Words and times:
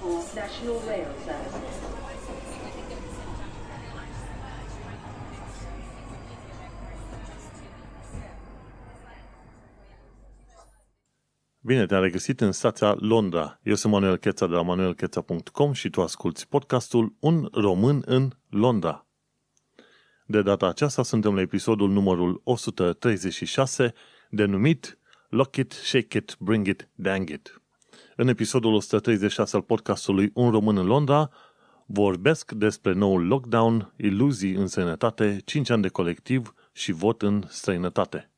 for 0.00 0.18
National 0.34 0.78
Rail 0.86 1.10
Services. 1.24 1.76
Bine 11.62 11.86
te-am 11.86 12.02
regăsit 12.02 12.40
în 12.40 12.52
stația 12.52 12.96
Londra. 12.98 13.60
Eu 13.62 13.74
sunt 13.74 13.92
Manuel 13.92 14.16
Cheța 14.16 14.46
de 14.46 14.54
la 14.54 14.62
manuelcheța.com 14.62 15.72
și 15.72 15.90
tu 15.90 16.02
asculti 16.02 16.46
podcastul 16.46 17.16
Un 17.20 17.48
român 17.52 18.02
în 18.06 18.30
Londra. 18.48 19.06
De 20.26 20.42
data 20.42 20.66
aceasta 20.66 21.02
suntem 21.02 21.34
la 21.34 21.40
episodul 21.40 21.90
numărul 21.90 22.40
136, 22.44 23.92
denumit 24.30 24.98
Lock 25.28 25.56
It, 25.56 25.72
Shake 25.72 26.18
It, 26.18 26.36
Bring 26.38 26.66
It, 26.66 26.88
Dang 26.94 27.28
It. 27.28 27.60
În 28.16 28.28
episodul 28.28 28.74
136 28.74 29.56
al 29.56 29.62
podcastului 29.62 30.30
Un 30.34 30.50
român 30.50 30.76
în 30.76 30.86
Londra 30.86 31.30
vorbesc 31.86 32.52
despre 32.52 32.92
noul 32.92 33.26
lockdown, 33.26 33.92
iluzii 33.96 34.54
în 34.54 34.66
sănătate, 34.66 35.40
5 35.44 35.70
ani 35.70 35.82
de 35.82 35.88
colectiv 35.88 36.54
și 36.72 36.92
vot 36.92 37.22
în 37.22 37.44
străinătate. 37.48 38.30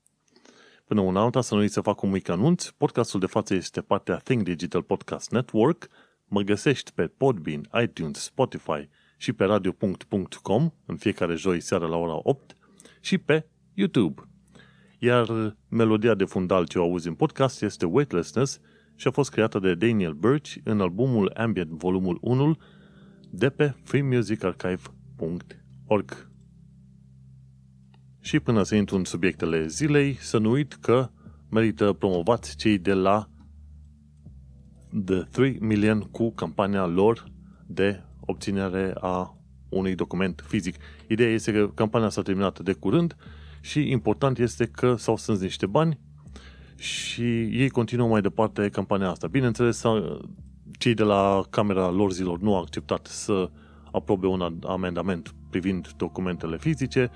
Până 0.84 1.00
una 1.00 1.20
alta, 1.20 1.40
să 1.40 1.54
nu 1.54 1.60
uiți 1.60 1.72
să 1.72 1.80
fac 1.80 2.02
un 2.02 2.10
mic 2.10 2.28
anunț. 2.28 2.68
Podcastul 2.68 3.20
de 3.20 3.26
față 3.26 3.54
este 3.54 3.80
partea 3.80 4.16
Think 4.16 4.42
Digital 4.42 4.82
Podcast 4.82 5.30
Network. 5.30 5.88
Mă 6.24 6.40
găsești 6.40 6.92
pe 6.92 7.06
Podbean, 7.06 7.68
iTunes, 7.82 8.22
Spotify 8.22 8.88
și 9.16 9.32
pe 9.32 9.44
radio.com 9.44 10.70
în 10.86 10.96
fiecare 10.96 11.34
joi 11.34 11.60
seara 11.60 11.86
la 11.86 11.96
ora 11.96 12.20
8 12.22 12.56
și 13.00 13.18
pe 13.18 13.46
YouTube. 13.74 14.22
Iar 14.98 15.56
melodia 15.68 16.14
de 16.14 16.24
fundal 16.24 16.66
ce 16.66 16.78
o 16.78 16.82
auzi 16.82 17.08
în 17.08 17.14
podcast 17.14 17.62
este 17.62 17.86
Weightlessness 17.86 18.60
și 19.02 19.08
a 19.08 19.10
fost 19.10 19.30
creată 19.30 19.58
de 19.58 19.74
Daniel 19.74 20.12
Birch 20.12 20.54
în 20.64 20.80
albumul 20.80 21.32
Ambient 21.36 21.70
volumul 21.70 22.18
1 22.20 22.56
de 23.30 23.50
pe 23.50 23.74
freemusicarchive.org. 23.82 26.30
Și 28.20 28.40
până 28.40 28.62
să 28.62 28.74
intru 28.74 28.96
în 28.96 29.04
subiectele 29.04 29.66
zilei, 29.66 30.14
să 30.14 30.38
nu 30.38 30.50
uit 30.50 30.72
că 30.72 31.10
merită 31.50 31.92
promovați 31.92 32.56
cei 32.56 32.78
de 32.78 32.92
la 32.92 33.28
The 35.04 35.22
3 35.22 35.58
Million 35.60 36.00
cu 36.00 36.32
campania 36.32 36.86
lor 36.86 37.24
de 37.66 38.02
obținere 38.20 38.94
a 39.00 39.36
unui 39.68 39.94
document 39.94 40.44
fizic. 40.46 40.76
Ideea 41.08 41.30
este 41.30 41.52
că 41.52 41.68
campania 41.68 42.08
s-a 42.08 42.22
terminat 42.22 42.60
de 42.60 42.72
curând 42.72 43.16
și 43.60 43.90
important 43.90 44.38
este 44.38 44.66
că 44.66 44.94
s-au 44.94 45.16
strâns 45.16 45.40
niște 45.40 45.66
bani 45.66 46.00
și 46.82 47.22
ei 47.42 47.68
continuă 47.68 48.08
mai 48.08 48.20
departe 48.20 48.68
campania 48.68 49.10
asta. 49.10 49.26
Bineînțeles, 49.26 49.82
cei 50.78 50.94
de 50.94 51.02
la 51.02 51.42
Camera 51.50 51.90
lor 51.90 52.12
zilor 52.12 52.38
nu 52.40 52.54
au 52.54 52.60
acceptat 52.60 53.06
să 53.06 53.50
aprobe 53.92 54.26
un 54.26 54.58
amendament 54.66 55.34
privind 55.50 55.92
documentele 55.96 56.58
fizice 56.58 57.10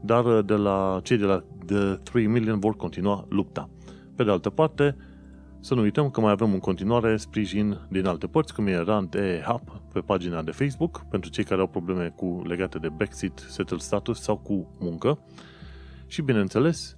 dar 0.00 0.24
uh, 0.24 0.44
de 0.44 0.54
la 0.54 1.00
cei 1.02 1.16
de 1.16 1.24
la 1.24 1.44
The 1.66 1.94
3 1.94 2.26
Million 2.26 2.58
vor 2.58 2.76
continua 2.76 3.26
lupta. 3.28 3.68
Pe 4.16 4.24
de 4.24 4.30
altă 4.30 4.50
parte, 4.50 4.96
să 5.60 5.74
nu 5.74 5.80
uităm 5.80 6.10
că 6.10 6.20
mai 6.20 6.30
avem 6.30 6.52
în 6.52 6.58
continuare 6.58 7.16
sprijin 7.16 7.78
din 7.88 8.06
alte 8.06 8.26
părți, 8.26 8.54
cum 8.54 8.66
e 8.66 8.76
Rand 8.76 9.14
e 9.14 9.42
Hub 9.46 9.70
pe 9.92 10.00
pagina 10.00 10.42
de 10.42 10.50
Facebook, 10.50 11.04
pentru 11.10 11.30
cei 11.30 11.44
care 11.44 11.60
au 11.60 11.66
probleme 11.66 12.12
cu 12.16 12.42
legate 12.46 12.78
de 12.78 12.88
Brexit, 12.88 13.46
settle 13.48 13.78
status 13.78 14.20
sau 14.20 14.36
cu 14.36 14.76
muncă. 14.78 15.18
Și 16.06 16.22
bineînțeles, 16.22 16.97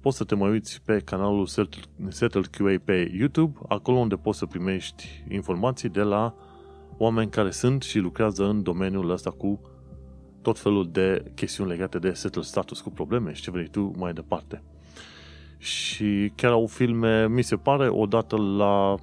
poți 0.00 0.16
să 0.16 0.24
te 0.24 0.34
mai 0.34 0.50
uiți 0.50 0.82
pe 0.84 0.98
canalul 0.98 1.46
Settle 2.08 2.40
QA 2.50 2.74
pe 2.84 3.12
YouTube, 3.18 3.58
acolo 3.68 3.98
unde 3.98 4.16
poți 4.16 4.38
să 4.38 4.46
primești 4.46 5.24
informații 5.28 5.88
de 5.88 6.02
la 6.02 6.34
oameni 6.96 7.30
care 7.30 7.50
sunt 7.50 7.82
și 7.82 7.98
lucrează 7.98 8.44
în 8.44 8.62
domeniul 8.62 9.10
ăsta 9.10 9.30
cu 9.30 9.60
tot 10.42 10.58
felul 10.58 10.90
de 10.92 11.32
chestiuni 11.34 11.70
legate 11.70 11.98
de 11.98 12.12
settle 12.12 12.42
status 12.42 12.80
cu 12.80 12.90
probleme 12.90 13.32
și 13.32 13.42
ce 13.42 13.50
vrei 13.50 13.68
tu 13.68 13.92
mai 13.96 14.12
departe. 14.12 14.62
Și 15.58 16.32
chiar 16.34 16.52
au 16.52 16.66
filme, 16.66 17.28
mi 17.28 17.42
se 17.42 17.56
pare, 17.56 17.88
odată 17.88 18.36
la 18.36 18.94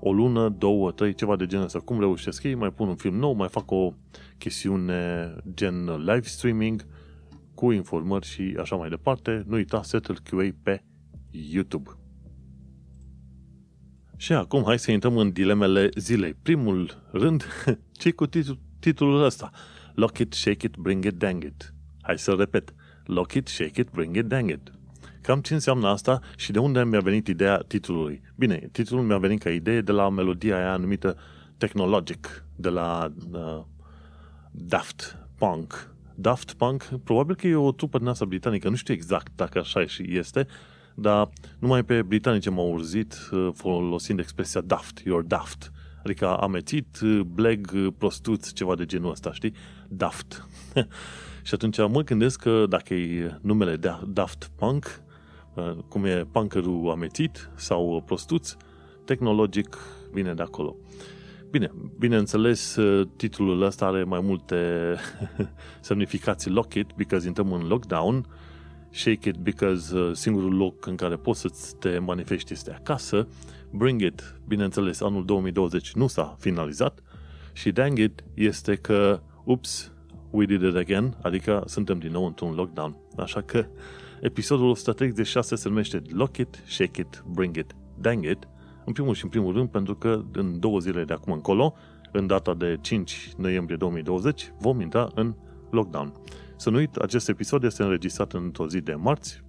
o 0.00 0.12
lună, 0.12 0.48
două, 0.48 0.90
trei, 0.90 1.14
ceva 1.14 1.36
de 1.36 1.46
genul 1.46 1.64
ăsta. 1.64 1.78
Cum 1.78 2.00
reușesc 2.00 2.42
ei, 2.42 2.54
mai 2.54 2.70
pun 2.70 2.88
un 2.88 2.94
film 2.94 3.16
nou, 3.16 3.32
mai 3.32 3.48
fac 3.48 3.70
o 3.70 3.92
chestiune 4.38 5.34
gen 5.54 5.84
live 5.84 6.22
streaming 6.22 6.86
cu 7.60 7.70
informări 7.70 8.26
și 8.26 8.56
așa 8.60 8.76
mai 8.76 8.88
departe. 8.88 9.44
Nu 9.46 9.54
uita 9.54 9.82
Settle 9.82 10.14
QA 10.24 10.48
pe 10.62 10.82
YouTube. 11.30 11.90
Și 14.16 14.32
acum 14.32 14.62
hai 14.64 14.78
să 14.78 14.90
intrăm 14.90 15.16
în 15.16 15.32
dilemele 15.32 15.88
zilei. 15.96 16.34
Primul 16.42 17.08
rând, 17.12 17.44
ce 18.00 18.10
cu 18.10 18.26
titlul 18.78 19.24
ăsta? 19.24 19.50
Lock 19.94 20.18
it, 20.18 20.32
shake 20.32 20.66
it, 20.66 20.76
bring 20.76 21.04
it, 21.04 21.14
dang 21.14 21.42
it. 21.44 21.74
Hai 22.02 22.18
să 22.18 22.34
repet. 22.38 22.74
Lock 23.04 23.32
it, 23.32 23.48
shake 23.48 23.80
it, 23.80 23.90
bring 23.90 24.16
it, 24.16 24.24
dang 24.24 24.50
it. 24.50 24.70
Cam 25.22 25.40
ce 25.40 25.54
înseamnă 25.54 25.88
asta 25.88 26.20
și 26.36 26.52
de 26.52 26.58
unde 26.58 26.84
mi-a 26.84 27.00
venit 27.00 27.26
ideea 27.26 27.56
titlului? 27.56 28.20
Bine, 28.36 28.68
titlul 28.72 29.02
mi-a 29.02 29.18
venit 29.18 29.42
ca 29.42 29.50
idee 29.50 29.80
de 29.80 29.92
la 29.92 30.08
melodia 30.08 30.56
aia 30.56 30.76
numită 30.76 31.16
Technologic, 31.56 32.44
de 32.56 32.68
la 32.68 33.12
uh, 33.32 33.64
Daft 34.50 35.18
Punk. 35.38 35.89
Daft 36.20 36.52
Punk, 36.52 36.88
probabil 37.04 37.34
că 37.34 37.46
e 37.46 37.54
o 37.54 37.72
trupă 37.72 37.98
din 37.98 38.06
asta 38.06 38.24
britanică, 38.24 38.68
nu 38.68 38.74
știu 38.74 38.94
exact 38.94 39.32
dacă 39.36 39.58
așa 39.58 39.86
și 39.86 40.04
este, 40.18 40.46
dar 40.94 41.28
numai 41.58 41.84
pe 41.84 42.02
britanice 42.02 42.50
m-au 42.50 42.72
urzit 42.72 43.14
uh, 43.32 43.48
folosind 43.54 44.18
expresia 44.18 44.60
daft, 44.60 45.00
you're 45.00 45.26
daft. 45.26 45.72
Adică 46.04 46.36
amețit, 46.36 47.00
bleg, 47.26 47.90
prostuț, 47.98 48.52
ceva 48.52 48.74
de 48.74 48.84
genul 48.84 49.10
ăsta, 49.10 49.32
știi? 49.32 49.54
Daft. 49.88 50.48
și 51.46 51.54
atunci 51.54 51.78
mă 51.78 52.02
gândesc 52.02 52.40
că 52.40 52.66
dacă 52.68 52.94
e 52.94 53.38
numele 53.40 53.76
Daft 54.06 54.50
Punk, 54.56 55.02
uh, 55.54 55.76
cum 55.88 56.04
e 56.04 56.26
punkerul 56.32 56.90
amețit 56.90 57.50
sau 57.56 58.02
prostuț, 58.06 58.56
tehnologic 59.04 59.78
vine 60.12 60.34
de 60.34 60.42
acolo. 60.42 60.76
Bine, 61.50 61.70
bineînțeles, 61.98 62.76
uh, 62.76 63.08
titlul 63.16 63.62
ăsta 63.62 63.86
are 63.86 64.04
mai 64.04 64.20
multe 64.20 64.94
semnificații. 65.80 66.50
Lock 66.50 66.74
it, 66.74 66.92
because 66.96 67.26
intrăm 67.26 67.52
în 67.52 67.66
lockdown, 67.66 68.26
shake 68.90 69.28
it, 69.28 69.36
because 69.36 69.98
uh, 69.98 70.10
singurul 70.14 70.56
loc 70.56 70.86
în 70.86 70.96
care 70.96 71.16
poți 71.16 71.40
să 71.40 71.48
te 71.78 71.98
manifesti 71.98 72.52
este 72.52 72.72
acasă, 72.72 73.28
Bring 73.70 74.00
It, 74.00 74.40
bineînțeles, 74.46 75.00
anul 75.00 75.24
2020 75.24 75.92
nu 75.92 76.06
s-a 76.06 76.36
finalizat 76.38 77.02
și 77.52 77.70
Dang 77.70 77.98
It 77.98 78.24
este 78.34 78.74
că, 78.74 79.20
ups, 79.44 79.92
we 80.30 80.44
did 80.44 80.62
it 80.62 80.76
again, 80.76 81.16
adică 81.22 81.62
suntem 81.66 81.98
din 81.98 82.10
nou 82.10 82.26
într-un 82.26 82.54
lockdown. 82.54 82.96
Așa 83.16 83.40
că 83.40 83.66
episodul 84.20 84.68
136 84.68 85.54
se 85.54 85.68
numește 85.68 86.02
Lock 86.10 86.36
It, 86.36 86.62
Shake 86.66 87.00
It, 87.00 87.24
Bring 87.26 87.56
It, 87.56 87.74
Dang 87.98 88.24
It, 88.24 88.48
în 88.84 88.92
primul 88.92 89.14
și 89.14 89.24
în 89.24 89.30
primul 89.30 89.52
rând 89.52 89.68
pentru 89.68 89.94
că 89.94 90.24
în 90.32 90.60
două 90.60 90.78
zile 90.78 91.04
de 91.04 91.12
acum 91.12 91.32
încolo, 91.32 91.74
în 92.12 92.26
data 92.26 92.54
de 92.54 92.78
5 92.80 93.32
noiembrie 93.36 93.76
2020, 93.76 94.52
vom 94.58 94.80
intra 94.80 95.10
în 95.14 95.34
lockdown. 95.70 96.12
Să 96.56 96.70
nu 96.70 96.76
uit, 96.76 96.96
acest 96.96 97.28
episod 97.28 97.64
este 97.64 97.82
înregistrat 97.82 98.32
într-o 98.32 98.68
zi 98.68 98.80
de 98.80 98.94
marți, 98.94 99.42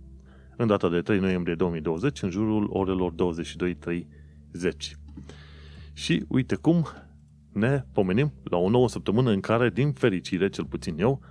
în 0.58 0.68
data 0.68 0.90
de 0.90 1.02
3 1.02 1.20
noiembrie 1.20 1.56
2020, 1.56 2.22
în 2.22 2.30
jurul 2.30 2.68
orelor 2.70 3.14
22.30. 3.14 4.92
Și 5.94 6.26
uite 6.28 6.56
cum 6.56 6.86
ne 7.52 7.84
pomenim 7.92 8.34
la 8.44 8.58
o 8.58 8.70
nouă 8.70 8.90
săptămână 8.90 9.32
în 9.32 9.40
care, 9.40 9.70
din 9.70 9.92
fericire, 9.92 10.50
cel 10.50 10.66
puțin 10.66 11.00
eu, 11.00 11.22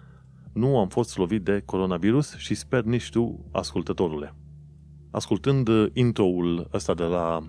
nu 0.53 0.79
am 0.79 0.89
fost 0.89 1.17
lovit 1.17 1.43
de 1.43 1.63
coronavirus 1.65 2.37
și 2.37 2.55
sper 2.55 2.83
nici 2.83 3.11
tu, 3.11 3.49
ascultătorule. 3.53 4.35
Ascultând 5.11 5.69
intro-ul 5.93 6.69
ăsta 6.73 6.95
de 6.95 7.03
la 7.03 7.45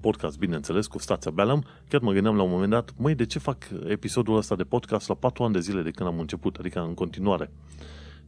podcast, 0.00 0.38
bineînțeles, 0.38 0.86
cu 0.86 0.98
stația 0.98 1.30
Bellam, 1.30 1.64
chiar 1.88 2.00
mă 2.00 2.12
gândeam 2.12 2.36
la 2.36 2.42
un 2.42 2.50
moment 2.50 2.70
dat, 2.70 2.94
măi, 2.96 3.14
de 3.14 3.26
ce 3.26 3.38
fac 3.38 3.64
episodul 3.88 4.36
ăsta 4.36 4.56
de 4.56 4.64
podcast 4.64 5.08
la 5.08 5.14
4 5.14 5.44
ani 5.44 5.52
de 5.52 5.60
zile 5.60 5.82
de 5.82 5.90
când 5.90 6.08
am 6.08 6.18
început, 6.18 6.56
adică 6.56 6.80
în 6.80 6.94
continuare 6.94 7.50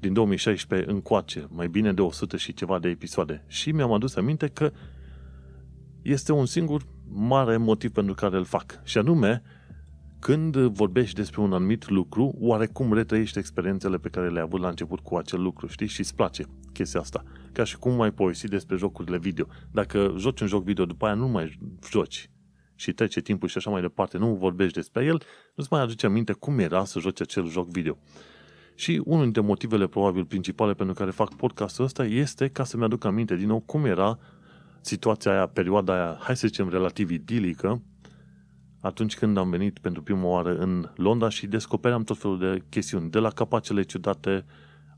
din 0.01 0.13
2016 0.13 0.91
încoace, 0.91 1.47
mai 1.51 1.69
bine 1.69 1.93
de 1.93 2.01
100 2.01 2.37
și 2.37 2.55
ceva 2.55 2.79
de 2.79 2.89
episoade. 2.89 3.45
Și 3.47 3.73
mi-am 3.73 3.93
adus 3.93 4.17
aminte 4.17 4.47
că 4.47 4.73
este 6.03 6.33
un 6.33 6.47
singur 6.47 6.83
mare 7.09 7.57
motiv 7.57 7.91
pentru 7.91 8.15
care 8.15 8.37
îl 8.37 8.45
fac. 8.45 8.81
Și 8.85 8.99
anume, 8.99 9.43
când 10.19 10.57
vorbești 10.57 11.15
despre 11.15 11.41
un 11.41 11.53
anumit 11.53 11.89
lucru, 11.89 12.35
oarecum 12.39 12.93
retrăiești 12.93 13.39
experiențele 13.39 13.99
pe 13.99 14.09
care 14.09 14.29
le-ai 14.29 14.45
avut 14.45 14.61
la 14.61 14.69
început 14.69 15.01
cu 15.01 15.17
acel 15.17 15.43
lucru, 15.43 15.67
știi? 15.67 15.87
Și 15.87 16.01
îți 16.01 16.15
place 16.15 16.45
chestia 16.73 17.01
asta. 17.01 17.23
Ca 17.53 17.65
și 17.65 17.77
cum 17.77 17.95
mai 17.95 18.11
povesti 18.11 18.49
despre 18.49 18.77
jocurile 18.77 19.19
video. 19.19 19.47
Dacă 19.73 20.15
joci 20.19 20.41
un 20.41 20.47
joc 20.47 20.65
video, 20.65 20.85
după 20.85 21.07
aia 21.07 21.15
nu 21.15 21.29
mai 21.29 21.59
joci 21.91 22.31
și 22.75 22.93
trece 22.93 23.21
timpul 23.21 23.49
și 23.49 23.57
așa 23.57 23.71
mai 23.71 23.81
departe, 23.81 24.19
nu 24.19 24.35
vorbești 24.35 24.75
despre 24.75 25.05
el, 25.05 25.23
nu-ți 25.55 25.69
mai 25.71 25.81
aduce 25.81 26.07
aminte 26.07 26.33
cum 26.33 26.59
era 26.59 26.85
să 26.85 26.99
joci 26.99 27.21
acel 27.21 27.49
joc 27.49 27.69
video. 27.69 27.99
Și 28.75 29.03
unul 29.05 29.23
dintre 29.23 29.41
motivele 29.41 29.87
probabil 29.87 30.25
principale 30.25 30.75
pentru 30.75 30.95
care 30.95 31.11
fac 31.11 31.35
podcastul 31.35 31.85
ăsta 31.85 32.05
este 32.05 32.49
ca 32.49 32.65
să-mi 32.65 32.85
aduc 32.85 33.05
aminte 33.05 33.37
din 33.37 33.47
nou 33.47 33.61
cum 33.61 33.85
era 33.85 34.19
situația 34.81 35.33
aia, 35.33 35.47
perioada 35.47 35.93
aia, 35.93 36.19
hai 36.21 36.37
să 36.37 36.47
zicem, 36.47 36.69
relativ 36.69 37.11
idilică, 37.11 37.83
atunci 38.87 39.17
când 39.17 39.37
am 39.37 39.51
venit 39.51 39.79
pentru 39.79 40.03
prima 40.03 40.25
oară 40.25 40.57
în 40.57 40.91
Londra 40.97 41.29
și 41.29 41.47
descopeream 41.47 42.03
tot 42.03 42.19
felul 42.19 42.39
de 42.39 42.63
chestiuni, 42.69 43.11
de 43.11 43.19
la 43.19 43.31
capacele 43.31 43.83
ciudate 43.83 44.45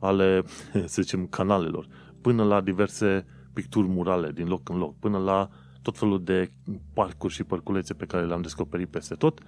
ale, 0.01 0.43
să 0.93 1.03
zicem, 1.03 1.27
canalelor, 1.27 1.87
până 2.21 2.45
la 2.45 2.61
diverse 2.61 3.27
picturi 3.53 3.89
murale 3.89 4.33
din 4.33 4.47
loc 4.47 4.69
în 4.69 4.77
loc, 4.77 4.99
până 4.99 5.19
la 5.19 5.49
tot 5.83 5.99
felul 5.99 6.25
de 6.25 6.51
parcuri 6.95 7.33
și 7.33 7.45
părculețe 7.45 7.95
pe 7.95 8.05
care 8.05 8.27
le-am 8.27 8.41
descoperit 8.41 8.89
peste 8.89 9.15
tot, 9.15 9.41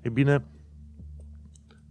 e 0.00 0.08
bine, 0.08 0.44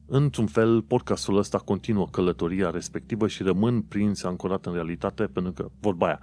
într-un 0.06 0.46
fel, 0.46 0.82
podcastul 0.82 1.38
ăsta 1.38 1.58
continuă 1.58 2.08
călătoria 2.12 2.70
respectivă 2.70 3.28
și 3.28 3.44
rămân 3.44 3.82
prins, 3.82 4.24
ancorat 4.24 4.66
în 4.66 4.74
realitate, 4.74 5.24
pentru 5.24 5.52
că, 5.52 5.70
vorba 5.80 6.06
aia, 6.06 6.20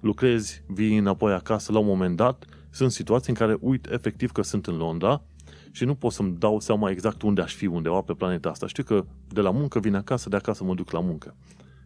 lucrezi, 0.00 0.64
vii 0.66 0.96
înapoi 0.96 1.32
acasă, 1.32 1.72
la 1.72 1.78
un 1.78 1.86
moment 1.86 2.16
dat, 2.16 2.44
sunt 2.74 2.92
situații 2.92 3.32
în 3.32 3.38
care 3.38 3.56
uit 3.60 3.90
efectiv 3.90 4.32
că 4.32 4.42
sunt 4.42 4.66
în 4.66 4.76
Londra 4.76 5.22
și 5.70 5.84
nu 5.84 5.94
pot 5.94 6.12
să-mi 6.12 6.36
dau 6.38 6.60
seama 6.60 6.90
exact 6.90 7.22
unde 7.22 7.40
aș 7.40 7.54
fi 7.54 7.66
undeva 7.66 8.00
pe 8.00 8.12
planeta 8.12 8.48
asta. 8.48 8.66
Știu 8.66 8.82
că 8.82 9.04
de 9.28 9.40
la 9.40 9.50
muncă 9.50 9.78
vin 9.78 9.94
acasă, 9.94 10.28
de 10.28 10.36
acasă 10.36 10.64
mă 10.64 10.74
duc 10.74 10.90
la 10.90 11.00
muncă. 11.00 11.36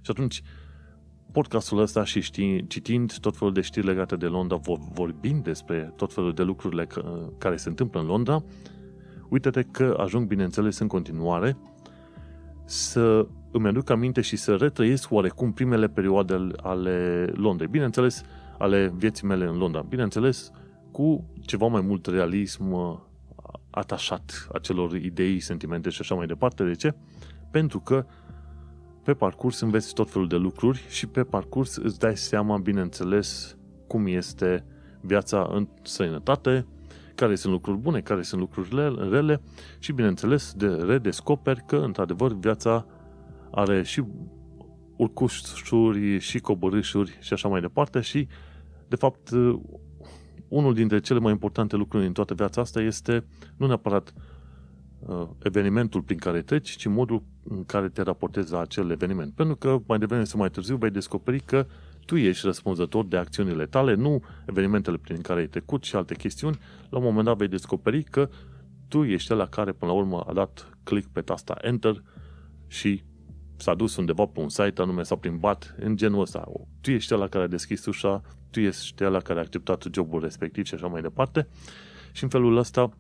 Și 0.01 0.11
atunci, 0.11 0.43
podcastul 1.33 1.79
ăsta 1.79 2.05
și 2.05 2.21
știi, 2.21 2.67
citind 2.67 3.19
tot 3.19 3.37
felul 3.37 3.53
de 3.53 3.61
știri 3.61 3.87
legate 3.87 4.17
de 4.17 4.27
Londra, 4.27 4.61
vorbind 4.93 5.45
despre 5.45 5.93
tot 5.97 6.13
felul 6.13 6.35
de 6.35 6.43
lucrurile 6.43 6.87
care 7.39 7.57
se 7.57 7.69
întâmplă 7.69 8.01
în 8.01 8.07
Londra, 8.07 8.45
uite-te 9.29 9.63
că 9.63 9.97
ajung, 9.99 10.27
bineînțeles, 10.27 10.79
în 10.79 10.87
continuare 10.87 11.57
să 12.65 13.27
îmi 13.51 13.69
aduc 13.69 13.91
aminte 13.91 14.21
și 14.21 14.37
să 14.37 14.55
retrăiesc 14.55 15.11
oarecum 15.11 15.53
primele 15.53 15.89
perioade 15.89 16.47
ale 16.57 17.27
Londrei. 17.35 17.69
Bineînțeles, 17.69 18.23
ale 18.59 18.93
vieții 18.97 19.27
mele 19.27 19.45
în 19.45 19.57
Londra. 19.57 19.81
Bineînțeles, 19.81 20.51
cu 20.99 21.25
ceva 21.41 21.67
mai 21.67 21.81
mult 21.81 22.07
realism 22.07 22.73
uh, 22.73 22.99
atașat 23.71 24.49
acelor 24.53 24.95
idei, 24.95 25.41
sentimente 25.41 25.91
și 25.91 26.01
așa 26.01 26.15
mai 26.15 26.27
departe. 26.27 26.65
De 26.65 26.75
ce? 26.75 26.95
Pentru 27.51 27.81
că 27.81 28.07
pe 29.03 29.15
parcurs 29.15 29.61
înveți 29.61 29.95
tot 29.95 30.11
felul 30.11 30.29
de 30.29 30.37
lucruri 30.37 30.85
și 30.89 31.07
pe 31.07 31.25
parcurs 31.25 31.77
îți 31.77 31.99
dai 31.99 32.17
seama, 32.17 32.59
bineînțeles, 32.59 33.57
cum 33.87 34.07
este 34.07 34.65
viața 35.01 35.49
în 35.53 35.69
sănătate, 35.83 36.67
care 37.15 37.35
sunt 37.35 37.53
lucruri 37.53 37.79
bune, 37.79 38.01
care 38.01 38.23
sunt 38.23 38.41
lucrurile 38.41 38.89
rele 38.89 39.41
și, 39.79 39.93
bineînțeles, 39.93 40.53
de 40.53 40.67
redescoperi 40.67 41.65
că, 41.67 41.77
într-adevăr, 41.77 42.33
viața 42.33 42.87
are 43.51 43.83
și 43.83 44.05
urcușuri 44.97 46.19
și 46.19 46.39
coborâșuri 46.39 47.19
și 47.21 47.33
așa 47.33 47.49
mai 47.49 47.61
departe 47.61 48.01
și, 48.01 48.29
de 48.89 48.97
fapt, 48.97 49.31
unul 50.49 50.75
dintre 50.75 51.01
cele 51.01 51.19
mai 51.19 51.33
importante 51.33 51.77
lucruri 51.77 52.07
în 52.07 52.13
toată 52.13 52.35
viața 52.35 52.61
asta 52.61 52.81
este 52.81 53.25
nu 53.57 53.67
neapărat 53.67 54.13
uh, 54.99 55.29
evenimentul 55.43 56.03
prin 56.03 56.19
care 56.19 56.43
treci, 56.43 56.77
ci 56.77 56.87
modul 56.87 57.23
în 57.43 57.65
care 57.65 57.89
te 57.89 58.03
raportezi 58.03 58.53
la 58.53 58.61
acel 58.61 58.91
eveniment. 58.91 59.33
Pentru 59.35 59.57
că 59.57 59.79
mai 59.87 59.99
devreme 59.99 60.25
sau 60.25 60.41
mai 60.41 60.51
târziu 60.51 60.77
vei 60.77 60.91
descoperi 60.91 61.41
că 61.41 61.67
tu 62.07 62.17
ești 62.17 62.47
răspunzător 62.47 63.07
de 63.07 63.17
acțiunile 63.17 63.67
tale, 63.67 63.95
nu 63.95 64.23
evenimentele 64.47 64.97
prin 64.97 65.21
care 65.21 65.41
ai 65.41 65.47
trecut 65.47 65.85
și 65.85 65.97
alte 65.97 66.15
chestiuni. 66.15 66.59
La 66.91 66.99
un 66.99 67.05
moment 67.05 67.25
dat 67.25 67.37
vei 67.37 67.49
descoperi 67.49 68.03
că 68.03 68.29
tu 68.89 69.05
ești 69.05 69.33
la 69.33 69.47
care 69.47 69.73
până 69.73 69.91
la 69.91 69.97
urmă 69.97 70.21
a 70.21 70.33
dat 70.33 70.79
click 70.83 71.09
pe 71.13 71.21
tasta 71.21 71.57
Enter 71.61 72.03
și 72.67 73.03
s-a 73.59 73.75
dus 73.75 73.97
undeva 73.97 74.25
pe 74.25 74.41
un 74.41 74.49
site 74.49 74.83
anume 74.83 75.03
sau 75.03 75.17
prin 75.17 75.39
bat, 75.39 75.75
în 75.79 75.97
genul 75.97 76.21
ăsta. 76.21 76.45
Tu 76.81 76.91
ești 76.91 77.13
la 77.13 77.29
care 77.29 77.45
a 77.45 77.49
deschis 77.49 77.87
ușa, 77.87 78.21
tu 78.51 78.61
ești 78.61 79.03
la 79.03 79.21
care 79.21 79.39
a 79.39 79.43
acceptat 79.43 79.85
jobul 79.93 80.21
respectiv 80.21 80.65
și 80.65 80.75
așa 80.75 80.87
mai 80.87 81.03
departe. 81.03 81.49
Și 82.13 82.23
în 82.23 82.29
felul 82.29 82.57
ăsta, 82.57 82.91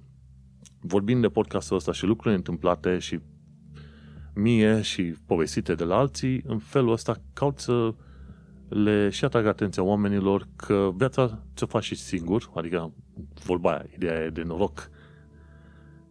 vorbind 0.81 1.20
de 1.20 1.28
podcastul 1.28 1.76
ăsta 1.76 1.93
și 1.93 2.05
lucruri 2.05 2.34
întâmplate 2.34 2.99
și 2.99 3.20
mie 4.34 4.81
și 4.81 5.02
povestite 5.26 5.75
de 5.75 5.84
la 5.84 5.96
alții, 5.96 6.43
în 6.46 6.58
felul 6.58 6.93
ăsta 6.93 7.16
caut 7.32 7.58
să 7.58 7.94
le 8.69 9.11
și 9.11 9.25
atrag 9.25 9.46
atenția 9.46 9.82
oamenilor 9.82 10.49
că 10.56 10.90
viața 10.96 11.43
ce 11.54 11.64
faci 11.64 11.84
și 11.84 11.94
singur, 11.94 12.50
adică 12.54 12.93
vorba 13.44 13.70
aia, 13.70 13.87
ideea 13.94 14.25
e 14.25 14.31
de 14.31 14.43
noroc, 14.43 14.90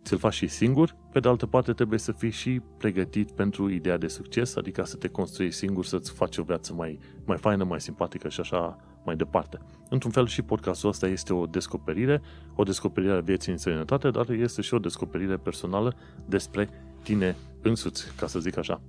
ți-l 0.07 0.18
faci 0.18 0.33
și 0.33 0.48
singur, 0.48 0.95
pe 1.12 1.19
de 1.19 1.27
altă 1.27 1.45
parte 1.45 1.74
trebuie 1.74 2.00
să 2.00 2.12
fii 2.12 2.31
și 2.31 2.62
pregătit 2.77 3.31
pentru 3.31 3.69
ideea 3.69 3.98
de 3.98 4.07
succes, 4.07 4.56
adică 4.56 4.83
să 4.83 4.95
te 4.95 5.07
construi 5.07 5.51
singur, 5.51 5.86
să-ți 5.86 6.12
faci 6.12 6.38
o 6.38 6.44
viață 6.44 6.74
mai, 6.74 7.00
mai 7.25 7.38
faină, 7.38 7.63
mai 7.63 7.81
simpatică 7.81 8.30
și 8.30 8.39
așa 8.39 8.77
mai 9.06 9.15
departe. 9.15 9.59
Într-un 9.89 10.12
fel 10.12 10.27
și 10.27 10.42
podcastul 10.42 10.89
ăsta 10.89 11.07
este 11.07 11.33
o 11.33 11.45
descoperire, 11.45 12.21
o 12.56 12.63
descoperire 12.63 13.13
a 13.13 13.19
vieții 13.19 13.51
în 13.51 13.57
sănătate, 13.57 14.09
dar 14.09 14.30
este 14.30 14.62
și 14.62 14.74
o 14.74 14.80
descoperire 14.80 15.38
personală 15.38 15.95
despre 16.25 16.69
tine 17.03 17.36
însuți, 17.62 18.15
ca 18.15 18.27
să 18.27 18.39
zic 18.39 18.57
așa. 18.57 18.81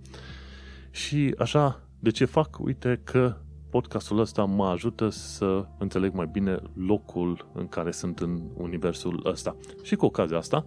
Și 0.91 1.35
așa, 1.38 1.81
de 1.99 2.11
ce 2.11 2.25
fac? 2.25 2.59
Uite 2.59 3.00
că 3.05 3.37
podcastul 3.71 4.19
ăsta 4.19 4.44
mă 4.44 4.67
ajută 4.67 5.09
să 5.09 5.67
înțeleg 5.79 6.14
mai 6.14 6.26
bine 6.26 6.59
locul 6.87 7.49
în 7.55 7.69
care 7.69 7.91
sunt 7.91 8.19
în 8.19 8.41
universul 8.55 9.23
ăsta. 9.25 9.56
Și 9.82 9.97
cu 9.97 10.05
ocazia 10.05 10.37
asta, 10.37 10.67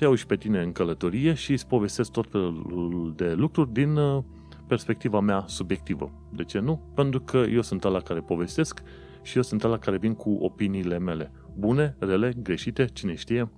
te 0.00 0.06
iau 0.06 0.14
și 0.14 0.26
pe 0.26 0.36
tine 0.36 0.62
în 0.62 0.72
călătorie 0.72 1.34
și 1.34 1.52
îți 1.52 1.66
povestesc 1.66 2.10
tot 2.10 2.30
felul 2.30 3.12
de 3.16 3.32
lucruri 3.32 3.72
din 3.72 3.96
uh, 3.96 4.24
perspectiva 4.66 5.20
mea 5.20 5.44
subiectivă. 5.46 6.12
De 6.32 6.44
ce 6.44 6.58
nu? 6.58 6.92
Pentru 6.94 7.20
că 7.20 7.36
eu 7.36 7.62
sunt 7.62 7.84
ala 7.84 8.00
care 8.00 8.20
povestesc 8.20 8.82
și 9.22 9.36
eu 9.36 9.42
sunt 9.42 9.64
ala 9.64 9.78
care 9.78 9.98
vin 9.98 10.14
cu 10.14 10.30
opiniile 10.30 10.98
mele. 10.98 11.32
Bune, 11.58 11.96
rele, 11.98 12.32
greșite, 12.42 12.84
cine 12.84 13.14
știe. 13.14 13.50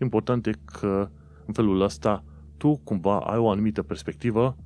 Important 0.00 0.46
e 0.46 0.52
că 0.64 1.10
în 1.46 1.52
felul 1.52 1.80
ăsta 1.80 2.24
tu 2.56 2.80
cumva 2.84 3.18
ai 3.18 3.38
o 3.38 3.50
anumită 3.50 3.82
perspectivă 3.82 4.56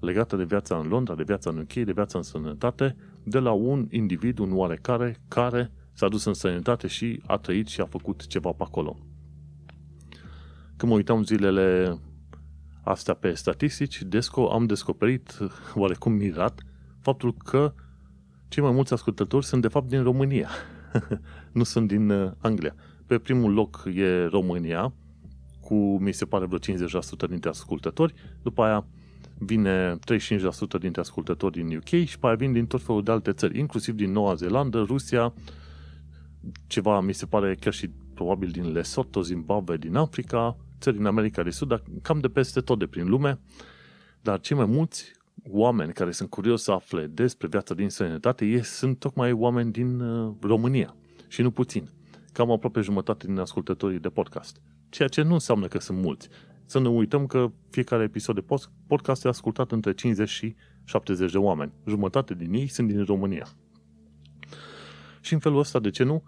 legată 0.00 0.36
de 0.36 0.44
viața 0.44 0.76
în 0.76 0.88
Londra, 0.88 1.14
de 1.14 1.22
viața 1.22 1.50
în 1.50 1.58
UK, 1.58 1.72
de 1.72 1.92
viața 1.92 2.18
în 2.18 2.24
sănătate, 2.24 2.96
de 3.22 3.38
la 3.38 3.52
un 3.52 3.86
individ, 3.90 4.38
un 4.38 4.52
oarecare, 4.52 5.16
care 5.28 5.72
s-a 5.92 6.08
dus 6.08 6.24
în 6.24 6.34
sănătate 6.34 6.86
și 6.86 7.22
a 7.26 7.36
trăit 7.36 7.66
și 7.66 7.80
a 7.80 7.86
făcut 7.86 8.26
ceva 8.26 8.50
pe 8.50 8.62
acolo. 8.62 9.05
Când 10.76 10.92
mă 10.92 10.96
uitam 10.98 11.24
zilele 11.24 11.98
astea 12.82 13.14
pe 13.14 13.34
statistici, 13.34 14.02
Desco 14.02 14.50
am 14.50 14.66
descoperit, 14.66 15.38
oarecum 15.74 16.12
mirat, 16.12 16.60
faptul 17.00 17.34
că 17.34 17.74
cei 18.48 18.62
mai 18.62 18.72
mulți 18.72 18.92
ascultători 18.92 19.44
sunt 19.44 19.62
de 19.62 19.68
fapt 19.68 19.88
din 19.88 20.02
România, 20.02 20.48
nu 21.52 21.62
sunt 21.62 21.88
din 21.88 22.10
uh, 22.10 22.32
Anglia. 22.38 22.74
Pe 23.06 23.18
primul 23.18 23.52
loc 23.52 23.84
e 23.94 24.24
România, 24.24 24.92
cu, 25.60 25.98
mi 25.98 26.12
se 26.12 26.24
pare, 26.24 26.46
vreo 26.46 26.58
50% 26.58 27.28
dintre 27.28 27.50
ascultători, 27.50 28.14
după 28.42 28.62
aia 28.62 28.86
vine 29.38 29.94
35% 29.94 29.98
dintre 30.80 31.00
ascultători 31.00 31.62
din 31.62 31.76
UK 31.76 32.04
și 32.04 32.18
pe 32.18 32.26
aia 32.26 32.34
vin 32.34 32.52
din 32.52 32.66
tot 32.66 32.82
felul 32.82 33.02
de 33.02 33.10
alte 33.10 33.32
țări, 33.32 33.58
inclusiv 33.58 33.94
din 33.94 34.12
Noua 34.12 34.34
Zeelandă, 34.34 34.80
Rusia, 34.80 35.34
ceva, 36.66 37.00
mi 37.00 37.12
se 37.12 37.26
pare, 37.26 37.54
chiar 37.54 37.72
și 37.72 37.90
probabil 38.14 38.48
din 38.48 38.72
Lesotho, 38.72 39.22
Zimbabwe, 39.22 39.76
din 39.76 39.96
Africa, 39.96 40.56
țări 40.80 40.96
din 40.96 41.06
America 41.06 41.42
de 41.42 41.50
Sud, 41.50 41.68
dar 41.68 41.82
cam 42.02 42.18
de 42.18 42.28
peste 42.28 42.60
tot 42.60 42.78
de 42.78 42.86
prin 42.86 43.08
lume. 43.08 43.38
Dar 44.20 44.40
cei 44.40 44.56
mai 44.56 44.66
mulți 44.66 45.12
oameni 45.50 45.92
care 45.92 46.10
sunt 46.10 46.30
curioși 46.30 46.62
să 46.62 46.72
afle 46.72 47.06
despre 47.06 47.46
viața 47.46 47.74
din 47.74 47.88
sănătate 47.88 48.44
ei 48.44 48.62
sunt 48.62 48.98
tocmai 48.98 49.32
oameni 49.32 49.72
din 49.72 50.00
uh, 50.00 50.34
România 50.40 50.96
și 51.28 51.42
nu 51.42 51.50
puțin. 51.50 51.90
Cam 52.32 52.50
aproape 52.50 52.80
jumătate 52.80 53.26
din 53.26 53.38
ascultătorii 53.38 53.98
de 53.98 54.08
podcast. 54.08 54.60
Ceea 54.88 55.08
ce 55.08 55.22
nu 55.22 55.32
înseamnă 55.32 55.66
că 55.66 55.78
sunt 55.78 55.98
mulți. 55.98 56.28
Să 56.64 56.80
ne 56.80 56.88
uităm 56.88 57.26
că 57.26 57.52
fiecare 57.70 58.02
episod 58.02 58.34
de 58.34 58.44
podcast 58.86 59.24
e 59.24 59.28
ascultat 59.28 59.72
între 59.72 59.94
50 59.94 60.28
și 60.28 60.54
70 60.84 61.32
de 61.32 61.38
oameni. 61.38 61.72
Jumătate 61.86 62.34
din 62.34 62.52
ei 62.52 62.66
sunt 62.66 62.88
din 62.88 63.04
România. 63.04 63.46
Și 65.20 65.32
în 65.32 65.38
felul 65.38 65.58
ăsta, 65.58 65.78
de 65.78 65.90
ce 65.90 66.02
nu? 66.02 66.22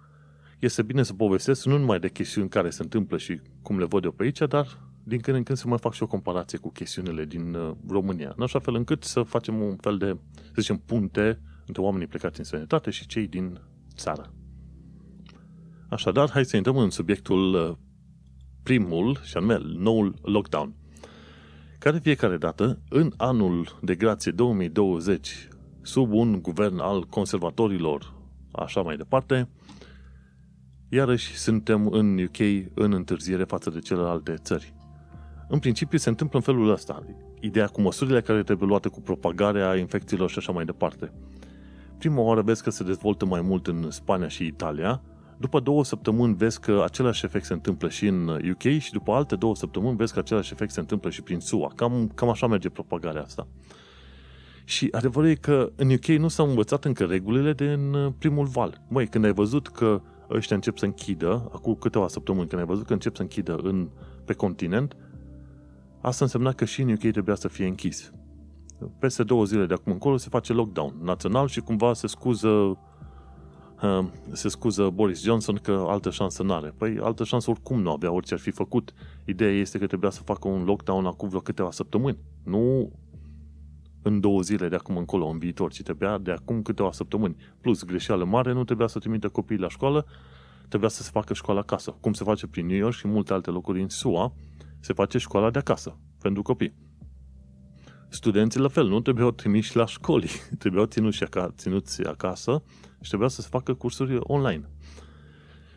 Este 0.58 0.82
bine 0.82 1.02
să 1.02 1.12
povestesc 1.12 1.64
nu 1.66 1.78
numai 1.78 1.98
de 1.98 2.08
chestiuni 2.08 2.48
care 2.48 2.70
se 2.70 2.82
întâmplă 2.82 3.18
și 3.18 3.40
cum 3.62 3.78
le 3.78 3.84
văd 3.84 4.04
eu 4.04 4.10
pe 4.10 4.22
aici, 4.22 4.38
dar 4.38 4.78
din 5.04 5.20
când 5.20 5.36
în 5.36 5.42
când 5.42 5.58
să 5.58 5.68
mai 5.68 5.78
fac 5.78 5.92
și 5.92 6.02
o 6.02 6.06
comparație 6.06 6.58
cu 6.58 6.70
chestiunile 6.70 7.24
din 7.24 7.54
uh, 7.54 7.74
România, 7.88 8.32
în 8.36 8.42
așa 8.42 8.58
fel 8.58 8.74
încât 8.74 9.04
să 9.04 9.22
facem 9.22 9.60
un 9.60 9.76
fel 9.76 9.98
de, 9.98 10.16
să 10.44 10.52
zicem, 10.56 10.76
punte 10.76 11.40
între 11.66 11.82
oamenii 11.82 12.06
plecați 12.06 12.38
în 12.38 12.44
sănătate 12.44 12.90
și 12.90 13.06
cei 13.06 13.26
din 13.26 13.60
țară. 13.96 14.32
Așadar, 15.88 16.30
hai 16.30 16.44
să 16.44 16.56
intrăm 16.56 16.76
în 16.76 16.90
subiectul 16.90 17.54
uh, 17.54 17.76
primul, 18.62 19.20
și 19.24 19.36
anume 19.36 19.58
noul 19.62 20.14
lockdown, 20.22 20.74
care 21.78 21.98
fiecare 21.98 22.36
dată, 22.36 22.82
în 22.88 23.12
anul 23.16 23.78
de 23.82 23.94
grație 23.94 24.32
2020, 24.32 25.48
sub 25.82 26.12
un 26.12 26.42
guvern 26.42 26.78
al 26.78 27.04
conservatorilor, 27.04 28.14
așa 28.52 28.80
mai 28.80 28.96
departe, 28.96 29.48
iarăși 30.88 31.37
suntem 31.37 31.87
în 31.87 32.18
UK 32.18 32.38
în 32.75 32.92
întârziere 32.92 33.45
față 33.45 33.71
de 33.71 33.78
celelalte 33.78 34.35
țări. 34.35 34.75
În 35.49 35.59
principiu 35.59 35.99
se 35.99 36.09
întâmplă 36.09 36.38
în 36.38 36.45
felul 36.45 36.71
ăsta. 36.71 37.04
Ideea 37.40 37.66
cu 37.66 37.80
măsurile 37.80 38.21
care 38.21 38.42
trebuie 38.42 38.68
luate 38.68 38.88
cu 38.88 39.00
propagarea 39.00 39.76
infecțiilor 39.76 40.30
și 40.30 40.38
așa 40.38 40.52
mai 40.52 40.64
departe. 40.64 41.12
Prima 41.99 42.21
oară 42.21 42.42
vezi 42.42 42.62
că 42.62 42.71
se 42.71 42.85
dezvoltă 42.85 43.26
mai 43.26 43.40
mult 43.40 43.66
în 43.66 43.90
Spania 43.90 44.28
și 44.28 44.47
Italia, 44.47 45.02
după 45.38 45.61
două 45.61 45.85
săptămâni 45.85 46.35
vezi 46.35 46.61
că 46.61 46.83
același 46.85 47.25
efect 47.25 47.45
se 47.45 47.52
întâmplă 47.52 47.88
și 47.88 48.07
în 48.07 48.28
UK 48.28 48.62
și 48.78 48.92
după 48.92 49.12
alte 49.12 49.37
două 49.37 49.57
săptămâni 49.57 49.97
vezi 49.97 50.12
că 50.12 50.18
același 50.18 50.52
efect 50.52 50.73
se 50.73 50.80
întâmplă 50.80 51.11
și 51.11 51.23
prin 51.23 51.40
SUA. 51.40 51.73
Cam, 51.75 52.11
cam 52.14 52.28
așa 52.28 52.47
merge 52.47 52.68
propagarea 52.68 53.23
asta. 53.23 53.47
Și 54.64 54.88
adevărul 54.90 55.28
e 55.28 55.35
că 55.35 55.73
în 55.76 55.90
UK 55.90 56.07
nu 56.07 56.28
s-au 56.28 56.49
învățat 56.49 56.85
încă 56.85 57.04
regulile 57.04 57.52
de 57.52 57.73
în 57.73 58.12
primul 58.18 58.47
val. 58.47 58.80
Măi, 58.88 59.07
când 59.07 59.25
ai 59.25 59.33
văzut 59.33 59.68
că 59.68 60.02
ăștia 60.30 60.56
încep 60.56 60.78
să 60.78 60.85
închidă, 60.85 61.49
acum 61.52 61.75
câteva 61.75 62.08
săptămâni, 62.08 62.49
când 62.49 62.61
ai 62.61 62.66
văzut 62.66 62.87
că 62.87 62.92
încep 62.92 63.16
să 63.16 63.23
închidă 63.23 63.56
în, 63.56 63.88
pe 64.25 64.32
continent, 64.32 64.97
asta 66.00 66.25
însemna 66.25 66.52
că 66.52 66.64
și 66.64 66.80
în 66.82 66.90
UK 66.90 66.99
trebuia 66.99 67.35
să 67.35 67.49
fie 67.49 67.66
închis. 67.66 68.12
Peste 68.99 69.23
două 69.23 69.44
zile 69.44 69.66
de 69.66 69.75
acum 69.75 69.92
încolo 69.92 70.16
se 70.16 70.28
face 70.28 70.52
lockdown 70.52 70.94
național 71.02 71.47
și 71.47 71.61
cumva 71.61 71.92
se 71.92 72.06
scuză 72.06 72.78
se 74.32 74.49
scuză 74.49 74.90
Boris 74.94 75.23
Johnson 75.23 75.54
că 75.54 75.85
altă 75.87 76.11
șansă 76.11 76.42
nu 76.42 76.54
are. 76.54 76.75
Păi 76.76 76.99
altă 77.02 77.25
șansă 77.25 77.50
oricum 77.50 77.82
nu 77.82 77.90
avea, 77.90 78.12
orice 78.12 78.35
ar 78.35 78.40
fi 78.40 78.50
făcut. 78.50 78.92
Ideea 79.25 79.50
este 79.50 79.78
că 79.78 79.87
trebuia 79.87 80.11
să 80.11 80.23
facă 80.23 80.49
un 80.49 80.64
lockdown 80.64 81.06
acum 81.06 81.28
vreo 81.28 81.40
câteva 81.40 81.70
săptămâni. 81.70 82.18
Nu 82.44 82.92
în 84.08 84.20
două 84.20 84.40
zile 84.40 84.68
de 84.68 84.74
acum 84.74 84.96
încolo, 84.96 85.26
în 85.26 85.38
viitor, 85.38 85.72
ci 85.72 85.82
trebuia 85.82 86.18
de 86.18 86.30
acum 86.30 86.62
câteva 86.62 86.92
săptămâni. 86.92 87.36
Plus, 87.60 87.84
greșeală 87.84 88.24
mare, 88.24 88.52
nu 88.52 88.64
trebuia 88.64 88.86
să 88.86 88.98
trimită 88.98 89.28
copiii 89.28 89.60
la 89.60 89.68
școală, 89.68 90.06
trebuia 90.68 90.88
să 90.88 91.02
se 91.02 91.10
facă 91.12 91.34
școala 91.34 91.60
acasă. 91.60 91.96
Cum 92.00 92.12
se 92.12 92.24
face 92.24 92.46
prin 92.46 92.66
New 92.66 92.76
York 92.76 92.94
și 92.94 93.08
multe 93.08 93.32
alte 93.32 93.50
locuri 93.50 93.80
în 93.80 93.88
SUA, 93.88 94.32
se 94.80 94.92
face 94.92 95.18
școala 95.18 95.50
de 95.50 95.58
acasă 95.58 95.98
pentru 96.20 96.42
copii. 96.42 96.74
Studenții 98.08 98.60
la 98.60 98.68
fel, 98.68 98.86
nu 98.86 99.00
trebuiau 99.00 99.30
trimiși 99.30 99.76
la 99.76 99.86
școli, 99.86 100.30
trebuiau 100.58 100.86
ținuți, 100.86 101.22
acasă, 101.22 101.52
ținuți 101.56 102.02
acasă 102.02 102.62
și 103.00 103.08
trebuia 103.08 103.28
să 103.28 103.40
se 103.40 103.48
facă 103.50 103.74
cursuri 103.74 104.18
online. 104.20 104.68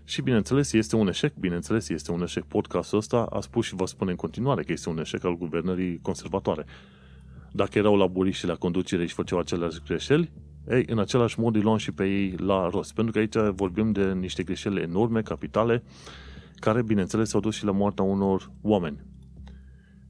Și 0.04 0.22
bineînțeles 0.22 0.74
este 0.74 0.96
un 0.96 1.08
eșec, 1.08 1.34
bineînțeles 1.36 1.90
este 1.90 2.12
un 2.12 2.22
eșec. 2.22 2.44
Podcastul 2.44 2.98
ăsta 2.98 3.18
a 3.18 3.40
spus 3.40 3.66
și 3.66 3.76
vă 3.76 3.86
spune 3.86 4.12
în 4.12 4.18
continuare 4.18 4.64
că 4.64 4.72
este 4.72 4.90
un 4.90 5.00
eșec 5.00 5.24
al 5.24 5.38
guvernării 5.38 6.00
conservatoare. 6.02 6.66
Dacă 7.52 7.78
erau 7.78 7.96
laburiști 7.96 8.46
la 8.46 8.56
conducere 8.56 9.06
și 9.06 9.14
făceau 9.14 9.40
aceleași 9.40 9.82
greșeli, 9.86 10.32
ei, 10.70 10.84
în 10.88 11.00
același 11.00 11.40
mod 11.40 11.56
îi 11.56 11.62
luam 11.62 11.78
și 11.78 11.92
pe 11.92 12.06
ei 12.06 12.36
la 12.38 12.70
rost. 12.70 12.94
Pentru 12.94 13.14
că 13.14 13.20
aici 13.20 13.56
vorbim 13.56 13.92
de 13.92 14.14
niște 14.14 14.44
greșeli 14.44 14.82
enorme, 14.82 15.22
capitale, 15.22 15.84
care, 16.56 16.84
bineînțeles, 16.84 17.34
au 17.34 17.40
dus 17.40 17.56
și 17.56 17.66
la 17.66 17.72
moartea 17.72 18.04
unor 18.04 18.52
oameni. 18.62 19.06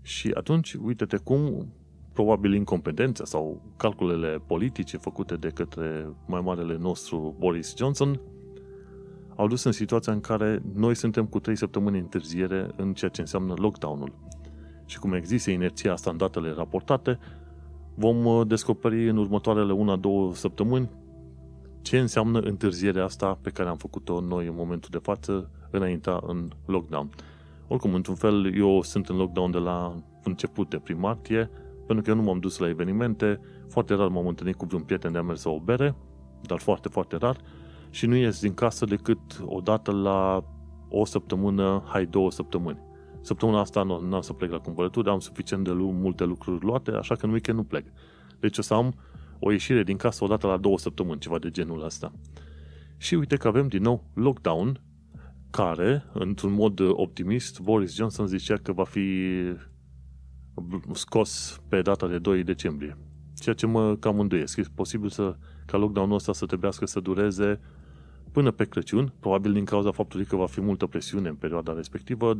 Și 0.01 0.31
atunci, 0.33 0.73
uite-te 0.73 1.17
cum 1.17 1.73
probabil 2.13 2.53
incompetența 2.53 3.25
sau 3.25 3.73
calculele 3.77 4.37
politice 4.47 4.97
făcute 4.97 5.35
de 5.35 5.47
către 5.47 6.09
mai 6.27 6.41
marele 6.41 6.77
nostru 6.77 7.35
Boris 7.39 7.75
Johnson 7.77 8.21
au 9.35 9.47
dus 9.47 9.63
în 9.63 9.71
situația 9.71 10.13
în 10.13 10.19
care 10.19 10.61
noi 10.73 10.95
suntem 10.95 11.25
cu 11.25 11.39
3 11.39 11.55
săptămâni 11.55 11.99
întârziere 11.99 12.69
în 12.75 12.93
ceea 12.93 13.11
ce 13.11 13.21
înseamnă 13.21 13.53
lockdown-ul. 13.57 14.13
Și 14.91 14.99
cum 14.99 15.13
există 15.13 15.51
inerția 15.51 15.91
asta 15.91 16.09
în 16.09 16.17
datele 16.17 16.53
raportate, 16.57 17.19
vom 17.95 18.25
uh, 18.25 18.47
descoperi 18.47 19.09
în 19.09 19.17
următoarele 19.17 19.97
1-2 20.31 20.35
săptămâni 20.35 20.89
ce 21.81 21.99
înseamnă 21.99 22.39
întârzierea 22.39 23.03
asta 23.03 23.37
pe 23.41 23.49
care 23.49 23.69
am 23.69 23.77
făcut-o 23.77 24.21
noi 24.21 24.47
în 24.47 24.53
momentul 24.55 24.89
de 24.91 24.97
față 24.97 25.51
înaintea 25.69 26.19
în 26.25 26.49
lockdown. 26.65 27.09
Oricum, 27.67 27.93
într-un 27.93 28.15
fel, 28.15 28.57
eu 28.57 28.81
sunt 28.81 29.09
în 29.09 29.17
lockdown 29.17 29.51
de 29.51 29.57
la 29.57 29.95
început 30.23 30.69
de 30.69 30.77
prin 30.77 30.99
martie, 30.99 31.49
pentru 31.85 32.03
că 32.03 32.09
eu 32.09 32.15
nu 32.15 32.21
m-am 32.21 32.39
dus 32.39 32.57
la 32.57 32.67
evenimente, 32.67 33.39
foarte 33.69 33.93
rar 33.93 34.07
m-am 34.07 34.27
întâlnit 34.27 34.55
cu 34.55 34.65
vreun 34.65 34.81
prieten 34.81 35.11
de 35.11 35.17
a 35.17 35.21
mers 35.21 35.43
o 35.43 35.59
bere, 35.59 35.95
dar 36.41 36.59
foarte, 36.59 36.89
foarte 36.89 37.15
rar, 37.15 37.37
și 37.89 38.05
nu 38.05 38.15
ies 38.15 38.41
din 38.41 38.53
casă 38.53 38.85
decât 38.85 39.43
o 39.45 39.59
dată 39.59 39.91
la 39.91 40.43
o 40.89 41.05
săptămână, 41.05 41.83
hai 41.87 42.05
două 42.05 42.31
săptămâni. 42.31 42.89
Săptămâna 43.21 43.59
asta 43.59 43.83
nu 43.83 44.15
am 44.15 44.21
să 44.21 44.33
plec 44.33 44.51
la 44.51 44.59
cumpărături, 44.59 45.09
am 45.09 45.19
suficient 45.19 45.63
de 45.63 45.71
multe 45.73 46.23
lucruri 46.23 46.65
luate, 46.65 46.91
așa 46.91 47.15
că 47.15 47.25
în 47.25 47.31
weekend 47.31 47.57
nu 47.57 47.63
plec. 47.63 47.85
Deci 48.39 48.57
o 48.57 48.61
să 48.61 48.73
am 48.73 48.93
o 49.39 49.51
ieșire 49.51 49.83
din 49.83 49.97
casă 49.97 50.23
o 50.23 50.27
dată 50.27 50.47
la 50.47 50.57
două 50.57 50.77
săptămâni, 50.77 51.19
ceva 51.19 51.39
de 51.39 51.49
genul 51.49 51.83
ăsta. 51.83 52.11
Și 52.97 53.15
uite 53.15 53.35
că 53.35 53.47
avem 53.47 53.67
din 53.67 53.81
nou 53.81 54.03
lockdown, 54.13 54.81
care, 55.49 56.03
într-un 56.13 56.53
mod 56.53 56.79
optimist, 56.79 57.59
Boris 57.59 57.95
Johnson 57.95 58.27
zicea 58.27 58.57
că 58.57 58.71
va 58.71 58.83
fi 58.83 59.37
scos 60.93 61.61
pe 61.67 61.81
data 61.81 62.07
de 62.07 62.17
2 62.17 62.43
decembrie. 62.43 62.97
Ceea 63.39 63.55
ce 63.55 63.65
mă 63.65 63.95
cam 63.95 64.19
îndoiesc. 64.19 64.57
E 64.57 64.63
posibil 64.75 65.09
să, 65.09 65.35
ca 65.65 65.77
lockdown-ul 65.77 66.15
ăsta 66.15 66.33
să 66.33 66.45
trebuiască 66.45 66.85
să 66.85 66.99
dureze 66.99 67.59
până 68.31 68.51
pe 68.51 68.65
Crăciun, 68.65 69.13
probabil 69.19 69.53
din 69.53 69.65
cauza 69.65 69.91
faptului 69.91 70.25
că 70.25 70.35
va 70.35 70.45
fi 70.45 70.61
multă 70.61 70.85
presiune 70.85 71.29
în 71.29 71.35
perioada 71.35 71.73
respectivă, 71.73 72.37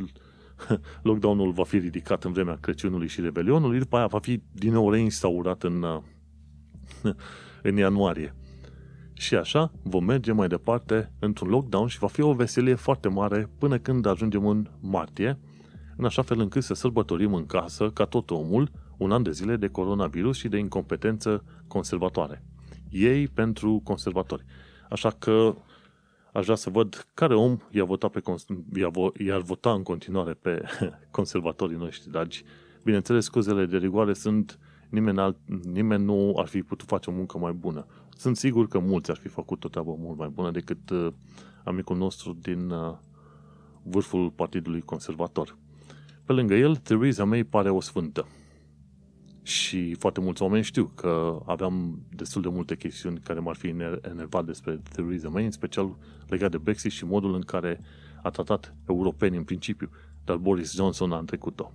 lockdown-ul 1.04 1.52
va 1.52 1.64
fi 1.64 1.78
ridicat 1.78 2.24
în 2.24 2.32
vremea 2.32 2.58
Crăciunului 2.62 3.08
și 3.08 3.22
Revelionului, 3.22 3.80
după 3.80 3.98
aia 3.98 4.06
va 4.06 4.20
fi 4.20 4.42
din 4.52 4.74
nou 4.74 4.92
reinstaurat 4.92 5.64
în, 5.64 5.86
în 7.70 7.78
ianuarie. 7.78 8.36
Și 9.14 9.36
așa 9.36 9.72
vom 9.84 10.06
merge 10.06 10.32
mai 10.32 10.48
departe 10.48 11.12
într-un 11.20 11.50
lockdown 11.50 11.88
și 11.88 12.00
va 12.00 12.08
fi 12.08 12.22
o 12.22 12.34
veselie 12.34 12.76
foarte 12.76 13.08
mare 13.08 13.50
până 13.58 13.78
când 13.78 14.06
ajungem 14.06 14.48
în 14.48 14.68
martie, 14.80 15.40
în 15.98 16.06
așa 16.06 16.22
fel 16.22 16.40
încât 16.40 16.64
să 16.64 16.74
sărbătorim 16.74 17.34
în 17.34 17.46
casă, 17.46 17.90
ca 17.90 18.06
tot 18.06 18.32
omul, 18.32 18.72
un 18.98 19.12
an 19.12 19.24
de 19.24 19.32
zile 19.32 19.56
de 19.56 19.68
coronavirus 19.68 20.38
și 20.38 20.48
de 20.48 20.58
incompetență 20.58 21.44
conservatoare. 21.68 22.44
Ei 22.90 23.28
pentru 23.28 23.82
conservatori. 23.84 24.46
Așa 24.90 25.10
că 25.10 25.56
aș 26.34 26.44
vrea 26.44 26.56
să 26.56 26.70
văd 26.70 27.08
care 27.14 27.36
om 27.36 27.58
i-a 27.72 27.84
votat 27.84 28.12
pe, 28.12 28.22
i-ar 29.24 29.42
vota 29.42 29.72
în 29.74 29.84
continuare 29.84 30.34
pe 30.34 30.62
conservatorii 31.12 31.78
noștri 31.78 32.12
dragi. 32.12 32.44
Bineînțeles, 32.84 33.24
scuzele 33.24 33.66
de 33.66 33.78
rigoare 33.78 34.14
sunt 34.14 34.60
nimeni, 34.90 35.20
alt, 35.20 35.38
nimeni 35.64 36.04
nu 36.04 36.34
ar 36.38 36.48
fi 36.48 36.62
putut 36.62 36.88
face 36.88 37.10
o 37.10 37.14
muncă 37.14 37.38
mai 37.38 37.52
bună. 37.52 37.86
Sunt 38.18 38.38
sigur 38.38 38.68
că 38.68 38.80
mulți 38.80 39.12
ar 39.12 39.18
fi 39.18 39.28
făcut 39.28 39.64
o 39.64 39.68
treabă 39.68 39.96
mult 40.00 40.18
mai 40.18 40.30
bună 40.30 40.52
decât 40.52 40.90
uh, 40.90 41.08
amicul 41.64 41.98
nostru 41.98 42.38
din 42.42 42.70
uh, 42.70 42.94
vârful 43.84 44.30
Partidului 44.30 44.82
Conservator. 44.82 45.58
Pe 46.26 46.34
lângă 46.34 46.54
el, 46.54 46.76
Theresa 46.76 47.24
May 47.24 47.44
pare 47.44 47.70
o 47.70 47.82
sfântă. 47.82 48.28
Și 49.44 49.94
foarte 49.94 50.20
mulți 50.20 50.42
oameni 50.42 50.64
știu 50.64 50.86
că 50.96 51.42
aveam 51.46 52.06
destul 52.16 52.42
de 52.42 52.50
multe 52.50 52.76
chestiuni 52.76 53.20
care 53.20 53.40
m-ar 53.40 53.56
fi 53.56 53.68
enervat 54.02 54.46
despre 54.46 54.82
Theresa 54.92 55.30
May, 55.30 55.46
în 55.46 55.52
special 55.52 55.98
legat 56.28 56.52
de 56.52 56.58
Brexit 56.58 56.92
și 56.92 57.06
modul 57.06 57.34
în 57.36 57.42
care 57.42 57.80
a 58.24 58.30
tratat 58.30 58.76
europenii 58.88 59.38
în 59.38 59.44
principiu, 59.44 59.90
dar 60.24 60.38
Boris 60.38 60.74
Johnson 60.74 61.12
a 61.12 61.18
întrecut-o. 61.18 61.72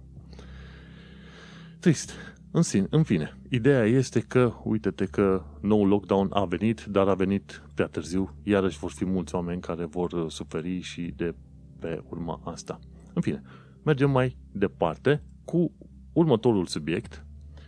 Trist. 1.79 2.13
În, 2.51 2.63
sine, 2.63 2.87
în 2.91 3.03
fine, 3.03 3.39
ideea 3.49 3.85
este 3.85 4.21
că, 4.21 4.53
uite-te 4.65 5.05
că 5.05 5.45
nou 5.61 5.85
lockdown 5.85 6.29
a 6.33 6.45
venit, 6.45 6.85
dar 6.85 7.09
a 7.09 7.15
venit 7.15 7.63
prea 7.75 7.87
târziu, 7.87 8.35
iarăși 8.43 8.79
vor 8.79 8.91
fi 8.91 9.05
mulți 9.05 9.35
oameni 9.35 9.61
care 9.61 9.85
vor 9.85 10.31
suferi 10.31 10.81
și 10.81 11.13
de 11.17 11.35
pe 11.79 12.03
urma 12.09 12.41
asta. 12.45 12.79
În 13.13 13.23
fine, 13.23 13.43
mergem 13.83 14.11
mai 14.11 14.37
departe 14.53 15.23
cu 15.45 15.73
următorul 16.13 16.67
subiect, 16.67 17.26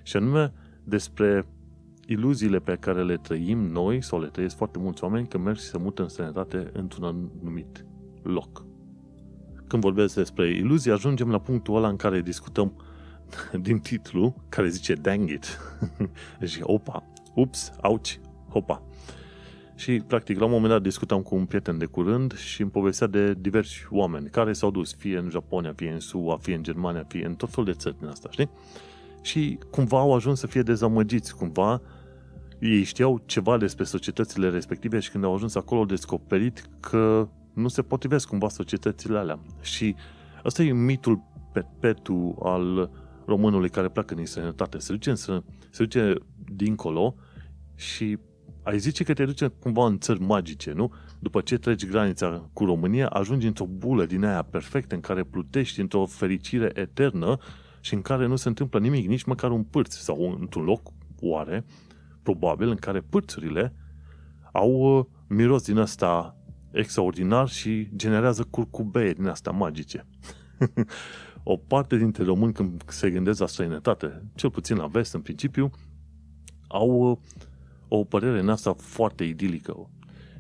și 0.09 0.17
anume 0.17 0.53
despre 0.85 1.47
iluziile 2.07 2.59
pe 2.59 2.77
care 2.81 3.05
le 3.05 3.17
trăim 3.17 3.59
noi 3.59 4.03
sau 4.03 4.21
le 4.21 4.27
trăiesc 4.27 4.57
foarte 4.57 4.79
mulți 4.79 5.05
oameni 5.05 5.27
când 5.27 5.45
merg 5.45 5.57
și 5.57 5.65
se 5.65 5.79
mută 5.79 6.03
în 6.03 6.09
străinătate 6.09 6.71
într-un 6.73 7.05
anumit 7.05 7.85
loc. 8.23 8.65
Când 9.67 9.83
vorbesc 9.83 10.15
despre 10.15 10.49
iluzii, 10.49 10.91
ajungem 10.91 11.31
la 11.31 11.39
punctul 11.39 11.77
ăla 11.77 11.89
în 11.89 11.97
care 11.97 12.21
discutăm 12.21 12.73
din 13.67 13.79
titlu, 13.79 14.35
care 14.49 14.69
zice 14.69 14.95
dang 14.95 15.31
it. 15.31 15.59
deci, 16.41 16.59
opa, 16.63 17.07
ups, 17.35 17.73
auci, 17.81 18.21
hopa. 18.51 18.83
Și, 19.75 20.03
practic, 20.07 20.39
la 20.39 20.45
un 20.45 20.51
moment 20.51 20.73
dat 20.73 20.83
discutam 20.83 21.23
cu 21.23 21.35
un 21.35 21.47
prieten 21.47 21.79
de 21.79 21.85
curând 21.85 22.37
și 22.37 22.63
îmi 22.63 22.71
povestea 22.71 23.07
de 23.07 23.35
diversi 23.35 23.87
oameni 23.91 24.29
care 24.31 24.53
s-au 24.53 24.71
dus 24.71 24.95
fie 24.95 25.19
în 25.19 25.29
Japonia, 25.31 25.73
fie 25.77 25.93
în 25.93 26.01
SUA, 26.01 26.37
fie 26.37 26.55
în 26.55 26.63
Germania, 26.63 27.05
fie 27.09 27.27
în 27.27 27.35
tot 27.35 27.51
felul 27.51 27.65
de 27.65 27.73
țări 27.73 27.99
din 27.99 28.09
asta, 28.09 28.29
știi? 28.31 28.51
Și 29.23 29.59
cumva 29.71 29.99
au 29.99 30.15
ajuns 30.15 30.39
să 30.39 30.47
fie 30.47 30.63
dezamăgiți, 30.63 31.35
cumva 31.35 31.81
ei 32.59 32.83
știau 32.83 33.23
ceva 33.27 33.59
despre 33.59 33.85
societățile 33.85 34.49
respective 34.51 34.99
și 34.99 35.11
când 35.11 35.25
au 35.25 35.35
ajuns 35.35 35.55
acolo 35.55 35.81
au 35.81 35.87
descoperit 35.87 36.69
că 36.81 37.29
nu 37.55 37.69
se 37.69 37.83
potrivesc 37.83 38.29
cumva 38.29 38.49
societățile 38.49 39.19
alea. 39.19 39.39
Și 39.61 39.95
ăsta 40.45 40.63
e 40.63 40.73
mitul 40.73 41.23
perpetu 41.53 42.39
al 42.43 42.91
românului 43.27 43.69
care 43.69 43.89
pleacă 43.89 44.15
din 44.15 44.27
străinătate. 44.27 44.79
Se 44.79 44.93
duce, 44.93 45.15
se 45.15 45.43
duce 45.79 46.15
dincolo 46.55 47.15
și 47.75 48.19
ai 48.63 48.79
zice 48.79 49.05
că 49.05 49.13
te 49.13 49.25
duce 49.25 49.47
cumva 49.47 49.87
în 49.87 49.99
țări 49.99 50.21
magice, 50.21 50.73
nu? 50.73 50.93
După 51.19 51.41
ce 51.41 51.59
treci 51.59 51.87
granița 51.87 52.51
cu 52.53 52.65
România, 52.65 53.09
ajungi 53.09 53.47
într-o 53.47 53.67
bulă 53.67 54.05
din 54.05 54.25
aia 54.25 54.43
perfectă 54.43 54.95
în 54.95 55.01
care 55.01 55.25
plutești 55.25 55.81
într-o 55.81 56.07
fericire 56.07 56.71
eternă 56.75 57.39
și 57.81 57.95
în 57.95 58.03
care 58.03 58.27
nu 58.27 58.37
se 58.37 58.49
întâmplă 58.49 58.79
nimic, 58.79 59.07
nici 59.07 59.25
măcar 59.25 59.51
un 59.51 59.63
pârț 59.63 59.95
sau 59.95 60.37
într-un 60.41 60.65
loc, 60.65 60.93
oare, 61.21 61.65
probabil, 62.23 62.69
în 62.69 62.77
care 62.77 63.01
pârțurile 63.01 63.75
au 64.53 64.99
uh, 64.99 65.05
miros 65.27 65.65
din 65.65 65.77
ăsta 65.77 66.37
extraordinar 66.71 67.49
și 67.49 67.89
generează 67.97 68.47
curcubeie 68.51 69.13
din 69.13 69.27
astea 69.27 69.53
magice. 69.53 70.07
o 71.43 71.57
parte 71.57 71.97
dintre 71.97 72.25
români 72.25 72.53
când 72.53 72.83
se 72.87 73.11
gândesc 73.11 73.41
la 73.41 73.47
străinătate, 73.47 74.23
cel 74.35 74.51
puțin 74.51 74.77
la 74.77 74.87
vest 74.87 75.15
în 75.15 75.21
principiu, 75.21 75.71
au 76.67 77.11
uh, 77.11 77.19
o 77.89 78.05
părere 78.05 78.41
în 78.41 78.49
asta 78.49 78.73
foarte 78.73 79.25
idilică 79.25 79.91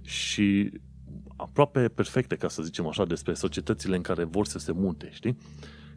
și 0.02 0.72
aproape 1.36 1.88
perfecte, 1.88 2.36
ca 2.36 2.48
să 2.48 2.62
zicem 2.62 2.86
așa, 2.86 3.04
despre 3.04 3.34
societățile 3.34 3.96
în 3.96 4.02
care 4.02 4.24
vor 4.24 4.46
să 4.46 4.58
se 4.58 4.72
mute, 4.72 5.08
știi? 5.12 5.36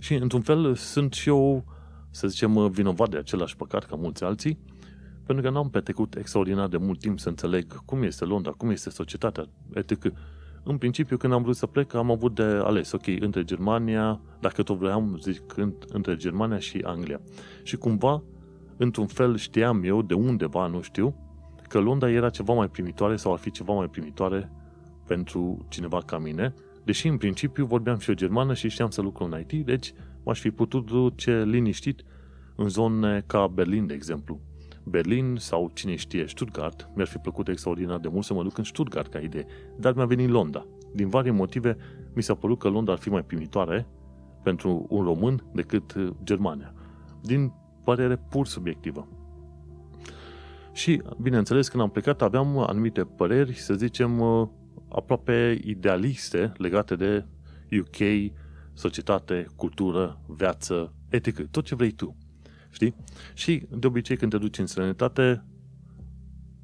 Și 0.01 0.13
într-un 0.13 0.41
fel 0.41 0.75
sunt 0.75 1.13
și 1.13 1.29
eu, 1.29 1.63
să 2.09 2.27
zicem, 2.27 2.69
vinovat 2.69 3.09
de 3.09 3.17
același 3.17 3.55
păcat 3.55 3.85
ca 3.85 3.95
mulți 3.95 4.23
alții, 4.23 4.59
pentru 5.25 5.43
că 5.43 5.49
n-am 5.49 5.69
petrecut 5.69 6.15
extraordinar 6.15 6.67
de 6.67 6.77
mult 6.77 6.99
timp 6.99 7.19
să 7.19 7.29
înțeleg 7.29 7.85
cum 7.85 8.03
este 8.03 8.25
Londra, 8.25 8.51
cum 8.51 8.69
este 8.69 8.89
societatea, 8.89 9.45
etc. 9.73 10.11
În 10.63 10.77
principiu, 10.77 11.17
când 11.17 11.33
am 11.33 11.41
vrut 11.43 11.55
să 11.55 11.65
plec, 11.65 11.93
am 11.93 12.11
avut 12.11 12.35
de 12.35 12.41
ales, 12.41 12.91
ok, 12.91 13.07
între 13.19 13.43
Germania, 13.43 14.21
dacă 14.39 14.63
tot 14.63 14.77
vreau, 14.77 15.15
zic, 15.19 15.55
între 15.87 16.15
Germania 16.15 16.59
și 16.59 16.81
Anglia. 16.83 17.21
Și 17.63 17.75
cumva, 17.75 18.23
într-un 18.77 19.07
fel, 19.07 19.37
știam 19.37 19.83
eu, 19.83 20.01
de 20.01 20.13
undeva, 20.13 20.67
nu 20.67 20.81
știu, 20.81 21.15
că 21.67 21.79
Londra 21.79 22.09
era 22.09 22.29
ceva 22.29 22.53
mai 22.53 22.69
primitoare 22.69 23.15
sau 23.15 23.33
ar 23.33 23.39
fi 23.39 23.51
ceva 23.51 23.73
mai 23.73 23.87
primitoare 23.87 24.51
pentru 25.05 25.65
cineva 25.69 26.01
ca 26.05 26.17
mine, 26.17 26.53
deși 26.83 27.07
în 27.07 27.17
principiu 27.17 27.65
vorbeam 27.65 27.97
și 27.97 28.09
eu 28.09 28.15
germană 28.15 28.53
și 28.53 28.69
știam 28.69 28.89
să 28.89 29.01
lucru 29.01 29.23
în 29.23 29.39
IT, 29.39 29.65
deci 29.65 29.93
m-aș 30.23 30.39
fi 30.39 30.51
putut 30.51 30.85
duce 30.85 31.43
liniștit 31.43 32.03
în 32.55 32.69
zone 32.69 33.23
ca 33.27 33.47
Berlin, 33.47 33.87
de 33.87 33.93
exemplu. 33.93 34.39
Berlin 34.83 35.35
sau 35.39 35.71
cine 35.73 35.95
știe, 35.95 36.25
Stuttgart, 36.27 36.89
mi-ar 36.95 37.07
fi 37.07 37.17
plăcut 37.17 37.47
extraordinar 37.47 37.99
de 37.99 38.07
mult 38.07 38.25
să 38.25 38.33
mă 38.33 38.43
duc 38.43 38.57
în 38.57 38.63
Stuttgart 38.63 39.11
ca 39.11 39.19
idee, 39.19 39.45
dar 39.77 39.93
mi-a 39.93 40.05
venit 40.05 40.29
Londra. 40.29 40.65
Din 40.93 41.09
vari 41.09 41.31
motive, 41.31 41.77
mi 42.13 42.23
s-a 42.23 42.35
părut 42.35 42.59
că 42.59 42.69
Londra 42.69 42.93
ar 42.93 42.99
fi 42.99 43.09
mai 43.09 43.23
primitoare 43.23 43.87
pentru 44.43 44.85
un 44.89 45.03
român 45.03 45.43
decât 45.53 45.93
uh, 45.93 46.09
Germania. 46.23 46.73
Din 47.21 47.53
părere 47.83 48.15
pur 48.29 48.47
subiectivă. 48.47 49.07
Și, 50.73 51.01
bineînțeles, 51.21 51.67
când 51.69 51.83
am 51.83 51.89
plecat, 51.89 52.21
aveam 52.21 52.57
anumite 52.57 53.03
păreri, 53.03 53.53
să 53.53 53.73
zicem, 53.73 54.19
uh, 54.19 54.47
aproape 54.91 55.59
idealiste 55.63 56.51
legate 56.57 56.95
de 56.95 57.25
UK, 57.79 58.31
societate, 58.73 59.47
cultură, 59.55 60.21
viață, 60.27 60.93
etică, 61.09 61.47
tot 61.51 61.65
ce 61.65 61.75
vrei 61.75 61.91
tu. 61.91 62.17
Știi? 62.69 62.95
Și 63.33 63.67
de 63.69 63.87
obicei 63.87 64.17
când 64.17 64.31
te 64.31 64.37
duci 64.37 64.57
în 64.57 64.65
străinătate, 64.65 65.43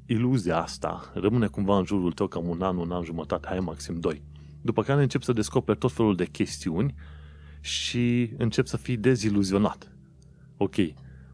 iluzia 0.06 0.62
asta 0.62 1.10
rămâne 1.14 1.46
cumva 1.46 1.78
în 1.78 1.84
jurul 1.84 2.12
tău 2.12 2.26
cam 2.26 2.48
un 2.48 2.62
an, 2.62 2.76
un 2.76 2.90
an 2.90 3.04
jumătate, 3.04 3.46
hai 3.48 3.60
maxim 3.60 4.00
doi. 4.00 4.22
După 4.62 4.82
care 4.82 5.02
încep 5.02 5.22
să 5.22 5.32
descoperi 5.32 5.78
tot 5.78 5.92
felul 5.92 6.16
de 6.16 6.24
chestiuni 6.24 6.94
și 7.60 8.30
încep 8.36 8.66
să 8.66 8.76
fii 8.76 8.96
deziluzionat. 8.96 9.92
Ok, 10.56 10.74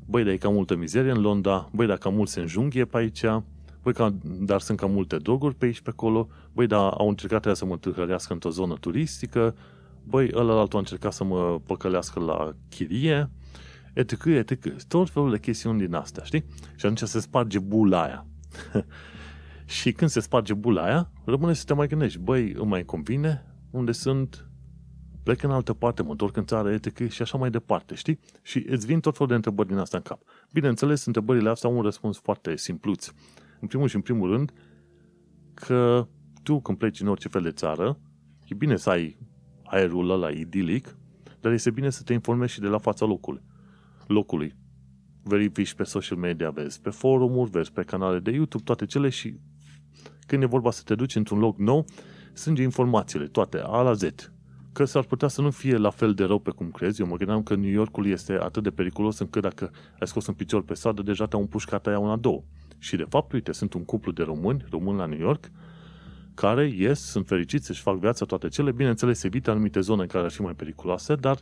băi, 0.06 0.24
dar 0.24 0.32
e 0.32 0.36
cam 0.36 0.52
multă 0.52 0.76
mizerie 0.76 1.10
în 1.10 1.20
Londra, 1.20 1.68
băi, 1.72 1.86
dar 1.86 1.96
cam 1.96 2.14
mult 2.14 2.28
se 2.28 2.40
înjunghie 2.40 2.84
pe 2.84 2.96
aici, 2.96 3.22
băi, 3.84 3.92
ca, 3.92 4.14
dar 4.22 4.60
sunt 4.60 4.78
cam 4.78 4.90
multe 4.90 5.16
droguri 5.16 5.54
pe 5.54 5.64
aici, 5.64 5.80
pe 5.80 5.90
acolo, 5.90 6.28
băi, 6.52 6.66
dar 6.66 6.92
au 6.92 7.08
încercat 7.08 7.56
să 7.56 7.64
mă 7.64 7.76
târhărească 7.76 8.32
într-o 8.32 8.50
zonă 8.50 8.74
turistică, 8.74 9.54
băi, 10.04 10.30
ăla 10.34 10.58
altul 10.60 10.76
a 10.76 10.80
încercat 10.80 11.12
să 11.12 11.24
mă 11.24 11.60
păcălească 11.66 12.20
la 12.20 12.54
chirie, 12.68 13.30
etc., 13.92 14.24
etc. 14.24 14.82
Tot 14.88 15.10
felul 15.10 15.30
de 15.30 15.38
chestiuni 15.38 15.78
din 15.78 15.94
astea, 15.94 16.24
știi? 16.24 16.44
Și 16.76 16.86
atunci 16.86 17.08
se 17.08 17.20
sparge 17.20 17.58
bula 17.58 18.02
aia. 18.02 18.26
și 19.64 19.92
când 19.92 20.10
se 20.10 20.20
sparge 20.20 20.54
bula 20.54 20.84
aia, 20.84 21.10
rămâne 21.24 21.52
să 21.52 21.64
te 21.64 21.74
mai 21.74 21.86
gândești, 21.86 22.18
băi, 22.18 22.52
îmi 22.52 22.68
mai 22.68 22.84
convine 22.84 23.46
unde 23.70 23.92
sunt, 23.92 24.48
plec 25.22 25.42
în 25.42 25.50
altă 25.50 25.72
parte, 25.72 26.02
mă 26.02 26.10
întorc 26.10 26.36
în 26.36 26.44
țară, 26.44 26.72
etc. 26.72 27.08
și 27.08 27.22
așa 27.22 27.38
mai 27.38 27.50
departe, 27.50 27.94
știi? 27.94 28.18
Și 28.42 28.64
îți 28.68 28.86
vin 28.86 29.00
tot 29.00 29.12
felul 29.12 29.28
de 29.28 29.34
întrebări 29.34 29.68
din 29.68 29.78
astea 29.78 29.98
în 29.98 30.04
cap. 30.04 30.20
Bineînțeles, 30.50 31.04
întrebările 31.04 31.50
astea 31.50 31.70
au 31.70 31.76
un 31.76 31.82
răspuns 31.82 32.18
foarte 32.18 32.56
simpluț. 32.56 33.12
În 33.64 33.70
primul 33.70 33.88
și 33.88 33.96
în 33.96 34.02
primul 34.02 34.30
rând, 34.30 34.52
că 35.54 36.08
tu 36.42 36.60
când 36.60 36.78
pleci 36.78 37.00
în 37.00 37.08
orice 37.08 37.28
fel 37.28 37.42
de 37.42 37.50
țară, 37.50 37.98
e 38.46 38.54
bine 38.54 38.76
să 38.76 38.90
ai 38.90 39.18
aerul 39.64 40.10
ăla 40.10 40.30
idilic, 40.30 40.96
dar 41.40 41.52
este 41.52 41.70
bine 41.70 41.90
să 41.90 42.02
te 42.02 42.12
informezi 42.12 42.52
și 42.52 42.60
de 42.60 42.66
la 42.66 42.78
fața 42.78 43.06
locului 43.06 43.42
locului. 44.06 44.54
Verifici 45.22 45.74
pe 45.74 45.82
social 45.82 46.18
media, 46.18 46.50
vezi 46.50 46.80
pe 46.80 46.90
forumuri, 46.90 47.50
vezi 47.50 47.72
pe 47.72 47.82
canale 47.82 48.18
de 48.18 48.30
YouTube, 48.30 48.64
toate 48.64 48.86
cele 48.86 49.08
și 49.08 49.38
când 50.26 50.42
e 50.42 50.46
vorba 50.46 50.70
să 50.70 50.82
te 50.84 50.94
duci 50.94 51.14
într-un 51.14 51.38
loc 51.38 51.58
nou, 51.58 51.84
strânge 52.32 52.62
informațiile, 52.62 53.26
toate, 53.26 53.58
A 53.58 53.82
la 53.82 53.92
Z. 53.92 54.02
Că 54.72 54.84
s-ar 54.84 55.04
putea 55.04 55.28
să 55.28 55.40
nu 55.40 55.50
fie 55.50 55.76
la 55.76 55.90
fel 55.90 56.14
de 56.14 56.24
rău 56.24 56.38
pe 56.38 56.50
cum 56.50 56.70
crezi. 56.70 57.00
Eu 57.00 57.06
mă 57.06 57.16
gândeam 57.16 57.42
că 57.42 57.54
New 57.54 57.70
Yorkul 57.70 58.06
este 58.06 58.32
atât 58.32 58.62
de 58.62 58.70
periculos 58.70 59.18
încât 59.18 59.42
dacă 59.42 59.70
ai 60.00 60.06
scos 60.06 60.26
un 60.26 60.34
picior 60.34 60.62
pe 60.62 60.74
stradă, 60.74 61.02
deja 61.02 61.26
te-au 61.26 61.40
împușcat 61.40 61.86
aia 61.86 61.98
una, 61.98 62.16
două. 62.16 62.42
Și 62.84 62.96
de 62.96 63.06
fapt, 63.08 63.32
uite, 63.32 63.52
sunt 63.52 63.72
un 63.72 63.84
cuplu 63.84 64.12
de 64.12 64.22
români, 64.22 64.64
români 64.70 64.98
la 64.98 65.06
New 65.06 65.18
York, 65.18 65.50
care 66.34 66.68
ies, 66.68 67.00
sunt 67.00 67.26
fericiți 67.26 67.66
să-și 67.66 67.82
fac 67.82 67.98
viața 67.98 68.24
toate 68.24 68.48
cele, 68.48 68.72
bineînțeles, 68.72 69.22
evită 69.22 69.50
anumite 69.50 69.80
zone 69.80 70.06
care 70.06 70.24
ar 70.24 70.30
fi 70.30 70.40
mai 70.40 70.54
periculoase, 70.54 71.14
dar 71.14 71.38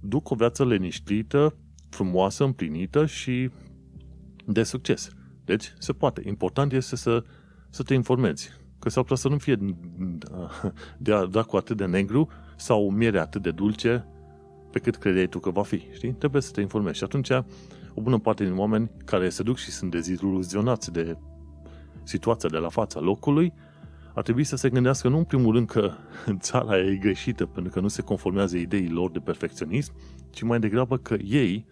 duc 0.00 0.30
o 0.30 0.34
viață 0.34 0.64
liniștită, 0.64 1.54
frumoasă, 1.88 2.44
împlinită 2.44 3.06
și 3.06 3.50
de 4.44 4.62
succes. 4.62 5.10
Deci, 5.44 5.72
se 5.78 5.92
poate. 5.92 6.22
Important 6.26 6.72
este 6.72 6.96
să, 6.96 7.24
să 7.70 7.82
te 7.82 7.94
informezi. 7.94 8.50
Că 8.78 8.88
s-ar 8.88 9.02
putea 9.02 9.16
să 9.16 9.28
nu 9.28 9.38
fie 9.38 9.56
de 10.98 11.28
da 11.30 11.42
cu 11.42 11.56
atât 11.56 11.76
de 11.76 11.86
negru 11.86 12.28
sau 12.56 12.90
miere 12.90 13.18
atât 13.18 13.42
de 13.42 13.50
dulce 13.50 14.06
pe 14.70 14.78
cât 14.78 14.96
credeai 14.96 15.26
tu 15.26 15.38
că 15.38 15.50
va 15.50 15.62
fi. 15.62 15.82
Știi? 15.92 16.12
Trebuie 16.12 16.42
să 16.42 16.52
te 16.52 16.60
informezi. 16.60 16.96
Și 16.96 17.04
atunci, 17.04 17.30
o 17.94 18.00
bună 18.00 18.18
parte 18.18 18.44
din 18.44 18.58
oameni 18.58 18.90
care 19.04 19.28
se 19.28 19.42
duc 19.42 19.56
și 19.56 19.70
sunt 19.70 19.90
deziluzionați 19.90 20.92
de 20.92 21.16
situația 22.02 22.48
de 22.48 22.56
la 22.56 22.68
fața 22.68 23.00
locului, 23.00 23.52
ar 24.14 24.22
trebui 24.22 24.44
să 24.44 24.56
se 24.56 24.68
gândească 24.68 25.08
nu 25.08 25.18
în 25.18 25.24
primul 25.24 25.54
rând 25.54 25.66
că 25.66 25.92
țara 26.38 26.78
e 26.78 26.96
greșită 26.96 27.46
pentru 27.46 27.72
că 27.72 27.80
nu 27.80 27.88
se 27.88 28.02
conformează 28.02 28.56
ideilor 28.56 29.10
de 29.10 29.18
perfecționism, 29.18 29.92
ci 30.30 30.42
mai 30.42 30.60
degrabă 30.60 30.96
că 30.96 31.14
ei 31.24 31.66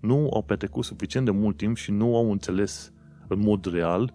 nu 0.00 0.30
au 0.32 0.42
petrecut 0.42 0.84
suficient 0.84 1.26
de 1.26 1.32
mult 1.32 1.56
timp 1.56 1.76
și 1.76 1.90
nu 1.90 2.16
au 2.16 2.30
înțeles 2.30 2.92
în 3.28 3.40
mod 3.40 3.64
real 3.64 4.14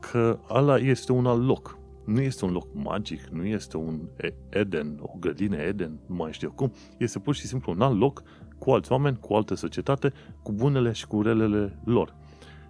că 0.00 0.38
ala 0.48 0.76
este 0.76 1.12
un 1.12 1.26
alt 1.26 1.46
loc. 1.46 1.78
Nu 2.04 2.20
este 2.20 2.44
un 2.44 2.52
loc 2.52 2.66
magic, 2.72 3.20
nu 3.26 3.44
este 3.44 3.76
un 3.76 4.00
Eden, 4.48 4.98
o 5.00 5.16
grădină 5.20 5.56
Eden, 5.56 5.98
nu 6.06 6.14
mai 6.14 6.32
știu 6.32 6.50
cum. 6.50 6.72
Este 6.98 7.18
pur 7.18 7.34
și 7.34 7.46
simplu 7.46 7.72
un 7.72 7.80
alt 7.80 7.98
loc 7.98 8.22
cu 8.58 8.70
alți 8.70 8.92
oameni, 8.92 9.18
cu 9.20 9.34
altă 9.34 9.54
societate, 9.54 10.12
cu 10.42 10.52
bunele 10.52 10.92
și 10.92 11.06
cu 11.06 11.22
relele 11.22 11.78
lor. 11.84 12.14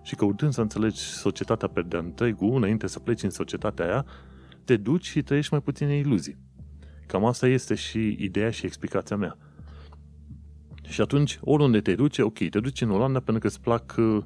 Și 0.03 0.14
căutând 0.14 0.53
să 0.53 0.61
înțelegi 0.61 1.01
societatea 1.01 1.68
pe 1.68 1.83
de 1.83 1.96
întregul, 1.96 2.57
înainte 2.57 2.87
să 2.87 2.99
pleci 2.99 3.22
în 3.22 3.31
societatea 3.31 3.85
aia, 3.85 4.07
te 4.64 4.77
duci 4.77 5.07
și 5.07 5.22
trăiești 5.22 5.53
mai 5.53 5.62
puține 5.62 5.96
iluzii. 5.96 6.37
Cam 7.07 7.25
asta 7.25 7.46
este 7.46 7.75
și 7.75 8.16
ideea 8.18 8.51
și 8.51 8.66
explicația 8.66 9.16
mea. 9.16 9.38
Și 10.83 11.01
atunci, 11.01 11.38
oriunde 11.42 11.81
te 11.81 11.94
duci, 11.94 12.18
ok, 12.18 12.38
te 12.38 12.61
duci 12.61 12.81
în 12.81 12.90
Olanda 12.90 13.20
pentru 13.20 13.38
că 13.38 13.46
îți 13.46 13.61
plac 13.61 13.94
uh, 13.99 14.22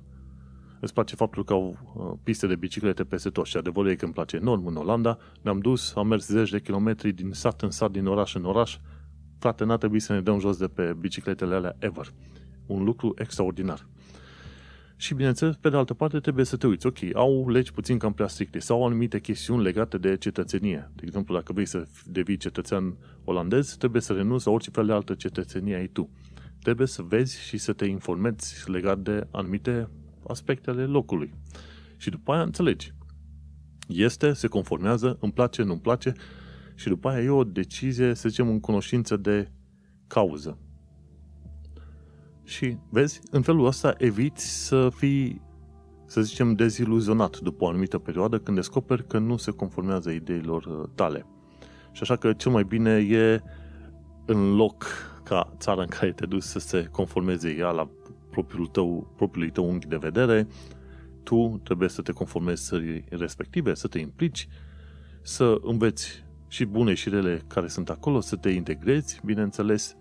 îți 0.80 0.92
place 0.92 1.14
faptul 1.14 1.44
că 1.44 1.52
au 1.52 1.76
uh, 1.94 2.18
piste 2.22 2.46
de 2.46 2.56
biciclete 2.56 3.04
peste 3.04 3.30
tot 3.30 3.46
și 3.46 3.56
adevărul 3.56 3.90
e 3.90 3.94
că 3.94 4.04
îmi 4.04 4.14
place 4.14 4.36
enorm 4.36 4.66
în 4.66 4.76
Olanda. 4.76 5.18
Ne-am 5.42 5.58
dus, 5.58 5.94
am 5.94 6.06
mers 6.06 6.26
zeci 6.26 6.50
de 6.50 6.60
kilometri 6.60 7.12
din 7.12 7.30
sat 7.32 7.62
în 7.62 7.70
sat, 7.70 7.90
din 7.90 8.06
oraș 8.06 8.34
în 8.34 8.44
oraș. 8.44 8.78
Frate, 9.40 9.64
n-a 9.64 9.76
trebuit 9.76 10.02
să 10.02 10.12
ne 10.12 10.20
dăm 10.20 10.38
jos 10.38 10.56
de 10.56 10.66
pe 10.66 10.96
bicicletele 10.98 11.54
alea 11.54 11.76
ever. 11.78 12.12
Un 12.66 12.84
lucru 12.84 13.14
extraordinar. 13.18 13.86
Și 14.96 15.14
bineînțeles, 15.14 15.56
pe 15.56 15.68
de 15.68 15.76
altă 15.76 15.94
parte, 15.94 16.18
trebuie 16.18 16.44
să 16.44 16.56
te 16.56 16.66
uiți. 16.66 16.86
Ok, 16.86 16.98
au 17.14 17.48
legi 17.48 17.72
puțin 17.72 17.98
cam 17.98 18.12
prea 18.12 18.26
stricte 18.26 18.58
sau 18.58 18.86
anumite 18.86 19.20
chestiuni 19.20 19.62
legate 19.62 19.98
de 19.98 20.16
cetățenie. 20.16 20.90
De 20.94 21.02
exemplu, 21.04 21.34
dacă 21.34 21.52
vrei 21.52 21.66
să 21.66 21.86
devii 22.06 22.36
cetățean 22.36 22.96
olandez, 23.24 23.76
trebuie 23.76 24.02
să 24.02 24.12
renunți 24.12 24.46
la 24.46 24.52
orice 24.52 24.70
fel 24.70 24.86
de 24.86 24.92
altă 24.92 25.14
cetățenie 25.14 25.74
ai 25.74 25.86
tu 25.86 26.10
trebuie 26.62 26.86
să 26.86 27.02
vezi 27.02 27.40
și 27.40 27.58
să 27.58 27.72
te 27.72 27.84
informezi 27.84 28.70
legat 28.70 28.98
de 28.98 29.26
anumite 29.30 29.88
aspecte 30.28 30.70
ale 30.70 30.84
locului. 30.84 31.34
Și 31.96 32.10
după 32.10 32.32
aia 32.32 32.42
înțelegi. 32.42 32.94
Este, 33.88 34.32
se 34.32 34.46
conformează, 34.46 35.16
îmi 35.20 35.32
place, 35.32 35.62
nu-mi 35.62 35.80
place 35.80 36.12
și 36.80 36.88
după 36.88 37.08
aia 37.08 37.22
e 37.22 37.28
o 37.28 37.44
decizie, 37.44 38.14
să 38.14 38.28
zicem, 38.28 38.48
în 38.48 38.60
cunoștință 38.60 39.16
de 39.16 39.50
cauză. 40.06 40.58
Și, 42.44 42.76
vezi, 42.90 43.20
în 43.30 43.42
felul 43.42 43.66
ăsta 43.66 43.94
eviți 43.98 44.66
să 44.66 44.88
fii, 44.94 45.42
să 46.06 46.22
zicem, 46.22 46.54
deziluzionat 46.54 47.38
după 47.38 47.64
o 47.64 47.68
anumită 47.68 47.98
perioadă 47.98 48.38
când 48.38 48.56
descoperi 48.56 49.06
că 49.06 49.18
nu 49.18 49.36
se 49.36 49.50
conformează 49.50 50.10
ideilor 50.10 50.64
uh, 50.64 50.88
tale. 50.94 51.26
Și 51.92 52.02
așa 52.02 52.16
că 52.16 52.32
cel 52.32 52.52
mai 52.52 52.64
bine 52.64 52.90
e 52.90 53.42
în 54.26 54.54
loc 54.54 54.86
ca 55.24 55.54
țara 55.58 55.80
în 55.82 55.88
care 55.88 56.12
te 56.12 56.26
duci 56.26 56.42
să 56.42 56.58
se 56.58 56.84
conformeze 56.84 57.50
ea 57.58 57.70
la 57.70 57.90
propriul 58.30 58.66
tău, 58.66 59.12
propriului 59.16 59.50
tău 59.50 59.68
unghi 59.68 59.86
de 59.86 59.96
vedere, 59.96 60.46
tu 61.22 61.60
trebuie 61.64 61.88
să 61.88 62.02
te 62.02 62.12
conformezi 62.12 62.64
țării 62.64 63.04
respective, 63.08 63.74
să 63.74 63.88
te 63.88 63.98
implici 63.98 64.48
să 65.22 65.58
înveți 65.62 66.28
și 66.50 66.64
bune 66.64 66.94
și 66.94 67.08
rele 67.08 67.42
care 67.46 67.68
sunt 67.68 67.90
acolo, 67.90 68.20
să 68.20 68.36
te 68.36 68.50
integrezi, 68.50 69.20
bineînțeles, 69.24 69.96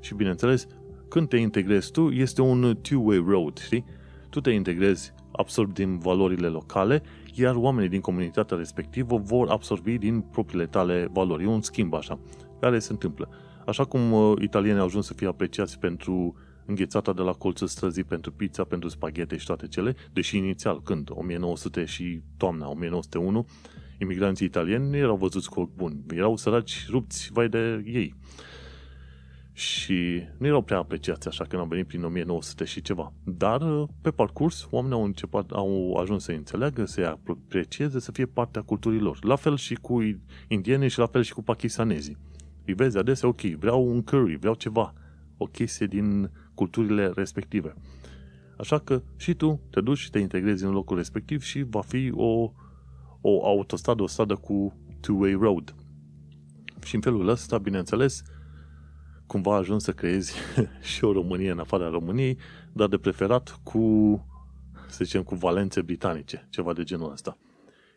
și 0.00 0.14
bineînțeles, 0.14 0.66
când 1.08 1.28
te 1.28 1.36
integrezi 1.36 1.90
tu, 1.90 2.08
este 2.10 2.42
un 2.42 2.76
two-way 2.82 3.24
road, 3.26 3.58
știi? 3.58 3.84
Tu 4.30 4.40
te 4.40 4.50
integrezi, 4.50 5.14
absorbi 5.32 5.72
din 5.72 5.98
valorile 5.98 6.46
locale, 6.46 7.02
iar 7.34 7.54
oamenii 7.54 7.88
din 7.88 8.00
comunitatea 8.00 8.56
respectivă 8.56 9.16
vor 9.16 9.48
absorbi 9.48 9.98
din 9.98 10.20
propriile 10.20 10.66
tale 10.66 11.08
valori. 11.12 11.44
E 11.44 11.46
un 11.46 11.62
schimb 11.62 11.94
așa, 11.94 12.18
care 12.60 12.78
se 12.78 12.92
întâmplă. 12.92 13.28
Așa 13.66 13.84
cum 13.84 14.12
uh, 14.12 14.42
italienii 14.42 14.80
au 14.80 14.86
ajuns 14.86 15.06
să 15.06 15.14
fie 15.14 15.26
apreciați 15.26 15.78
pentru 15.78 16.36
înghețata 16.66 17.12
de 17.12 17.22
la 17.22 17.32
colțul 17.32 17.66
străzii, 17.66 18.04
pentru 18.04 18.32
pizza, 18.32 18.64
pentru 18.64 18.88
spaghete 18.88 19.36
și 19.36 19.46
toate 19.46 19.66
cele, 19.66 19.94
deși 20.12 20.36
inițial, 20.36 20.82
când, 20.82 21.08
1900 21.12 21.84
și 21.84 22.22
toamna 22.36 22.68
1901, 22.68 23.46
imigranții 23.98 24.46
italieni 24.46 24.96
erau 24.96 25.16
văzuți 25.16 25.50
cu 25.50 25.60
ochi 25.60 25.74
buni. 25.74 26.04
Erau 26.10 26.36
săraci, 26.36 26.86
rupți, 26.88 27.30
vai 27.32 27.48
de 27.48 27.82
ei. 27.86 28.14
Și 29.52 30.22
nu 30.38 30.46
erau 30.46 30.62
prea 30.62 30.78
apreciați 30.78 31.28
așa 31.28 31.44
când 31.44 31.62
au 31.62 31.68
venit 31.68 31.86
prin 31.86 32.04
1900 32.04 32.64
și 32.64 32.82
ceva. 32.82 33.12
Dar, 33.24 33.86
pe 34.00 34.10
parcurs, 34.10 34.68
oamenii 34.70 34.96
au, 34.96 35.04
început, 35.04 35.50
au 35.50 35.94
ajuns 35.94 36.24
să 36.24 36.32
înțeleagă, 36.32 36.84
să-i 36.84 37.04
aprecieze, 37.04 38.00
să 38.00 38.12
fie 38.12 38.26
partea 38.26 38.62
culturii 38.62 39.00
lor. 39.00 39.24
La 39.24 39.36
fel 39.36 39.56
și 39.56 39.74
cu 39.74 40.00
indienii 40.48 40.88
și 40.88 40.98
la 40.98 41.06
fel 41.06 41.22
și 41.22 41.32
cu 41.32 41.42
pakistanezii. 41.42 42.16
Îi 42.64 42.74
vezi 42.74 42.98
adesea, 42.98 43.28
ok, 43.28 43.40
vreau 43.40 43.86
un 43.86 44.02
curry, 44.02 44.36
vreau 44.36 44.54
ceva, 44.54 44.92
o 45.36 45.44
chestie 45.44 45.86
din 45.86 46.30
culturile 46.54 47.12
respective. 47.14 47.74
Așa 48.58 48.78
că 48.78 49.02
și 49.16 49.34
tu 49.34 49.60
te 49.70 49.80
duci 49.80 49.98
și 49.98 50.10
te 50.10 50.18
integrezi 50.18 50.64
în 50.64 50.70
locul 50.70 50.96
respectiv 50.96 51.42
și 51.42 51.62
va 51.62 51.80
fi 51.80 52.12
o, 52.14 52.52
o 53.26 53.46
autostradă, 53.46 54.02
o 54.02 54.06
stradă 54.06 54.34
cu 54.34 54.74
two-way 55.00 55.32
road. 55.32 55.74
Și 56.84 56.94
în 56.94 57.00
felul 57.00 57.28
ăsta, 57.28 57.58
bineînțeles, 57.58 58.22
cumva 59.26 59.56
ajuns 59.56 59.82
să 59.82 59.92
creezi 59.92 60.34
și 60.92 61.04
o 61.04 61.12
Românie 61.12 61.50
în 61.50 61.58
afara 61.58 61.88
României, 61.88 62.38
dar 62.72 62.88
de 62.88 62.96
preferat 62.96 63.60
cu, 63.62 63.80
să 64.88 65.04
zicem, 65.04 65.22
cu 65.22 65.34
valențe 65.34 65.82
britanice, 65.82 66.46
ceva 66.50 66.72
de 66.72 66.82
genul 66.82 67.12
ăsta. 67.12 67.38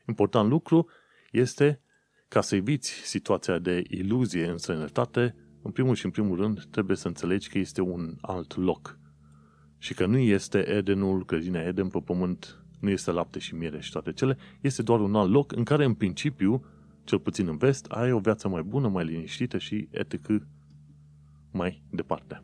Important 0.07 0.49
lucru 0.49 0.87
este 1.31 1.81
ca 2.27 2.41
să 2.41 2.55
eviți 2.55 2.91
situația 2.91 3.59
de 3.59 3.83
iluzie 3.87 4.49
în 4.49 4.57
străinătate, 4.57 5.35
în 5.61 5.71
primul 5.71 5.95
și 5.95 6.05
în 6.05 6.11
primul 6.11 6.37
rând 6.37 6.63
trebuie 6.63 6.97
să 6.97 7.07
înțelegi 7.07 7.49
că 7.49 7.57
este 7.57 7.81
un 7.81 8.15
alt 8.21 8.57
loc 8.57 8.99
și 9.77 9.93
că 9.93 10.05
nu 10.05 10.17
este 10.17 10.69
Edenul, 10.69 11.25
grădina 11.25 11.61
Eden 11.61 11.87
pe 11.87 11.99
pământ, 11.99 12.61
nu 12.79 12.89
este 12.89 13.11
lapte 13.11 13.39
și 13.39 13.55
miere 13.55 13.79
și 13.79 13.91
toate 13.91 14.13
cele, 14.13 14.37
este 14.61 14.81
doar 14.81 14.99
un 14.99 15.15
alt 15.15 15.31
loc 15.31 15.51
în 15.51 15.63
care 15.63 15.85
în 15.85 15.93
principiu, 15.93 16.65
cel 17.03 17.19
puțin 17.19 17.47
în 17.47 17.57
vest, 17.57 17.85
ai 17.85 18.11
o 18.11 18.19
viață 18.19 18.47
mai 18.47 18.61
bună, 18.63 18.87
mai 18.87 19.05
liniștită 19.05 19.57
și 19.57 19.87
etc. 19.91 20.43
mai 21.51 21.83
departe. 21.89 22.41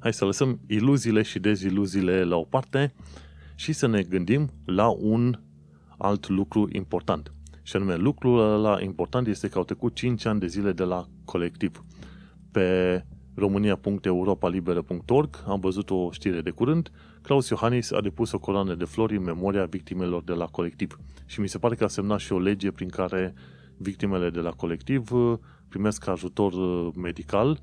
Hai 0.00 0.12
să 0.12 0.24
lăsăm 0.24 0.60
iluziile 0.66 1.22
și 1.22 1.38
deziluziile 1.38 2.24
la 2.24 2.36
o 2.36 2.44
parte 2.44 2.94
și 3.54 3.72
să 3.72 3.86
ne 3.86 4.02
gândim 4.02 4.50
la 4.64 4.88
un 4.88 5.40
alt 5.98 6.28
lucru 6.28 6.68
important. 6.72 7.32
Și 7.62 7.76
anume, 7.76 7.94
lucrul 7.94 8.38
ăla 8.38 8.80
important 8.80 9.26
este 9.26 9.48
că 9.48 9.58
au 9.58 9.64
trecut 9.64 9.94
5 9.94 10.24
ani 10.24 10.40
de 10.40 10.46
zile 10.46 10.72
de 10.72 10.82
la 10.82 11.06
colectiv. 11.24 11.84
Pe 12.50 13.04
românia.europalibera.org 13.34 15.44
am 15.46 15.60
văzut 15.60 15.90
o 15.90 16.10
știre 16.10 16.40
de 16.40 16.50
curând, 16.50 16.90
Claus 17.22 17.48
Iohannis 17.48 17.92
a 17.92 18.00
depus 18.00 18.32
o 18.32 18.38
coloană 18.38 18.74
de 18.74 18.84
flori 18.84 19.16
în 19.16 19.22
memoria 19.22 19.64
victimelor 19.64 20.22
de 20.22 20.32
la 20.32 20.44
colectiv. 20.44 20.98
Și 21.26 21.40
mi 21.40 21.48
se 21.48 21.58
pare 21.58 21.74
că 21.74 21.84
a 21.84 21.88
semnat 21.88 22.18
și 22.18 22.32
o 22.32 22.38
lege 22.38 22.70
prin 22.70 22.88
care 22.88 23.34
victimele 23.76 24.30
de 24.30 24.40
la 24.40 24.50
colectiv 24.50 25.12
uh, 25.12 25.38
primesc 25.68 26.08
ajutor 26.08 26.52
uh, 26.52 26.88
medical 26.96 27.60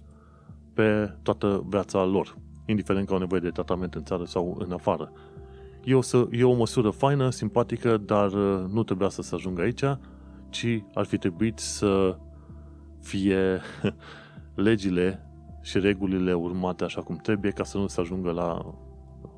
pe 0.73 1.15
toată 1.21 1.65
viața 1.69 2.03
lor, 2.03 2.38
indiferent 2.65 3.08
că 3.08 3.13
au 3.13 3.19
nevoie 3.19 3.41
de 3.41 3.49
tratament 3.49 3.93
în 3.93 4.03
țară 4.03 4.23
sau 4.23 4.58
în 4.60 4.71
afară. 4.71 5.12
E 5.84 5.95
o, 5.95 6.01
să, 6.01 6.27
e 6.32 6.43
o 6.43 6.55
măsură 6.55 6.89
faină, 6.89 7.29
simpatică, 7.29 7.97
dar 7.97 8.32
uh, 8.32 8.65
nu 8.71 8.84
trebuia 8.84 9.10
să 9.10 9.21
se 9.21 9.36
ajungă 9.36 9.62
aici, 9.62 9.84
ci 10.49 10.84
ar 10.93 11.05
fi 11.05 11.17
trebuit 11.17 11.60
să 11.60 12.17
fie 12.99 13.62
legile 14.55 15.29
și 15.69 15.79
regulile 15.79 16.34
urmate 16.34 16.84
așa 16.84 17.01
cum 17.01 17.15
trebuie 17.15 17.51
ca 17.51 17.63
să 17.63 17.77
nu 17.77 17.88
se 17.88 18.01
ajungă 18.01 18.32
la 18.32 18.75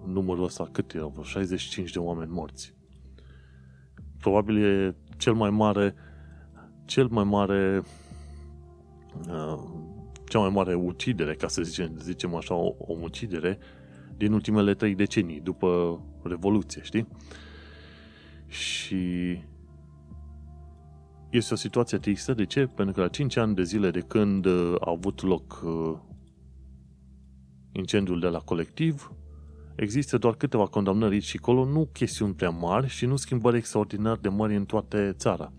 numărul 0.05 0.43
ăsta, 0.43 0.69
cât 0.71 0.93
erau, 0.93 1.21
65 1.23 1.91
de 1.91 1.99
oameni 1.99 2.31
morți. 2.31 2.73
Probabil 4.17 4.63
e 4.63 4.95
cel 5.17 5.33
mai 5.33 5.49
mare 5.49 5.95
cel 6.85 7.07
mai 7.07 7.23
mare 7.23 7.83
uh, 9.27 9.59
cea 10.25 10.39
mai 10.39 10.49
mare 10.49 10.73
ucidere, 10.73 11.33
ca 11.33 11.47
să 11.47 11.61
zicem, 11.61 11.95
zicem 11.97 12.35
așa, 12.35 12.53
o, 12.53 12.75
o 12.77 12.93
ucidere 13.01 13.57
din 14.17 14.33
ultimele 14.33 14.73
trei 14.73 14.95
decenii, 14.95 15.39
după 15.39 15.99
Revoluție, 16.23 16.81
știi? 16.81 17.07
Și 18.47 19.37
este 21.29 21.53
o 21.53 21.57
situație 21.57 21.97
tristă. 21.97 22.33
De 22.33 22.45
ce? 22.45 22.65
Pentru 22.65 22.93
că 22.93 23.01
la 23.01 23.07
5 23.07 23.35
ani 23.37 23.55
de 23.55 23.63
zile 23.63 23.91
de 23.91 23.99
când 23.99 24.45
uh, 24.45 24.75
a 24.79 24.89
avut 24.89 25.21
loc 25.21 25.61
uh, 25.65 26.09
incendiul 27.71 28.19
de 28.19 28.27
la 28.27 28.39
colectiv, 28.39 29.11
există 29.75 30.17
doar 30.17 30.35
câteva 30.35 30.65
condamnări 30.65 31.19
și 31.19 31.37
acolo, 31.41 31.65
nu 31.65 31.89
chestiuni 31.93 32.33
prea 32.33 32.49
mari 32.49 32.87
și 32.87 33.05
nu 33.05 33.15
schimbări 33.15 33.57
extraordinar 33.57 34.17
de 34.17 34.29
mari 34.29 34.55
în 34.55 34.65
toată 34.65 35.13
țara. 35.13 35.51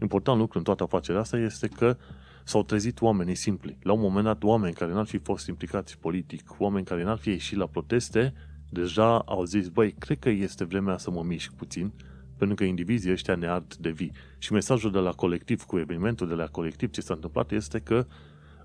Important 0.00 0.38
lucru 0.38 0.58
în 0.58 0.64
toată 0.64 0.82
afacerea 0.82 1.20
asta 1.20 1.36
este 1.36 1.68
că 1.68 1.96
s-au 2.44 2.62
trezit 2.62 3.00
oamenii 3.00 3.34
simpli. 3.34 3.78
La 3.82 3.92
un 3.92 4.00
moment 4.00 4.24
dat, 4.24 4.42
oameni 4.42 4.74
care 4.74 4.92
n-ar 4.92 5.06
fi 5.06 5.18
fost 5.18 5.46
implicați 5.46 5.98
politic, 5.98 6.54
oameni 6.58 6.84
care 6.84 7.04
n-ar 7.04 7.18
fi 7.18 7.28
ieșit 7.28 7.56
la 7.56 7.66
proteste, 7.66 8.34
deja 8.70 9.18
au 9.18 9.44
zis, 9.44 9.68
băi, 9.68 9.92
cred 9.98 10.18
că 10.18 10.28
este 10.28 10.64
vremea 10.64 10.98
să 10.98 11.10
mă 11.10 11.22
mișc 11.22 11.52
puțin, 11.52 11.92
pentru 12.36 12.56
că 12.56 12.64
indivizii 12.64 13.12
ăștia 13.12 13.34
ne 13.34 13.46
ard 13.46 13.74
de 13.74 13.90
vii. 13.90 14.12
Și 14.38 14.52
mesajul 14.52 14.90
de 14.90 14.98
la 14.98 15.10
colectiv, 15.10 15.62
cu 15.62 15.78
evenimentul 15.78 16.28
de 16.28 16.34
la 16.34 16.46
colectiv, 16.46 16.90
ce 16.90 17.00
s-a 17.00 17.14
întâmplat 17.14 17.52
este 17.52 17.78
că 17.78 18.06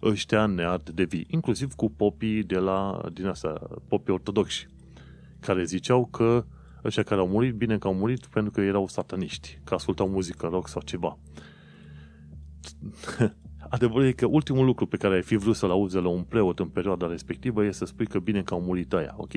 ăștia 0.06 0.46
ne 0.46 0.64
ard 0.64 0.90
de 0.90 1.04
vii, 1.04 1.28
inclusiv 1.30 1.74
cu 1.74 1.90
popii 1.90 2.44
de 2.44 2.58
la, 2.58 3.02
din 3.14 3.26
asta, 3.26 3.80
popii 3.88 4.14
ortodoxi, 4.14 4.68
care 5.40 5.64
ziceau 5.64 6.06
că 6.06 6.46
ăștia 6.84 7.04
care 7.04 7.22
au 7.22 7.28
murit, 7.28 7.54
bine 7.54 7.78
că 7.78 7.88
au 7.88 7.94
murit 7.94 8.26
pentru 8.26 8.52
că 8.52 8.62
erau 8.62 8.88
sataniști, 8.88 9.60
că 9.64 9.74
ascultau 9.74 10.10
muzică 10.10 10.48
rock 10.48 10.68
sau 10.68 10.82
ceva. 10.82 11.18
Adevărul 13.70 14.06
e 14.06 14.12
că 14.12 14.26
ultimul 14.26 14.66
lucru 14.66 14.86
pe 14.86 14.98
care 14.98 15.16
ai 15.16 15.22
fi 15.22 15.36
vrut 15.36 15.56
să-l 15.56 15.70
auzi 15.70 15.96
la 15.96 16.08
un 16.08 16.24
preot 16.24 16.60
în 16.60 16.68
perioada 16.68 17.08
respectivă 17.08 17.64
este 17.64 17.78
să 17.78 17.86
spui 17.86 18.08
că 18.08 18.20
bine 18.20 18.42
că 18.42 18.54
au 18.54 18.62
murit 18.62 18.94
aia, 18.94 19.14
ok? 19.18 19.32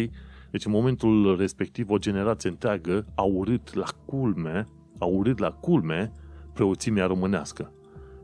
Deci 0.51 0.65
în 0.65 0.73
momentul 0.73 1.37
respectiv 1.39 1.91
o 1.91 1.99
generație 1.99 2.51
întreagă 2.51 3.07
a 3.15 3.23
urât 3.23 3.75
la 3.75 3.87
culme, 4.05 4.67
a 4.99 5.05
urât 5.05 5.39
la 5.39 5.51
culme 5.51 6.13
preoțimea 6.53 7.07
românească. 7.07 7.73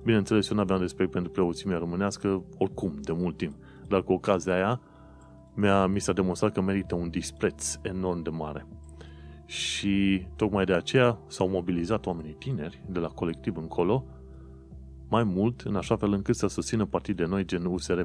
Bineînțeles, 0.05 0.49
eu 0.49 0.57
nu 0.57 0.63
aveam 0.63 0.81
respect 0.81 1.11
pentru 1.11 1.31
preoțimea 1.31 1.79
românească 1.79 2.45
oricum, 2.59 2.93
de 3.01 3.13
mult 3.13 3.37
timp. 3.37 3.55
Dar 3.89 4.03
cu 4.03 4.13
ocazia 4.13 4.55
aia, 4.55 4.81
mi-a, 5.55 5.87
mi 5.87 6.01
s-a 6.01 6.13
demonstrat 6.13 6.53
că 6.53 6.61
merită 6.61 6.95
un 6.95 7.11
dispreț 7.11 7.75
enorm 7.83 8.23
de 8.23 8.31
mare. 8.31 8.67
Și 9.47 10.27
tocmai 10.37 10.65
de 10.65 10.73
aceea 10.73 11.19
s-au 11.27 11.49
mobilizat 11.49 12.07
oamenii 12.07 12.33
tineri 12.33 12.83
de 12.89 12.99
la 12.99 13.09
colectiv 13.09 13.57
încolo 13.57 14.05
mai 15.09 15.25
mult 15.25 15.61
în 15.61 15.77
așa 15.77 15.97
fel 15.97 16.13
încât 16.13 16.37
să 16.37 16.47
susțină 16.47 16.85
partide 16.85 17.25
noi 17.25 17.45
gen 17.45 17.65
USR+. 17.65 18.01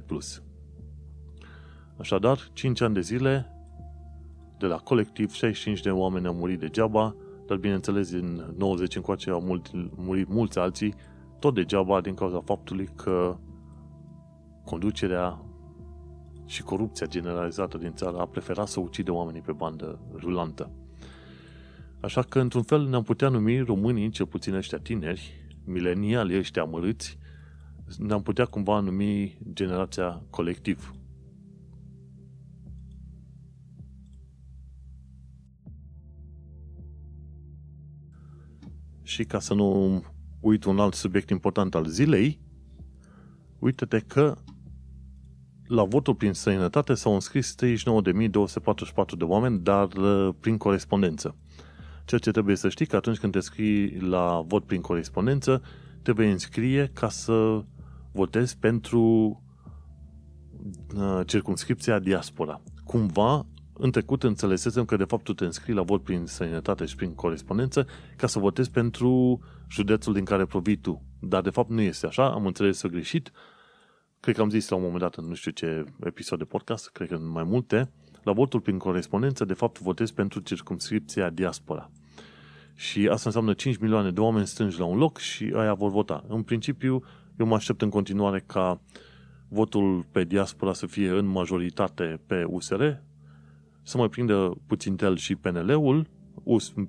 Așadar, 1.97 2.49
5 2.53 2.81
ani 2.81 2.93
de 2.93 3.01
zile 3.01 3.53
de 4.57 4.65
la 4.65 4.75
colectiv, 4.75 5.31
65 5.31 5.81
de 5.81 5.91
oameni 5.91 6.27
au 6.27 6.33
murit 6.33 6.59
degeaba, 6.59 7.15
dar 7.47 7.57
bineînțeles 7.57 8.11
din 8.11 8.53
90 8.57 8.95
încoace 8.95 9.29
au 9.29 9.41
murit, 9.41 9.67
murit 9.95 10.27
mulți 10.27 10.59
alții, 10.59 10.95
tot 11.39 11.53
degeaba 11.53 12.01
din 12.01 12.13
cauza 12.13 12.41
faptului 12.41 12.89
că 12.95 13.37
conducerea 14.65 15.43
și 16.45 16.63
corupția 16.63 17.07
generalizată 17.07 17.77
din 17.77 17.93
țară 17.93 18.17
a 18.17 18.25
preferat 18.25 18.67
să 18.67 18.79
ucide 18.79 19.11
oamenii 19.11 19.41
pe 19.41 19.51
bandă 19.51 19.99
rulantă. 20.15 20.71
Așa 22.01 22.21
că, 22.21 22.39
într-un 22.39 22.63
fel, 22.63 22.87
ne-am 22.87 23.03
putea 23.03 23.29
numi 23.29 23.59
românii, 23.59 24.09
cel 24.09 24.25
puțin 24.25 24.53
ăștia 24.53 24.77
tineri, 24.77 25.51
mileniali 25.65 26.37
ăștia 26.37 26.61
amărâți, 26.61 27.17
ne-am 27.97 28.21
putea 28.21 28.45
cumva 28.45 28.79
numi 28.79 29.37
generația 29.53 30.23
colectiv. 30.29 30.93
Și 39.01 39.23
ca 39.23 39.39
să 39.39 39.53
nu 39.53 40.03
uit 40.39 40.63
un 40.63 40.79
alt 40.79 40.93
subiect 40.93 41.29
important 41.29 41.75
al 41.75 41.85
zilei, 41.85 42.39
uite-te 43.59 43.99
că 43.99 44.37
la 45.67 45.83
votul 45.83 46.15
prin 46.15 46.33
străinătate 46.33 46.93
s-au 46.93 47.13
înscris 47.13 47.55
39.244 47.65 49.17
de 49.17 49.23
oameni, 49.23 49.59
dar 49.59 49.93
uh, 49.93 50.29
prin 50.39 50.57
corespondență. 50.57 51.35
Ceea 52.05 52.19
ce 52.19 52.31
trebuie 52.31 52.55
să 52.55 52.69
știi 52.69 52.85
că 52.85 52.95
atunci 52.95 53.17
când 53.17 53.31
te 53.31 53.39
scrii 53.39 53.99
la 53.99 54.43
vot 54.47 54.65
prin 54.65 54.81
corespondență, 54.81 55.61
te 56.01 56.11
vei 56.11 56.31
înscrie 56.31 56.91
ca 56.93 57.09
să 57.09 57.63
votezi 58.11 58.57
pentru 58.57 59.01
uh, 60.95 61.19
circumscripția 61.25 61.99
diaspora. 61.99 62.61
Cumva, 62.83 63.45
în 63.81 63.91
trecut 63.91 64.23
înțelesesem 64.23 64.85
că 64.85 64.95
de 64.95 65.03
fapt 65.03 65.23
tu 65.23 65.33
te 65.33 65.45
înscrii 65.45 65.75
la 65.75 65.81
vot 65.81 66.03
prin 66.03 66.25
sănătate 66.25 66.85
și 66.85 66.95
prin 66.95 67.15
corespondență 67.15 67.87
ca 68.17 68.27
să 68.27 68.39
votezi 68.39 68.71
pentru 68.71 69.39
județul 69.69 70.13
din 70.13 70.23
care 70.23 70.45
provii 70.45 70.75
tu. 70.75 71.01
Dar 71.19 71.41
de 71.41 71.49
fapt 71.49 71.69
nu 71.69 71.81
este 71.81 72.05
așa, 72.05 72.31
am 72.31 72.45
înțeles 72.45 72.85
greșit. 72.85 73.31
Cred 74.19 74.35
că 74.35 74.41
am 74.41 74.49
zis 74.49 74.69
la 74.69 74.75
un 74.75 74.81
moment 74.81 75.01
dat 75.01 75.15
în 75.15 75.25
nu 75.25 75.33
știu 75.33 75.51
ce 75.51 75.85
episod 76.03 76.37
de 76.37 76.43
podcast, 76.43 76.89
cred 76.89 77.07
că 77.07 77.15
în 77.15 77.29
mai 77.29 77.43
multe, 77.43 77.91
la 78.23 78.31
votul 78.31 78.59
prin 78.59 78.77
corespondență, 78.77 79.45
de 79.45 79.53
fapt, 79.53 79.79
votezi 79.79 80.13
pentru 80.13 80.39
circumscripția 80.39 81.29
diaspora. 81.29 81.91
Și 82.75 83.07
asta 83.07 83.23
înseamnă 83.25 83.53
5 83.53 83.77
milioane 83.77 84.11
de 84.11 84.19
oameni 84.19 84.47
strângi 84.47 84.79
la 84.79 84.85
un 84.85 84.97
loc 84.97 85.17
și 85.17 85.51
aia 85.55 85.73
vor 85.73 85.91
vota. 85.91 86.23
În 86.27 86.41
principiu, 86.41 87.03
eu 87.37 87.45
mă 87.45 87.55
aștept 87.55 87.81
în 87.81 87.89
continuare 87.89 88.43
ca 88.47 88.81
votul 89.47 90.05
pe 90.11 90.23
diaspora 90.23 90.73
să 90.73 90.85
fie 90.85 91.09
în 91.09 91.25
majoritate 91.25 92.21
pe 92.27 92.43
USR, 92.47 92.83
să 93.83 93.97
mai 93.97 94.09
prindă 94.09 94.57
puțin 94.67 94.95
tel 94.95 95.17
și 95.17 95.35
PNL-ul, 95.35 96.07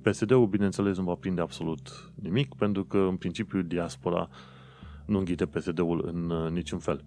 PSD-ul, 0.03 0.47
bineînțeles, 0.47 0.97
nu 0.97 1.05
va 1.05 1.15
prinde 1.15 1.41
absolut 1.41 2.13
nimic, 2.15 2.55
pentru 2.55 2.85
că, 2.85 2.99
în 2.99 3.17
principiu, 3.17 3.63
diaspora 3.63 4.29
nu 5.07 5.19
înghite 5.19 5.47
PSD-ul 5.47 6.11
în 6.13 6.31
uh, 6.31 6.51
niciun 6.51 6.79
fel. 6.79 7.05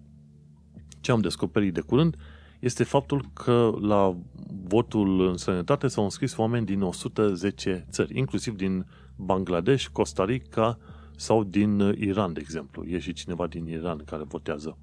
Ce 1.00 1.10
am 1.10 1.20
descoperit 1.20 1.74
de 1.74 1.80
curând 1.80 2.16
este 2.60 2.84
faptul 2.84 3.24
că 3.32 3.72
la 3.80 4.16
votul 4.64 5.28
în 5.28 5.36
sănătate 5.36 5.88
s-au 5.88 6.04
înscris 6.04 6.36
oameni 6.36 6.66
din 6.66 6.82
110 6.82 7.86
țări, 7.90 8.18
inclusiv 8.18 8.56
din 8.56 8.86
Bangladesh, 9.16 9.86
Costa 9.92 10.24
Rica 10.24 10.78
sau 11.16 11.44
din 11.44 11.78
Iran, 11.98 12.32
de 12.32 12.40
exemplu. 12.40 12.84
E 12.84 12.98
și 12.98 13.12
cineva 13.12 13.46
din 13.46 13.66
Iran 13.66 13.98
care 14.04 14.22
votează. 14.22 14.78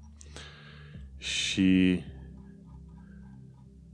Și 1.18 2.00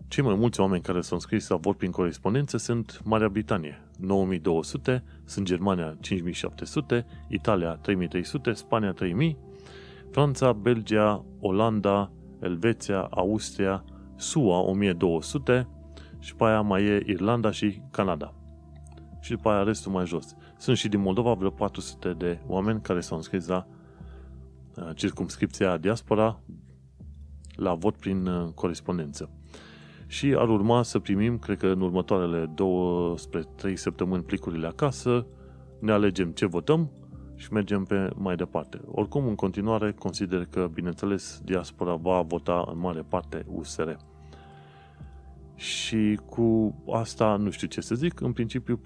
cei 0.09 0.25
mai 0.25 0.35
mulți 0.35 0.61
oameni 0.61 0.83
care 0.83 1.01
s-au 1.01 1.17
înscris 1.17 1.49
la 1.49 1.57
vot 1.57 1.77
prin 1.77 1.91
corespondență 1.91 2.57
sunt 2.57 3.01
Marea 3.05 3.29
Britanie, 3.29 3.83
9200, 3.99 5.05
sunt 5.25 5.47
Germania 5.47 5.97
5700, 6.01 7.07
Italia 7.29 7.75
3300, 7.75 8.53
Spania 8.53 8.93
3000, 8.93 9.39
Franța, 10.11 10.53
Belgia, 10.53 11.25
Olanda, 11.41 12.13
Elveția, 12.41 13.01
Austria, 13.01 13.85
SUA 14.17 14.59
1200 14.61 15.69
și 16.19 16.35
pe 16.35 16.45
aia 16.45 16.61
mai 16.61 16.85
e 16.85 17.03
Irlanda 17.07 17.51
și 17.51 17.83
Canada. 17.91 18.35
Și 19.21 19.31
după 19.31 19.51
aia 19.51 19.63
restul 19.63 19.93
mai 19.93 20.07
jos. 20.07 20.35
Sunt 20.59 20.77
și 20.77 20.89
din 20.89 21.01
Moldova 21.01 21.33
vreo 21.33 21.51
400 21.51 22.13
de 22.13 22.41
oameni 22.47 22.81
care 22.81 23.01
s-au 23.01 23.17
înscris 23.17 23.47
la 23.47 23.67
uh, 24.77 24.91
circumscripția 24.95 25.77
diaspora 25.77 26.41
la 27.55 27.75
vot 27.75 27.97
prin 27.97 28.27
uh, 28.27 28.53
corespondență. 28.55 29.31
Și 30.11 30.35
ar 30.39 30.49
urma 30.49 30.83
să 30.83 30.99
primim, 30.99 31.39
cred 31.39 31.59
că 31.59 31.67
în 31.67 31.81
următoarele 31.81 32.51
două 32.55 33.19
spre 33.19 33.43
trei 33.57 33.77
săptămâni 33.77 34.23
plicurile 34.23 34.67
acasă, 34.67 35.27
ne 35.81 35.93
alegem 35.93 36.31
ce 36.31 36.47
votăm 36.47 36.91
și 37.35 37.53
mergem 37.53 37.85
pe 37.85 38.11
mai 38.17 38.37
departe. 38.37 38.81
Oricum, 38.87 39.27
în 39.27 39.35
continuare, 39.35 39.93
consider 39.93 40.45
că, 40.45 40.71
bineînțeles, 40.73 41.41
diaspora 41.45 41.95
va 41.95 42.21
vota 42.21 42.69
în 42.73 42.79
mare 42.79 43.05
parte 43.09 43.45
USR. 43.47 43.91
Și 45.55 46.19
cu 46.27 46.75
asta 46.93 47.37
nu 47.37 47.51
știu 47.51 47.67
ce 47.67 47.81
să 47.81 47.95
zic, 47.95 48.21
în 48.21 48.33
principiu 48.33 48.81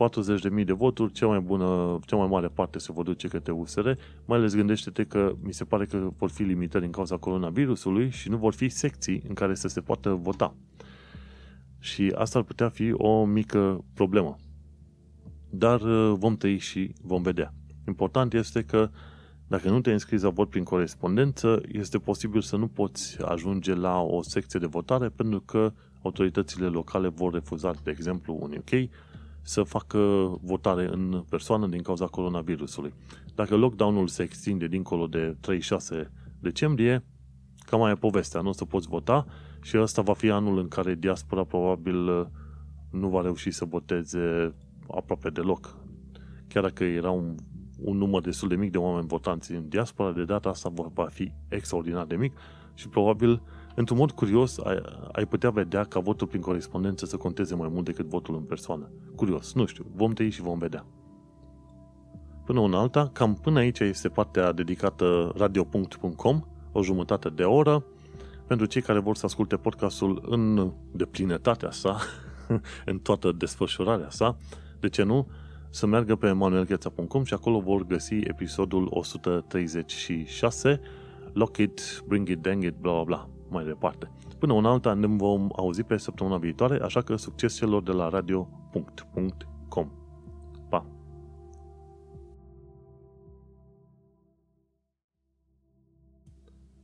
40.000 0.58 0.64
de 0.64 0.72
voturi, 0.72 1.12
cea 1.12 1.26
mai 1.26 1.40
bună, 1.40 1.98
cea 2.06 2.16
mai 2.16 2.28
mare 2.28 2.48
parte 2.48 2.78
se 2.78 2.92
vor 2.92 3.04
duce 3.04 3.28
către 3.28 3.52
USR, 3.52 3.90
mai 4.24 4.38
ales 4.38 4.54
gândește-te 4.54 5.04
că 5.04 5.32
mi 5.42 5.52
se 5.52 5.64
pare 5.64 5.84
că 5.84 6.10
vor 6.18 6.30
fi 6.30 6.42
limitări 6.42 6.82
din 6.82 6.92
cauza 6.92 7.16
coronavirusului 7.16 8.10
și 8.10 8.28
nu 8.28 8.36
vor 8.36 8.54
fi 8.54 8.68
secții 8.68 9.22
în 9.28 9.34
care 9.34 9.54
să 9.54 9.68
se 9.68 9.80
poată 9.80 10.10
vota. 10.10 10.54
Și 11.82 12.12
asta 12.14 12.38
ar 12.38 12.44
putea 12.44 12.68
fi 12.68 12.92
o 12.92 13.24
mică 13.24 13.84
problemă. 13.94 14.36
Dar 15.50 15.80
uh, 15.80 16.14
vom 16.18 16.36
tăi 16.36 16.58
și 16.58 16.92
vom 17.00 17.22
vedea. 17.22 17.54
Important 17.86 18.34
este 18.34 18.62
că 18.64 18.90
dacă 19.46 19.70
nu 19.70 19.80
te 19.80 19.92
înscrii 19.92 20.18
la 20.18 20.30
vot 20.30 20.48
prin 20.48 20.64
corespondență, 20.64 21.60
este 21.72 21.98
posibil 21.98 22.40
să 22.40 22.56
nu 22.56 22.68
poți 22.68 23.22
ajunge 23.22 23.74
la 23.74 24.00
o 24.00 24.22
secție 24.22 24.60
de 24.60 24.66
votare 24.66 25.08
pentru 25.08 25.40
că 25.40 25.72
autoritățile 26.02 26.66
locale 26.66 27.08
vor 27.08 27.32
refuza, 27.32 27.74
de 27.82 27.90
exemplu, 27.90 28.38
în 28.42 28.56
UK, 28.58 28.90
să 29.42 29.62
facă 29.62 29.98
votare 30.42 30.88
în 30.92 31.24
persoană 31.28 31.66
din 31.66 31.82
cauza 31.82 32.06
coronavirusului. 32.06 32.94
Dacă 33.34 33.56
lockdown-ul 33.56 34.08
se 34.08 34.22
extinde 34.22 34.66
dincolo 34.66 35.06
de 35.06 35.36
36 35.40 36.12
decembrie, 36.38 37.04
cam 37.66 37.80
mai 37.80 37.90
e 37.90 37.94
povestea, 37.94 38.40
nu 38.40 38.48
o 38.48 38.52
să 38.52 38.64
poți 38.64 38.88
vota 38.88 39.26
și 39.62 39.78
ăsta 39.78 40.02
va 40.02 40.12
fi 40.12 40.30
anul 40.30 40.58
în 40.58 40.68
care 40.68 40.94
diaspora 40.94 41.44
probabil 41.44 42.30
nu 42.90 43.08
va 43.08 43.20
reuși 43.20 43.50
să 43.50 43.64
voteze 43.64 44.54
aproape 44.88 45.30
deloc. 45.30 45.76
Chiar 46.48 46.62
dacă 46.62 46.84
era 46.84 47.10
un 47.10 47.34
un 47.82 47.96
număr 47.96 48.20
destul 48.20 48.48
de 48.48 48.54
mic 48.54 48.70
de 48.70 48.78
oameni 48.78 49.06
votanți 49.06 49.52
în 49.52 49.68
diaspora, 49.68 50.12
de 50.12 50.24
data 50.24 50.48
asta 50.48 50.72
va 50.94 51.06
fi 51.06 51.32
extraordinar 51.48 52.04
de 52.04 52.16
mic 52.16 52.32
și 52.74 52.88
probabil, 52.88 53.42
într-un 53.74 53.96
mod 53.96 54.10
curios, 54.10 54.58
ai, 54.58 54.82
ai 55.12 55.26
putea 55.26 55.50
vedea 55.50 55.84
ca 55.84 56.00
votul 56.00 56.26
prin 56.26 56.40
corespondență 56.40 57.06
să 57.06 57.16
conteze 57.16 57.54
mai 57.54 57.68
mult 57.72 57.84
decât 57.84 58.06
votul 58.06 58.34
în 58.34 58.42
persoană. 58.42 58.90
Curios, 59.16 59.54
nu 59.54 59.66
știu, 59.66 59.86
vom 59.94 60.12
tăi 60.12 60.30
și 60.30 60.42
vom 60.42 60.58
vedea. 60.58 60.86
Până 62.44 62.60
în 62.60 62.74
alta, 62.74 63.10
cam 63.12 63.34
până 63.34 63.58
aici 63.58 63.78
este 63.78 64.08
partea 64.08 64.52
dedicată 64.52 65.32
radio.com, 65.36 66.40
o 66.72 66.82
jumătate 66.82 67.28
de 67.28 67.42
oră, 67.42 67.84
pentru 68.52 68.70
cei 68.70 68.82
care 68.82 68.98
vor 68.98 69.16
să 69.16 69.26
asculte 69.26 69.56
podcastul 69.56 70.22
în 70.28 70.72
deplinătatea 70.90 71.70
sa, 71.70 71.98
în 72.90 72.98
toată 72.98 73.32
desfășurarea 73.32 74.10
sa, 74.10 74.36
de 74.80 74.88
ce 74.88 75.02
nu, 75.02 75.28
să 75.70 75.86
meargă 75.86 76.16
pe 76.16 76.32
manuelgheța.com 76.32 77.24
și 77.24 77.34
acolo 77.34 77.60
vor 77.60 77.86
găsi 77.86 78.14
episodul 78.14 78.86
136 78.90 80.80
Lock 81.32 81.56
it, 81.56 82.02
bring 82.06 82.28
it, 82.28 82.38
dang 82.38 82.64
it, 82.64 82.74
bla 82.74 82.92
bla 82.92 83.02
bla, 83.02 83.28
mai 83.48 83.64
departe. 83.64 84.10
Până 84.38 84.52
un 84.52 84.64
alta 84.64 84.94
ne 84.94 85.06
vom 85.06 85.48
auzi 85.56 85.82
pe 85.82 85.96
săptămâna 85.96 86.36
viitoare, 86.36 86.78
așa 86.82 87.00
că 87.00 87.16
succes 87.16 87.56
celor 87.56 87.82
de 87.82 87.92
la 87.92 88.08
radio.com. 88.08 90.01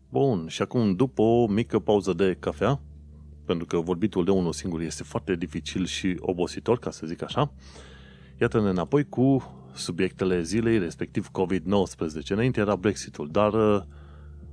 Bun, 0.08 0.48
și 0.48 0.62
acum 0.62 0.94
după 0.94 1.22
o 1.22 1.46
mică 1.46 1.78
pauză 1.78 2.12
de 2.12 2.36
cafea, 2.40 2.80
pentru 3.44 3.66
că 3.66 3.76
vorbitul 3.76 4.24
de 4.24 4.30
unul 4.30 4.52
singur 4.52 4.80
este 4.80 5.02
foarte 5.02 5.34
dificil 5.34 5.86
și 5.86 6.16
obositor, 6.20 6.78
ca 6.78 6.90
să 6.90 7.06
zic 7.06 7.22
așa, 7.22 7.52
Iată-ne 8.40 8.68
înapoi 8.68 9.08
cu 9.08 9.54
subiectele 9.74 10.42
zilei, 10.42 10.78
respectiv 10.78 11.30
COVID-19. 11.30 12.26
Înainte 12.28 12.60
era 12.60 12.76
Brexitul, 12.76 13.28
dar 13.30 13.52
uh, 13.52 13.82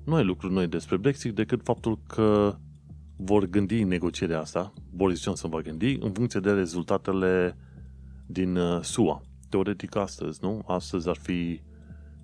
nu 0.05 0.15
ai 0.15 0.23
lucruri 0.23 0.53
noi 0.53 0.67
despre 0.67 0.97
Brexit 0.97 1.33
decât 1.33 1.61
faptul 1.63 1.99
că 2.07 2.55
vor 3.15 3.45
gândi 3.45 3.83
negocierea 3.83 4.39
asta, 4.39 4.73
Boris 4.93 5.21
Johnson 5.21 5.49
va 5.49 5.61
gândi, 5.61 5.97
în 5.99 6.11
funcție 6.11 6.39
de 6.39 6.51
rezultatele 6.51 7.57
din 8.25 8.55
uh, 8.55 8.81
SUA. 8.81 9.21
Teoretic 9.49 9.95
astăzi, 9.95 10.39
nu? 10.41 10.61
Astăzi 10.67 11.09
ar 11.09 11.17
fi 11.21 11.61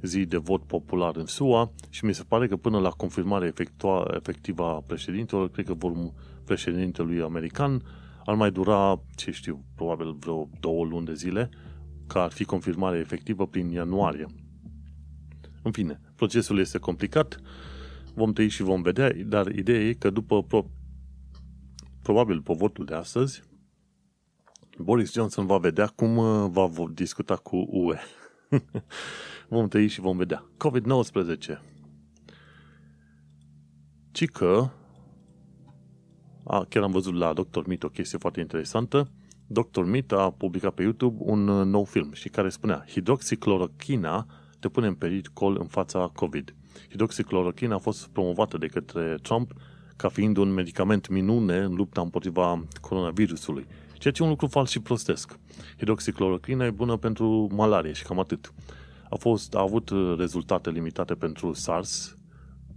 zi 0.02 0.26
de 0.26 0.38
vot 0.38 0.64
popular 0.64 1.16
în 1.16 1.26
SUA 1.26 1.72
și 1.90 2.06
mi 2.06 2.14
se 2.14 2.24
pare 2.24 2.48
că 2.48 2.56
până 2.56 2.80
la 2.80 2.90
confirmare 2.90 3.48
efectua, 3.48 4.08
efectivă 4.16 4.64
a 4.64 4.84
președintelor, 4.88 5.50
cred 5.50 5.66
că 5.66 5.74
vor 5.74 6.14
președintelui 6.46 7.22
american 7.22 7.84
ar 8.26 8.36
mai 8.36 8.52
dura, 8.52 9.02
ce 9.16 9.32
știu, 9.32 9.64
probabil 9.76 10.14
vreo 10.20 10.50
două 10.60 10.86
luni 10.86 11.06
de 11.06 11.14
zile, 11.14 11.50
ca 12.08 12.24
ar 12.24 12.32
fi 12.32 12.44
confirmare 12.44 12.98
efectivă 12.98 13.48
prin 13.48 13.70
ianuarie. 13.70 14.26
În 15.64 15.72
fine, 15.72 16.00
procesul 16.16 16.60
este 16.60 16.78
complicat, 16.78 17.40
vom 18.14 18.34
tăi 18.34 18.48
și 18.48 18.62
vom 18.62 18.82
vedea, 18.82 19.14
dar 19.26 19.48
ideea 19.48 19.80
e 19.80 19.94
că 19.94 20.10
după 20.10 20.44
pro- 20.44 20.72
probabil 22.02 22.42
pe 22.42 22.54
votul 22.54 22.86
de 22.86 22.94
astăzi, 22.94 23.44
Boris 24.78 25.12
Johnson 25.12 25.46
va 25.46 25.58
vedea 25.58 25.88
cum 25.88 26.18
uh, 26.18 26.50
va 26.50 26.70
discuta 26.94 27.36
cu 27.36 27.68
UE. 27.70 27.98
Vom 29.50 29.68
tăi 29.68 29.88
și 29.88 30.00
vom 30.00 30.18
vedea. 30.18 30.46
COVID-19. 30.58 31.60
Cică 34.12 34.74
a, 36.44 36.66
chiar 36.70 36.84
am 36.84 36.92
văzut 36.92 37.14
la 37.14 37.34
Dr. 37.34 37.68
Meat 37.68 37.84
o 37.84 37.90
chestie 37.90 38.18
foarte 38.18 38.40
interesantă. 38.40 39.08
Dr. 39.48 39.82
Meat 39.82 40.12
a 40.12 40.32
publicat 40.38 40.74
pe 40.74 40.82
YouTube 40.82 41.18
un 41.20 41.48
uh, 41.48 41.66
nou 41.66 41.84
film 41.84 42.14
și 42.14 42.30
care 42.30 42.50
spunea 42.50 42.86
hidroxiclorochina 42.88 44.26
te 44.60 44.70
pune 44.70 44.88
în 44.88 44.94
pericol 44.94 45.58
în 45.60 45.68
fața 45.68 46.12
COVID. 46.16 46.56
Hidroxiclorochina 46.90 47.76
a 47.76 47.78
fost 47.78 48.08
promovată 48.08 48.58
de 48.58 48.68
către 48.68 49.18
Trump 49.22 49.52
ca 49.96 50.10
fiind 50.10 50.38
un 50.38 50.54
medicament 50.54 51.08
minune 51.08 51.58
în 51.58 51.74
lupta 51.74 52.02
împotriva 52.02 52.64
coronavirusului. 52.82 53.68
Ceea 54.02 54.14
ce 54.14 54.22
e 54.22 54.26
un 54.26 54.32
lucru 54.32 54.48
fals 54.48 54.70
și 54.70 54.80
prostesc. 54.80 55.40
Hidroxicloroquina 55.78 56.66
e 56.66 56.72
bună 56.72 56.98
pentru 56.98 57.50
malarie 57.52 57.92
și 57.92 58.04
cam 58.04 58.20
atât. 58.20 58.54
A, 59.10 59.16
fost, 59.16 59.56
a 59.56 59.60
avut 59.60 59.90
uh, 59.90 60.16
rezultate 60.18 60.70
limitate 60.70 61.16
pentru 61.16 61.54
SARS, 61.54 62.18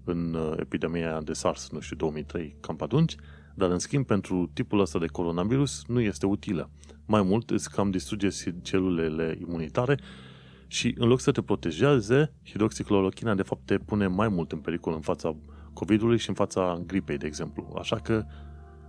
în 0.05 0.35
uh, 0.35 0.53
epidemia 0.59 1.21
de 1.21 1.33
SARS, 1.33 1.71
nu 1.71 1.81
știu, 1.81 1.97
2003, 1.97 2.57
cam 2.61 2.77
pe 2.77 2.85
atunci, 2.85 3.15
dar 3.55 3.71
în 3.71 3.79
schimb 3.79 4.07
pentru 4.07 4.51
tipul 4.53 4.81
ăsta 4.81 4.99
de 4.99 5.07
coronavirus 5.07 5.85
nu 5.87 6.01
este 6.01 6.27
utilă. 6.27 6.71
Mai 7.07 7.23
mult 7.23 7.51
îți 7.51 7.71
cam 7.71 7.91
distruge 7.91 8.29
celulele 8.63 9.39
imunitare 9.41 9.99
și 10.67 10.95
în 10.99 11.09
loc 11.09 11.21
să 11.21 11.33
te 11.33 11.43
protejeze, 11.43 12.33
hidroxiclorochina 12.45 13.35
de 13.35 13.43
fapt 13.43 13.63
te 13.65 13.79
pune 13.79 14.07
mai 14.07 14.29
mult 14.29 14.53
în 14.53 14.59
pericol 14.59 14.95
în 14.95 15.01
fața 15.01 15.37
COVID-ului 15.73 16.19
și 16.19 16.29
în 16.29 16.35
fața 16.35 16.83
gripei, 16.87 17.19
de 17.19 17.27
exemplu. 17.27 17.75
Așa 17.79 17.97
că 17.97 18.25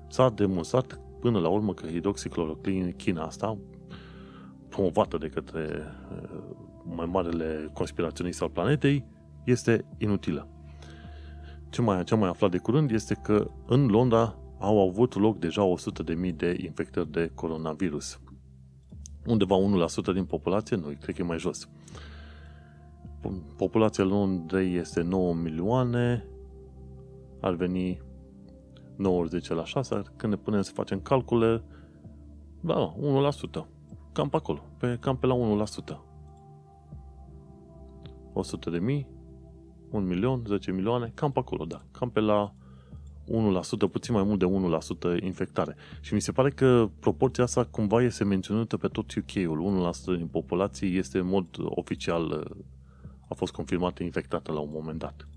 s-a 0.09 0.29
demonstrat 0.29 0.99
până 1.25 1.39
la 1.39 1.47
urmă 1.47 1.73
că 1.73 1.85
hidroxiclorochina 1.85 3.23
asta, 3.23 3.57
promovată 4.69 5.17
de 5.17 5.27
către 5.27 5.67
uh, 6.11 6.39
mai 6.83 7.05
marele 7.05 7.69
conspiraționist 7.73 8.41
al 8.41 8.49
planetei, 8.49 9.05
este 9.45 9.85
inutilă. 9.97 10.47
Ce 11.69 11.81
mai, 11.81 12.03
ce 12.03 12.15
mai 12.15 12.29
aflat 12.29 12.51
de 12.51 12.57
curând 12.57 12.91
este 12.91 13.13
că 13.23 13.51
în 13.67 13.87
Londra 13.87 14.37
au 14.59 14.87
avut 14.87 15.15
loc 15.15 15.39
deja 15.39 15.73
100.000 16.29 16.35
de 16.35 16.57
infectări 16.63 17.11
de 17.11 17.31
coronavirus. 17.35 18.19
Undeva 19.25 19.55
1% 20.09 20.13
din 20.13 20.25
populație, 20.25 20.75
nu, 20.75 20.85
cred 21.01 21.15
că 21.15 21.21
e 21.21 21.25
mai 21.25 21.39
jos. 21.39 21.69
Populația 23.57 24.03
Londrei 24.03 24.75
este 24.75 25.01
9 25.01 25.33
milioane, 25.33 26.25
ar 27.41 27.53
veni 27.53 28.01
90 28.97 29.49
la 29.49 29.65
6, 29.65 30.01
când 30.15 30.33
ne 30.33 30.39
punem 30.39 30.61
să 30.61 30.71
facem 30.71 30.99
calcule, 30.99 31.63
da, 32.61 32.95
1%. 32.99 33.67
Cam 34.11 34.29
pe 34.29 34.35
acolo, 34.35 34.65
pe, 34.77 34.97
cam 34.99 35.17
pe 35.17 35.25
la 35.25 35.65
1%. 35.93 35.99
100 38.33 38.69
de 38.69 38.79
mii, 38.79 39.07
1 39.91 40.05
milion, 40.05 40.43
10 40.47 40.71
milioane, 40.71 41.11
cam 41.13 41.31
pe 41.31 41.39
acolo, 41.39 41.65
da. 41.65 41.81
Cam 41.91 42.09
pe 42.09 42.19
la 42.19 42.53
1%, 43.25 43.91
puțin 43.91 44.13
mai 44.13 44.23
mult 44.23 44.39
de 44.39 44.45
1% 45.19 45.23
infectare. 45.23 45.75
Și 46.01 46.13
mi 46.13 46.21
se 46.21 46.31
pare 46.31 46.49
că 46.49 46.89
proporția 46.99 47.43
asta 47.43 47.65
cumva 47.65 48.01
este 48.01 48.23
menționată 48.23 48.77
pe 48.77 48.87
tot 48.87 49.13
UK-ul. 49.13 49.91
1% 50.13 50.17
din 50.17 50.27
populație 50.27 50.87
este 50.87 51.17
în 51.17 51.27
mod 51.27 51.45
oficial 51.59 52.47
a 53.29 53.33
fost 53.33 53.53
confirmată 53.53 54.03
infectată 54.03 54.51
la 54.51 54.59
un 54.59 54.69
moment 54.71 54.99
dat. 54.99 55.27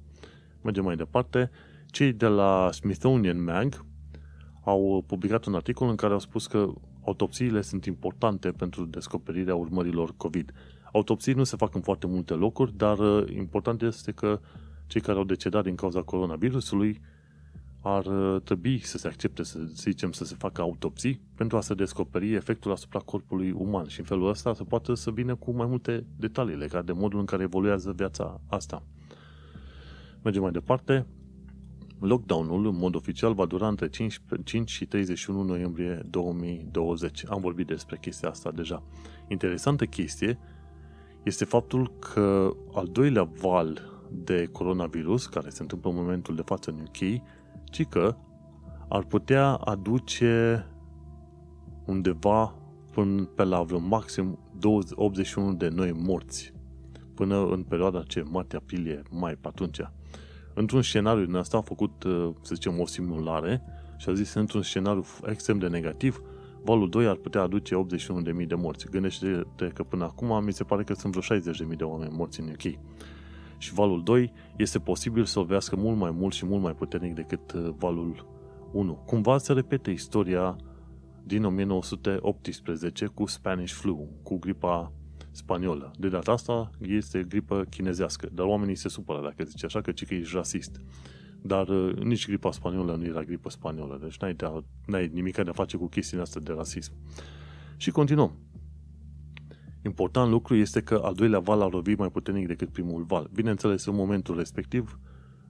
Mergem 0.62 0.84
mai 0.84 0.96
departe. 0.96 1.50
Cei 1.90 2.12
de 2.12 2.26
la 2.26 2.68
Smithsonian 2.72 3.42
Mag 3.42 3.84
au 4.64 5.04
publicat 5.06 5.44
un 5.44 5.54
articol 5.54 5.88
în 5.88 5.96
care 5.96 6.12
au 6.12 6.18
spus 6.18 6.46
că 6.46 6.72
autopsiile 7.04 7.60
sunt 7.60 7.84
importante 7.84 8.50
pentru 8.50 8.84
descoperirea 8.84 9.54
urmărilor 9.54 10.14
COVID. 10.16 10.52
Autopsii 10.92 11.32
nu 11.32 11.44
se 11.44 11.56
fac 11.56 11.74
în 11.74 11.80
foarte 11.80 12.06
multe 12.06 12.34
locuri, 12.34 12.76
dar 12.76 12.98
uh, 12.98 13.30
important 13.36 13.82
este 13.82 14.12
că 14.12 14.40
cei 14.86 15.00
care 15.00 15.18
au 15.18 15.24
decedat 15.24 15.64
din 15.64 15.74
cauza 15.74 16.02
coronavirusului 16.02 17.00
ar 17.80 18.06
uh, 18.06 18.42
trebui 18.42 18.78
să 18.78 18.98
se 18.98 19.08
accepte, 19.08 19.42
să 19.42 19.58
zicem, 19.58 20.12
să 20.12 20.24
se 20.24 20.34
facă 20.38 20.60
autopsii 20.60 21.20
pentru 21.34 21.56
a 21.56 21.60
se 21.60 21.74
descoperi 21.74 22.34
efectul 22.34 22.72
asupra 22.72 22.98
corpului 22.98 23.50
uman 23.50 23.86
și 23.86 23.98
în 23.98 24.06
felul 24.06 24.28
ăsta 24.28 24.54
se 24.54 24.64
poate 24.64 24.94
să 24.94 25.10
vină 25.10 25.34
cu 25.34 25.50
mai 25.50 25.66
multe 25.66 26.06
detalii 26.16 26.56
legate 26.56 26.84
de 26.84 26.92
modul 26.92 27.18
în 27.18 27.24
care 27.24 27.42
evoluează 27.42 27.92
viața 27.92 28.40
asta. 28.46 28.82
Mergem 30.22 30.42
mai 30.42 30.52
departe. 30.52 31.06
Lockdown-ul, 32.00 32.66
în 32.66 32.76
mod 32.76 32.94
oficial, 32.94 33.34
va 33.34 33.46
dura 33.46 33.68
între 33.68 33.88
5, 33.88 34.20
5 34.44 34.70
și 34.70 34.86
31 34.86 35.42
noiembrie 35.42 36.02
2020. 36.10 37.24
Am 37.28 37.40
vorbit 37.40 37.66
despre 37.66 37.98
chestia 38.00 38.28
asta 38.28 38.50
deja. 38.50 38.82
Interesantă 39.28 39.84
chestie 39.84 40.38
este 41.22 41.44
faptul 41.44 41.92
că 41.98 42.50
al 42.72 42.86
doilea 42.86 43.22
val 43.22 43.80
de 44.10 44.46
coronavirus, 44.52 45.26
care 45.26 45.48
se 45.48 45.62
întâmplă 45.62 45.90
în 45.90 45.96
momentul 45.96 46.34
de 46.34 46.42
față 46.44 46.70
în 46.70 46.80
UK, 46.80 47.22
ci 47.64 47.86
că 47.86 48.16
ar 48.88 49.04
putea 49.04 49.54
aduce 49.54 50.64
undeva 51.86 52.54
până 52.92 53.24
pe 53.24 53.44
la 53.44 53.62
vreo 53.62 53.78
maxim 53.78 54.38
81 54.94 55.54
de 55.54 55.68
noi 55.68 55.92
morți 55.92 56.52
până 57.14 57.46
în 57.46 57.62
perioada 57.62 58.02
ce 58.02 58.22
martie, 58.22 58.58
aprilie, 58.58 59.02
mai 59.10 59.34
pe 59.34 59.48
atunci. 59.48 59.80
Într-un 60.58 60.82
scenariu 60.82 61.24
din 61.24 61.34
asta 61.34 61.56
a 61.56 61.60
făcut, 61.60 61.92
să 62.40 62.54
zicem, 62.54 62.80
o 62.80 62.86
simulare 62.86 63.62
și 63.96 64.08
a 64.08 64.12
zis 64.12 64.34
într-un 64.34 64.62
scenariu 64.62 65.04
extrem 65.26 65.58
de 65.58 65.68
negativ, 65.68 66.22
valul 66.64 66.88
2 66.88 67.06
ar 67.06 67.14
putea 67.14 67.42
aduce 67.42 67.74
81.000 68.40 68.46
de 68.46 68.54
morți. 68.54 68.90
Gândește-te 68.90 69.66
că 69.66 69.82
până 69.82 70.04
acum 70.04 70.44
mi 70.44 70.52
se 70.52 70.64
pare 70.64 70.84
că 70.84 70.94
sunt 70.94 71.16
vreo 71.16 71.38
60.000 71.70 71.76
de 71.76 71.84
oameni 71.84 72.14
morți 72.16 72.40
în 72.40 72.48
UK. 72.48 72.78
Și 73.58 73.72
valul 73.74 74.02
2 74.02 74.32
este 74.56 74.78
posibil 74.78 75.24
să 75.24 75.38
lovească 75.38 75.76
mult 75.76 75.98
mai 75.98 76.10
mult 76.10 76.34
și 76.34 76.46
mult 76.46 76.62
mai 76.62 76.74
puternic 76.74 77.14
decât 77.14 77.52
uh, 77.52 77.68
valul 77.76 78.26
1. 78.72 78.94
Cumva 78.94 79.38
se 79.38 79.52
repete 79.52 79.90
istoria 79.90 80.56
din 81.24 81.44
1918 81.44 83.06
cu 83.06 83.26
Spanish 83.26 83.72
flu, 83.72 84.08
cu 84.22 84.38
gripa 84.38 84.92
spaniolă. 85.38 85.90
De 85.98 86.08
data 86.08 86.32
asta 86.32 86.70
este 86.80 87.22
gripă 87.28 87.66
chinezească, 87.70 88.28
dar 88.32 88.46
oamenii 88.46 88.74
se 88.74 88.88
supără 88.88 89.22
dacă 89.22 89.44
zice 89.44 89.66
așa 89.66 89.80
că 89.80 89.92
ci 89.92 90.06
că 90.06 90.14
ești 90.14 90.34
rasist. 90.34 90.80
Dar 91.42 91.68
uh, 91.68 91.94
nici 91.94 92.26
gripa 92.26 92.50
spaniolă 92.50 92.96
nu 92.96 93.04
era 93.04 93.22
gripă 93.22 93.50
spaniolă, 93.50 93.98
deci 94.02 94.18
n-ai, 94.18 94.34
de, 94.34 94.62
n-ai 94.86 95.10
nimic 95.12 95.34
de 95.34 95.50
a 95.50 95.52
face 95.52 95.76
cu 95.76 95.86
chestiile 95.86 96.22
astea 96.22 96.40
de 96.40 96.52
rasism. 96.52 96.92
Și 97.76 97.90
continuăm. 97.90 98.36
Important 99.84 100.30
lucru 100.30 100.54
este 100.54 100.80
că 100.80 101.00
al 101.04 101.14
doilea 101.14 101.38
val 101.38 101.60
a 101.60 101.68
lovit 101.68 101.98
mai 101.98 102.10
puternic 102.10 102.46
decât 102.46 102.68
primul 102.68 103.02
val. 103.02 103.30
Bineînțeles, 103.34 103.84
în 103.84 103.94
momentul 103.94 104.36
respectiv 104.36 104.98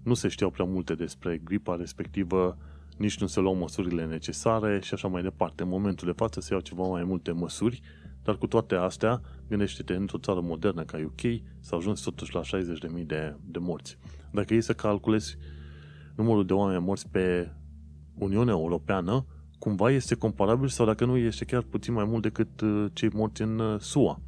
nu 0.02 0.14
se 0.14 0.28
știau 0.28 0.50
prea 0.50 0.64
multe 0.64 0.94
despre 0.94 1.40
gripa 1.44 1.76
respectivă, 1.76 2.58
nici 2.96 3.20
nu 3.20 3.26
se 3.26 3.40
luau 3.40 3.54
măsurile 3.54 4.06
necesare 4.06 4.80
și 4.80 4.94
așa 4.94 5.08
mai 5.08 5.22
departe. 5.22 5.62
În 5.62 5.68
momentul 5.68 6.06
de 6.06 6.14
față 6.16 6.40
se 6.40 6.52
iau 6.52 6.62
ceva 6.62 6.82
mai 6.82 7.04
multe 7.04 7.32
măsuri, 7.32 7.80
dar 8.22 8.36
cu 8.36 8.46
toate 8.46 8.74
astea, 8.74 9.20
gândește-te, 9.48 9.94
într-o 9.94 10.18
țară 10.18 10.40
modernă 10.40 10.84
ca 10.84 10.98
UK 11.04 11.20
s-a 11.60 11.76
ajuns 11.76 12.00
totuși 12.00 12.34
la 12.34 12.40
60.000 12.40 13.06
de, 13.06 13.36
de 13.44 13.58
morți. 13.58 13.98
Dacă 14.32 14.54
e 14.54 14.60
să 14.60 14.72
calculezi 14.72 15.36
numărul 16.16 16.46
de 16.46 16.52
oameni 16.52 16.84
morți 16.84 17.08
pe 17.08 17.52
Uniunea 18.14 18.54
Europeană, 18.54 19.26
cumva 19.58 19.90
este 19.90 20.14
comparabil 20.14 20.68
sau 20.68 20.86
dacă 20.86 21.04
nu 21.04 21.16
este 21.16 21.44
chiar 21.44 21.62
puțin 21.62 21.94
mai 21.94 22.04
mult 22.04 22.22
decât 22.22 22.60
uh, 22.60 22.86
cei 22.92 23.10
morți 23.12 23.42
în 23.42 23.58
uh, 23.58 23.80
SUA. 23.80 24.20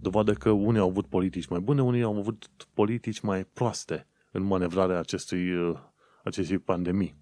Dovadă 0.00 0.32
că 0.32 0.50
unii 0.50 0.80
au 0.80 0.88
avut 0.88 1.06
politici 1.06 1.46
mai 1.46 1.60
bune, 1.60 1.82
unii 1.82 2.02
au 2.02 2.16
avut 2.16 2.50
politici 2.74 3.20
mai 3.20 3.44
proaste 3.44 4.06
în 4.30 4.42
manevrarea 4.42 4.98
acestui, 4.98 5.52
uh, 5.52 5.76
acestei 6.24 6.58
pandemii. 6.58 7.16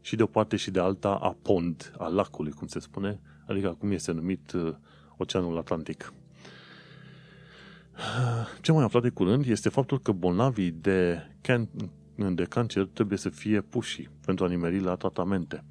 Și 0.00 0.16
de 0.16 0.22
o 0.22 0.26
parte 0.26 0.56
și 0.56 0.70
de 0.70 0.80
alta 0.80 1.14
a 1.14 1.36
pond, 1.42 1.94
a 1.98 2.08
lacului, 2.08 2.52
cum 2.52 2.66
se 2.66 2.78
spune, 2.78 3.20
adică 3.46 3.68
acum 3.68 3.90
este 3.90 4.12
numit 4.12 4.52
Oceanul 5.20 5.58
Atlantic. 5.58 6.12
Ce 8.60 8.72
mai 8.72 8.84
aflat 8.84 9.02
de 9.02 9.08
curând 9.08 9.46
este 9.46 9.68
faptul 9.68 9.98
că 10.00 10.12
bolnavii 10.12 10.70
de, 10.70 11.26
can- 11.40 11.68
de 12.34 12.44
cancer 12.44 12.84
trebuie 12.92 13.18
să 13.18 13.28
fie 13.28 13.60
puși 13.60 14.08
pentru 14.24 14.44
a 14.44 14.48
nimeri 14.48 14.80
la 14.80 14.94
tratamente. 14.94 15.64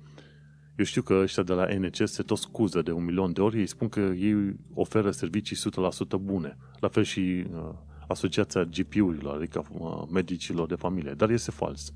Eu 0.77 0.85
știu 0.85 1.01
că 1.01 1.13
ăștia 1.13 1.43
de 1.43 1.53
la 1.53 1.65
NHS 1.65 2.12
se 2.12 2.23
tot 2.23 2.38
scuză 2.38 2.81
de 2.81 2.91
un 2.91 3.03
milion 3.03 3.33
de 3.33 3.41
ori, 3.41 3.59
ei 3.59 3.67
spun 3.67 3.89
că 3.89 3.99
ei 3.99 4.55
oferă 4.73 5.12
servicii 5.12 5.57
100% 5.57 6.19
bune. 6.21 6.57
La 6.79 6.88
fel 6.88 7.03
și 7.03 7.45
uh, 7.53 7.69
Asociația 8.07 8.63
GP-urilor, 8.63 9.35
adică 9.35 9.65
uh, 9.71 10.03
medicilor 10.12 10.67
de 10.67 10.75
familie. 10.75 11.12
Dar 11.12 11.29
este 11.29 11.51
fals. 11.51 11.93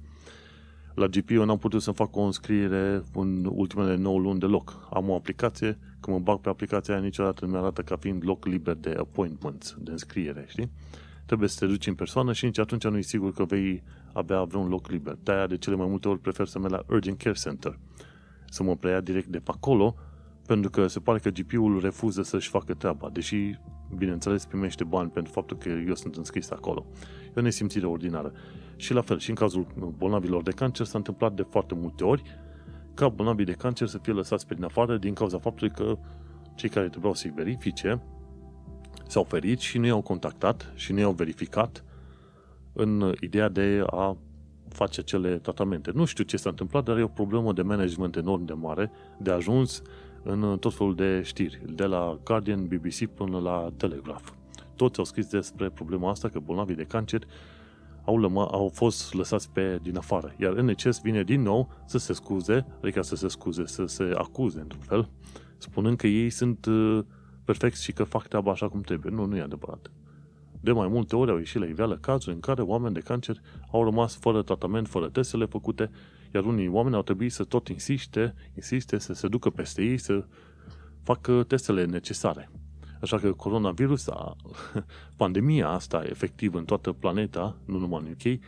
La 0.96 1.08
GP 1.08 1.30
eu 1.30 1.46
n-am 1.46 1.58
putut 1.58 1.82
să 1.82 1.92
fac 1.92 2.16
o 2.16 2.22
înscriere 2.22 3.04
în 3.14 3.46
ultimele 3.52 3.96
9 3.96 4.20
luni 4.20 4.40
deloc. 4.40 4.88
Am 4.92 5.10
o 5.10 5.16
aplicație, 5.16 5.78
când 6.04 6.18
mă 6.18 6.24
bag 6.24 6.40
pe 6.40 6.50
aplicația 6.50 6.94
aia 6.94 7.04
niciodată 7.04 7.46
nu 7.46 7.52
mi 7.52 7.58
arată 7.58 7.82
ca 7.82 7.96
fiind 7.96 8.22
loc 8.26 8.46
liber 8.46 8.76
de 8.76 8.96
appointments, 9.00 9.76
de 9.80 9.92
înscriere, 9.92 10.46
știi? 10.48 10.72
Trebuie 11.26 11.50
să 11.50 11.60
te 11.60 11.66
duci 11.66 11.88
în 11.88 11.96
persoană 11.96 12.34
și 12.34 12.46
nici 12.46 12.60
atunci 12.60 12.88
nu 12.88 12.98
e 12.98 13.02
sigur 13.02 13.34
că 13.34 13.44
vei 13.44 13.84
avea 14.14 14.44
vreun 14.44 14.68
loc 14.68 14.90
liber. 14.90 15.18
De-aia 15.24 15.48
de 15.48 15.58
cele 15.58 15.76
mai 15.76 15.88
multe 15.88 16.08
ori 16.08 16.20
prefer 16.20 16.48
să 16.48 16.60
merg 16.60 16.72
la 16.72 16.84
Urgent 16.90 17.18
Care 17.18 17.36
Center 17.36 17.80
să 18.54 18.64
mă 18.64 18.76
preia 18.76 19.00
direct 19.00 19.28
de 19.28 19.38
pe 19.38 19.52
acolo, 19.54 19.96
pentru 20.46 20.70
că 20.70 20.88
se 20.88 21.00
pare 21.00 21.20
că 21.20 21.30
GP-ul 21.30 21.80
refuză 21.80 22.22
să-și 22.22 22.50
facă 22.50 22.74
treaba, 22.74 23.10
deși, 23.10 23.60
bineînțeles, 23.98 24.46
primește 24.46 24.84
bani 24.84 25.10
pentru 25.10 25.32
faptul 25.32 25.58
că 25.58 25.70
eu 25.70 25.96
sunt 25.96 26.16
înscris 26.16 26.52
acolo. 26.52 26.86
E 27.28 27.32
o 27.36 27.42
nesimțire 27.42 27.86
ordinară. 27.86 28.32
Și 28.76 28.94
la 28.94 29.02
fel, 29.02 29.20
și 29.20 29.30
în 29.30 29.36
cazul 29.36 29.68
bolnavilor 29.98 30.44
de 30.44 30.52
cancer 30.52 30.86
s-a 30.86 30.98
întâmplat 30.98 31.34
de 31.34 31.42
foarte 31.50 31.74
multe 31.76 32.04
ori 32.04 32.24
ca 32.94 33.10
bolnavii 33.10 33.46
de 33.46 33.52
cancer 33.52 33.88
să 33.88 33.98
fie 33.98 34.14
lăsați 34.14 34.48
pe 34.48 34.54
din 34.54 34.64
afară 34.64 34.98
din 34.98 35.14
cauza 35.14 35.40
faptului 35.40 35.74
că 35.74 35.98
cei 36.56 36.70
care 36.70 36.90
trebuiau 36.90 37.14
să-i 37.14 37.34
verifice 37.36 38.02
s-au 39.08 39.24
ferit 39.24 39.60
și 39.60 39.78
nu 39.78 39.86
i-au 39.86 40.02
contactat 40.02 40.72
și 40.76 40.94
nu 40.94 41.00
i-au 41.00 41.12
verificat 41.12 41.84
în 42.74 43.14
ideea 43.22 43.50
de 43.50 43.84
a 43.86 44.18
face 44.70 45.00
acele 45.00 45.38
tratamente. 45.38 45.92
Nu 45.94 46.06
știu 46.06 46.24
ce 46.24 46.38
s-a 46.38 46.50
întâmplat, 46.50 46.84
dar 46.84 46.98
e 46.98 47.04
o 47.04 47.08
problemă 47.08 47.54
de 47.54 47.62
management 47.62 48.16
enorm 48.16 48.46
de 48.46 48.54
mare, 48.54 48.92
de 49.18 49.32
ajuns 49.32 49.82
în 50.24 50.58
tot 50.60 50.74
felul 50.74 50.96
de 50.96 51.22
știri, 51.22 51.62
de 51.66 51.84
la 51.84 52.20
Guardian, 52.24 52.68
BBC 52.68 53.06
până 53.06 53.40
la 53.40 53.72
Telegraph. 53.78 54.28
Toți 54.76 55.00
au 55.00 55.06
scris 55.06 55.28
despre 55.28 55.70
problema 55.70 56.10
asta, 56.10 56.30
că 56.30 56.40
bolnavii 56.40 56.76
de 56.76 56.84
cancer 56.84 57.22
au, 58.06 58.18
lăma, 58.18 58.46
au 58.46 58.72
fost 58.74 59.14
lăsați 59.14 59.52
pe 59.52 59.80
din 59.82 59.98
afară. 59.98 60.34
Iar 60.40 60.54
NHS 60.54 61.02
vine 61.02 61.24
din 61.24 61.42
nou 61.42 61.70
să 61.86 61.98
se 61.98 62.14
scuze, 62.14 62.66
adică 62.82 63.02
să 63.02 63.16
se 63.16 63.28
scuze, 63.28 63.66
să 63.66 63.86
se 63.86 64.12
acuze 64.18 64.60
într-un 64.60 64.82
fel, 64.82 65.10
spunând 65.58 65.98
că 65.98 66.08
ei 66.08 66.30
sunt 66.30 66.66
uh, 66.66 67.00
perfecți 67.44 67.84
și 67.84 67.92
că 67.92 68.04
fac 68.04 68.28
treaba 68.28 68.52
așa 68.52 68.70
cum 68.70 68.82
trebuie. 68.82 69.14
Nu, 69.14 69.26
nu 69.26 69.38
e 69.38 69.42
adevărat. 69.42 69.92
De 70.62 70.72
mai 70.72 70.88
multe 70.88 71.16
ori 71.16 71.32
au 71.32 71.38
ieșit 71.38 71.60
la 71.60 71.66
iveală 71.66 71.98
cazuri 71.98 72.36
în 72.36 72.42
care 72.42 72.62
oameni 72.62 72.94
de 72.94 73.00
cancer 73.00 73.42
au 73.72 73.84
rămas 73.84 74.16
fără 74.16 74.42
tratament, 74.42 74.88
fără 74.88 75.10
testele 75.10 75.46
făcute, 75.46 75.92
iar 76.34 76.44
unii 76.44 76.68
oameni 76.68 76.96
au 76.96 77.02
trebuit 77.02 77.32
să 77.32 77.44
tot 77.44 77.68
insiste, 77.68 78.34
insiste 78.56 78.98
să 78.98 79.14
se 79.14 79.28
ducă 79.28 79.50
peste 79.50 79.84
ei, 79.84 79.98
să 79.98 80.26
facă 81.02 81.44
testele 81.44 81.86
necesare. 81.86 82.50
Așa 83.04 83.18
că 83.18 83.34
coronavirus, 83.34 84.10
pandemia 85.18 85.70
asta 85.70 86.04
efectiv 86.06 86.54
în 86.54 86.66
toată 86.66 86.92
planeta, 86.92 87.58
nu 87.66 87.78
numai 87.78 88.02
în 88.06 88.12
UK, 88.12 88.40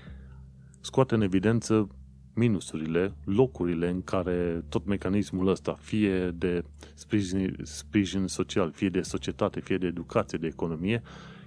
scoate 0.79 1.15
în 1.15 1.21
evidență 1.21 1.87
minusurile, 2.33 3.13
locurile 3.23 3.89
în 3.89 4.01
care 4.01 4.65
tot 4.69 4.85
mecanismul 4.85 5.47
ăsta, 5.47 5.77
fie 5.79 6.31
de 6.31 6.63
sprijin, 6.93 7.55
sprijin 7.63 8.27
social, 8.27 8.71
fie 8.71 8.89
de 8.89 9.01
societate, 9.01 9.59
fie 9.59 9.77
de 9.77 9.87
educație, 9.87 10.37
de 10.37 10.47
economie, 10.47 11.01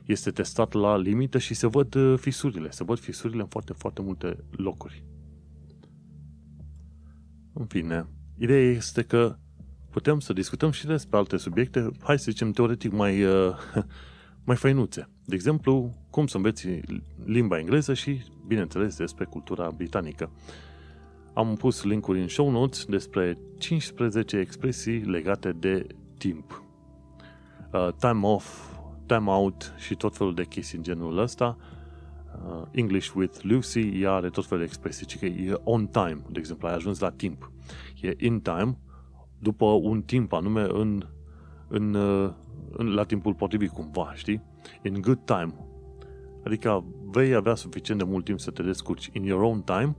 este 0.05 0.31
testat 0.31 0.73
la 0.73 0.97
limită 0.97 1.39
și 1.39 1.55
se 1.55 1.67
văd 1.67 1.95
uh, 1.95 2.19
fisurile. 2.19 2.71
Se 2.71 2.85
văd 2.85 2.99
fisurile 2.99 3.43
în 3.43 3.49
foarte, 3.49 3.73
foarte 3.73 4.03
multe 4.03 4.45
locuri. 4.51 5.05
În 7.53 7.67
fine, 7.67 8.07
ideea 8.39 8.71
este 8.71 9.03
că 9.03 9.37
putem 9.91 10.21
să 10.21 10.33
discutăm 10.33 10.71
și 10.71 10.87
despre 10.87 11.17
alte 11.17 11.37
subiecte, 11.37 11.91
hai 12.03 12.19
să 12.19 12.31
zicem 12.31 12.51
teoretic 12.51 12.93
mai, 12.93 13.25
uh, 13.25 13.55
mai 14.49 14.57
făinuțe. 14.57 15.09
De 15.25 15.35
exemplu, 15.35 15.95
cum 16.11 16.27
să 16.27 16.37
înveți 16.37 16.69
limba 17.25 17.59
engleză 17.59 17.95
și, 17.95 18.21
bineînțeles, 18.47 18.97
despre 18.97 19.25
cultura 19.25 19.71
britanică. 19.71 20.31
Am 21.35 21.57
pus 21.57 21.83
linkuri 21.83 22.21
în 22.21 22.29
show 22.29 22.51
notes 22.51 22.85
despre 22.85 23.39
15 23.59 24.37
expresii 24.37 24.99
legate 24.99 25.53
de 25.53 25.87
timp. 26.19 26.63
Uh, 27.73 27.89
time 27.99 28.27
off, 28.27 28.79
time 29.07 29.31
out 29.31 29.75
și 29.77 29.95
tot 29.95 30.17
felul 30.17 30.35
de 30.35 30.45
chestii 30.45 30.77
în 30.77 30.85
genul 30.85 31.19
ăsta. 31.19 31.57
Uh, 32.47 32.63
English 32.71 33.13
with 33.15 33.39
Lucy, 33.43 34.01
ea 34.01 34.13
are 34.13 34.29
tot 34.29 34.47
felul 34.47 34.65
de 34.65 34.69
expresii, 34.69 35.07
ci 35.07 35.19
că 35.19 35.27
e 35.27 35.61
on 35.65 35.87
time, 35.87 36.21
de 36.31 36.39
exemplu, 36.39 36.69
ai 36.69 36.75
ajuns 36.75 36.99
la 36.99 37.11
timp. 37.11 37.53
E 38.01 38.15
in 38.19 38.41
time, 38.41 38.79
după 39.39 39.65
un 39.65 40.03
timp 40.03 40.33
anume 40.33 40.67
în, 40.69 41.07
în, 41.69 41.95
uh, 41.95 42.31
în, 42.71 42.95
la 42.95 43.05
timpul 43.05 43.35
potrivit 43.35 43.71
cumva, 43.71 44.13
știi? 44.15 44.43
In 44.83 45.01
good 45.01 45.21
time. 45.25 45.55
Adică 46.45 46.85
vei 47.05 47.35
avea 47.35 47.55
suficient 47.55 48.01
de 48.01 48.07
mult 48.07 48.25
timp 48.25 48.41
să 48.41 48.51
te 48.51 48.63
descurci. 48.63 49.11
In 49.13 49.23
your 49.23 49.43
own 49.43 49.63
time, 49.63 49.97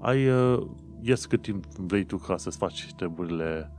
ai 0.00 0.28
uh, 0.28 0.66
ies 1.00 1.26
cât 1.26 1.42
timp 1.42 1.64
vrei 1.66 2.04
tu 2.04 2.16
ca 2.16 2.36
să-ți 2.36 2.56
faci 2.56 2.92
treburile 2.96 3.72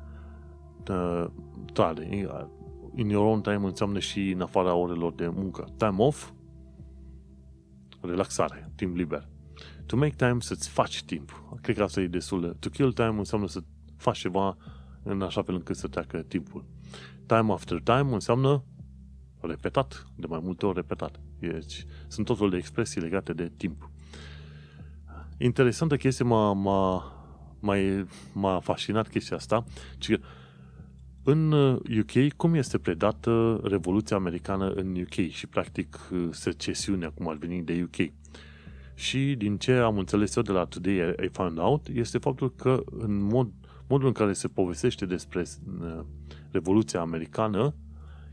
uh, 0.89 1.25
tale. 1.73 2.07
In 2.95 3.09
your 3.09 3.25
own 3.25 3.41
time 3.41 3.65
înseamnă 3.65 3.99
și 3.99 4.31
în 4.31 4.41
afara 4.41 4.73
orelor 4.73 5.13
de 5.13 5.27
muncă. 5.27 5.67
Time 5.77 5.95
off, 5.97 6.31
relaxare, 8.01 8.71
timp 8.75 8.95
liber. 8.95 9.27
To 9.85 9.95
make 9.95 10.13
time, 10.15 10.37
să-ți 10.39 10.69
faci 10.69 11.03
timp. 11.03 11.43
Cred 11.61 11.75
că 11.75 11.83
asta 11.83 12.01
e 12.01 12.07
destul 12.07 12.41
de... 12.41 12.47
To 12.59 12.69
kill 12.69 12.93
time 12.93 13.15
înseamnă 13.17 13.47
să 13.47 13.63
faci 14.05 14.17
ceva 14.17 14.57
în 15.03 15.21
așa 15.21 15.41
fel 15.41 15.55
încât 15.55 15.75
să 15.75 15.87
treacă 15.87 16.17
timpul. 16.17 16.65
Time 17.25 17.51
after 17.51 17.79
time 17.83 18.13
înseamnă 18.13 18.63
repetat, 19.39 20.07
de 20.15 20.25
mai 20.29 20.39
multe 20.43 20.65
ori 20.65 20.75
repetat. 20.75 21.19
Deci, 21.39 21.85
sunt 22.07 22.25
tot 22.25 22.35
felul 22.35 22.51
de 22.51 22.57
expresii 22.57 23.01
legate 23.01 23.33
de 23.33 23.51
timp. 23.57 23.89
Interesantă 25.37 25.95
chestie 25.95 26.25
m-a, 26.25 26.53
m-a, 26.53 27.13
mai, 27.59 28.05
m-a 28.33 28.59
fascinat 28.59 29.07
chestia 29.07 29.37
asta, 29.37 29.63
ci 29.97 30.07
că 30.07 30.19
în 31.23 31.51
UK, 31.99 32.13
uh, 32.15 32.27
cum 32.35 32.53
este 32.53 32.77
predată 32.77 33.59
Revoluția 33.63 34.17
Americană 34.17 34.69
în 34.69 34.95
UK 35.01 35.29
și, 35.29 35.47
practic, 35.47 36.09
uh, 36.11 36.27
secesiunea, 36.31 37.09
cum 37.09 37.27
ar 37.27 37.35
veni, 37.35 37.61
de 37.61 37.83
UK. 37.83 38.11
Și 38.93 39.35
din 39.37 39.57
ce 39.57 39.71
am 39.71 39.97
înțeles 39.97 40.35
eu 40.35 40.43
de 40.43 40.51
la 40.51 40.65
Today 40.65 41.15
I 41.23 41.27
Found 41.31 41.57
Out, 41.57 41.87
este 41.87 42.17
faptul 42.17 42.55
că 42.55 42.83
în 42.85 43.21
mod, 43.21 43.51
modul 43.87 44.07
în 44.07 44.13
care 44.13 44.33
se 44.33 44.47
povestește 44.47 45.05
despre 45.05 45.43
uh, 45.81 45.99
Revoluția 46.51 46.99
Americană 46.99 47.75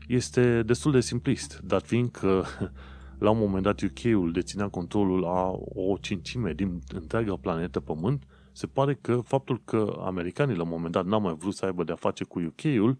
este 0.07 0.63
destul 0.63 0.91
de 0.91 0.99
simplist, 0.99 1.61
dar 1.65 1.81
fiindcă 1.81 2.45
la 3.19 3.29
un 3.29 3.37
moment 3.37 3.63
dat 3.63 3.81
UK-ul 3.81 4.31
deținea 4.31 4.69
controlul 4.69 5.25
a 5.25 5.51
o 5.75 5.97
cincime 6.01 6.53
din 6.53 6.79
întreaga 6.93 7.35
planetă 7.35 7.79
Pământ, 7.79 8.23
se 8.51 8.67
pare 8.67 8.97
că 9.01 9.19
faptul 9.23 9.61
că 9.65 9.99
americanii 9.99 10.55
la 10.55 10.63
un 10.63 10.69
moment 10.69 10.93
dat 10.93 11.05
n-au 11.05 11.21
mai 11.21 11.35
vrut 11.37 11.53
să 11.53 11.65
aibă 11.65 11.83
de-a 11.83 11.95
face 11.95 12.23
cu 12.23 12.39
UK-ul 12.39 12.99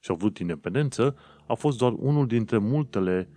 și 0.00 0.10
au 0.10 0.16
vrut 0.16 0.38
independență, 0.38 1.16
a 1.46 1.54
fost 1.54 1.78
doar 1.78 1.92
unul 1.96 2.26
dintre 2.26 2.58
multele, 2.58 3.28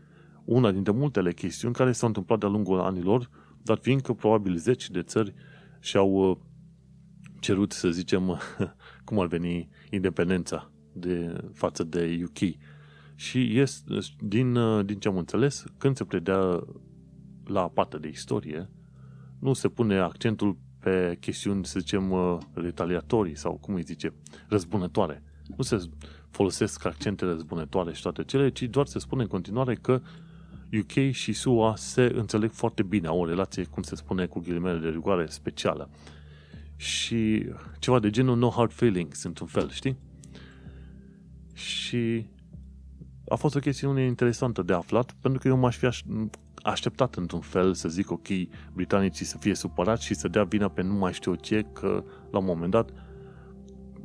una 0.46 0.72
dintre 0.72 0.94
multele 0.94 1.34
chestiuni 1.34 1.74
care 1.74 1.92
s-au 1.92 2.08
întâmplat 2.08 2.40
de-a 2.40 2.50
lungul 2.50 2.80
anilor, 2.80 3.30
dar 3.64 3.78
fiindcă 3.78 4.14
probabil 4.14 4.56
zeci 4.56 4.90
de 4.90 5.02
țări 5.02 5.34
și-au 5.80 6.12
uh, 6.12 6.38
cerut, 7.48 7.72
să 7.72 7.90
zicem, 7.90 8.40
cum 9.06 9.20
ar 9.20 9.28
veni 9.28 9.70
independența 9.90 10.72
de 10.94 11.36
față 11.54 11.84
de 11.84 12.24
UK. 12.24 12.56
Și 13.16 13.60
este, 13.60 13.98
din, 14.20 14.56
uh, 14.56 14.86
din 14.86 15.00
ce 15.00 15.08
am 15.08 15.18
înțeles, 15.18 15.64
când 15.78 15.96
se 15.96 16.04
predea 16.04 16.64
la 17.46 17.70
partea 17.70 18.00
de 18.00 18.08
istorie, 18.08 18.70
nu 19.40 19.54
se 19.54 19.68
pune 19.68 19.98
accentul 19.98 20.58
pe 20.80 21.18
chestiuni, 21.20 21.66
să 21.66 21.80
zicem, 21.80 22.12
uh, 22.12 22.38
retaliatorii 22.54 23.38
sau, 23.38 23.58
cum 23.62 23.74
îi 23.74 23.82
zice, 23.82 24.14
răzbunătoare. 24.48 25.24
Nu 25.58 25.64
se 25.64 25.90
folosesc 26.30 26.86
accente 26.86 27.26
răzbunătoare 27.26 27.94
și 27.94 28.02
toate 28.02 28.24
cele, 28.24 28.50
ci 28.50 28.64
doar 28.64 28.86
se 28.86 29.00
spune 29.00 29.22
în 29.22 29.28
continuare 29.28 29.76
că 29.76 30.02
UK 30.80 31.12
și 31.12 31.34
SUA 31.34 31.76
se 31.76 32.12
înțeleg 32.16 32.52
foarte 32.52 32.84
bine, 32.84 33.08
au 33.08 33.20
o 33.20 33.26
relație, 33.26 33.64
cum 33.64 33.84
se 33.84 33.96
spune, 33.96 34.26
cu 34.26 34.40
ghilimele 34.40 34.80
de 34.80 34.90
rigoare 34.90 35.26
specială. 35.26 35.90
Și 36.78 37.50
ceva 37.80 38.00
de 38.00 38.10
genul 38.10 38.38
no 38.38 38.50
hard 38.50 38.72
feelings, 38.72 39.24
într-un 39.24 39.48
fel, 39.48 39.70
știi? 39.70 39.98
Și 41.54 42.26
a 43.28 43.36
fost 43.36 43.56
o 43.56 43.60
chestiune 43.60 44.06
interesantă 44.06 44.62
de 44.62 44.74
aflat, 44.74 45.16
pentru 45.22 45.40
că 45.40 45.48
eu 45.48 45.58
m-aș 45.58 45.78
fi 45.78 45.88
așteptat 46.64 47.16
într-un 47.16 47.40
fel 47.40 47.74
să 47.74 47.90
zic, 47.90 48.12
ok, 48.12 48.28
britanicii 48.74 49.26
să 49.26 49.38
fie 49.38 49.54
supărați 49.54 50.06
și 50.06 50.14
să 50.14 50.28
dea 50.28 50.44
vina 50.44 50.68
pe 50.68 50.82
nu 50.82 50.94
mai 50.94 51.14
știu 51.14 51.36
ce, 51.36 51.66
că 51.74 52.04
la 52.32 52.38
un 52.38 52.46
moment 52.46 52.72
dat 52.72 52.90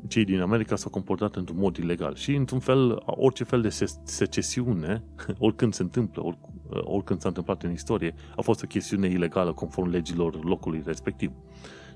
cei 0.09 0.25
din 0.25 0.41
America 0.41 0.77
s-au 0.77 0.91
comportat 0.91 1.37
într-un 1.37 1.59
mod 1.59 1.77
ilegal. 1.77 2.15
Și, 2.15 2.35
într-un 2.35 2.59
fel, 2.59 3.03
orice 3.07 3.45
fel 3.45 3.61
de 3.61 3.69
secesiune, 4.05 5.05
oricând 5.39 5.75
se 5.75 5.83
întâmplă, 5.83 6.25
oric, 6.25 6.39
oricând 6.69 7.21
s-a 7.21 7.29
întâmplat 7.29 7.63
în 7.63 7.73
istorie, 7.73 8.15
a 8.37 8.41
fost 8.41 8.63
o 8.63 8.67
chestiune 8.67 9.09
ilegală 9.09 9.53
conform 9.53 9.91
legilor 9.91 10.45
locului 10.45 10.83
respectiv. 10.85 11.33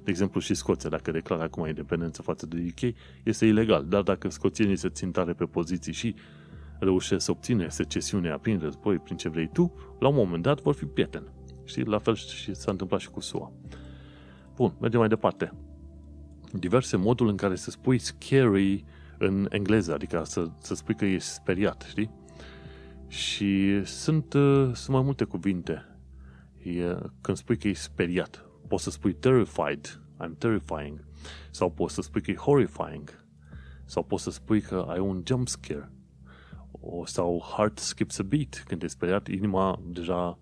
De 0.06 0.12
exemplu, 0.12 0.40
și 0.40 0.54
Scoția, 0.54 0.90
dacă 0.90 1.10
declară 1.10 1.42
acum 1.42 1.66
independență 1.66 2.22
față 2.22 2.46
de 2.46 2.66
UK, 2.70 2.94
este 3.22 3.46
ilegal. 3.46 3.84
Dar 3.88 4.02
dacă 4.02 4.28
scoțienii 4.28 4.76
se 4.76 4.88
țin 4.88 5.10
tare 5.10 5.32
pe 5.32 5.44
poziții 5.44 5.92
și 5.92 6.14
reușesc 6.78 7.24
să 7.24 7.30
obține 7.30 7.68
secesiunea 7.68 8.38
prin 8.38 8.58
război, 8.58 8.98
prin 8.98 9.16
ce 9.16 9.28
vrei 9.28 9.50
tu, 9.52 9.74
la 9.98 10.08
un 10.08 10.14
moment 10.14 10.42
dat 10.42 10.60
vor 10.60 10.74
fi 10.74 10.84
prieteni. 10.84 11.26
Știi? 11.64 11.84
La 11.84 11.98
fel 11.98 12.14
și 12.14 12.54
s-a 12.54 12.70
întâmplat 12.70 13.00
și 13.00 13.10
cu 13.10 13.20
SUA. 13.20 13.52
Bun, 14.56 14.74
mergem 14.80 14.98
mai 14.98 15.08
departe. 15.08 15.52
Diverse 16.52 16.96
moduri 16.96 17.30
în 17.30 17.36
care 17.36 17.54
să 17.54 17.70
spui 17.70 17.98
scary 17.98 18.84
în 19.18 19.46
engleză, 19.50 19.94
adică 19.94 20.22
să, 20.24 20.50
să 20.60 20.74
spui 20.74 20.94
că 20.94 21.04
ești 21.04 21.28
speriat, 21.28 21.86
știi? 21.88 22.10
Și 23.06 23.82
sunt, 23.84 24.32
uh, 24.32 24.70
sunt 24.72 24.88
mai 24.88 25.02
multe 25.02 25.24
cuvinte. 25.24 25.84
E, 26.62 26.96
când 27.20 27.36
spui 27.36 27.56
că 27.56 27.68
ești 27.68 27.82
speriat, 27.82 28.46
poți 28.66 28.82
să 28.82 28.90
spui 28.90 29.12
terrified, 29.12 30.00
I'm 30.24 30.38
terrifying, 30.38 31.04
sau 31.50 31.70
poți 31.70 31.94
să 31.94 32.00
spui 32.00 32.20
că 32.20 32.30
e 32.30 32.34
horrifying, 32.34 33.24
sau 33.84 34.02
poți 34.02 34.22
să 34.22 34.30
spui 34.30 34.60
că 34.60 34.86
ai 34.88 34.98
un 34.98 35.22
jump 35.26 35.48
scare, 35.48 35.90
o, 36.80 37.06
sau 37.06 37.44
heart 37.56 37.78
skips 37.78 38.18
a 38.18 38.22
beat, 38.22 38.64
când 38.66 38.80
te 38.80 38.86
speriat, 38.86 39.28
inima 39.28 39.80
deja 39.86 40.38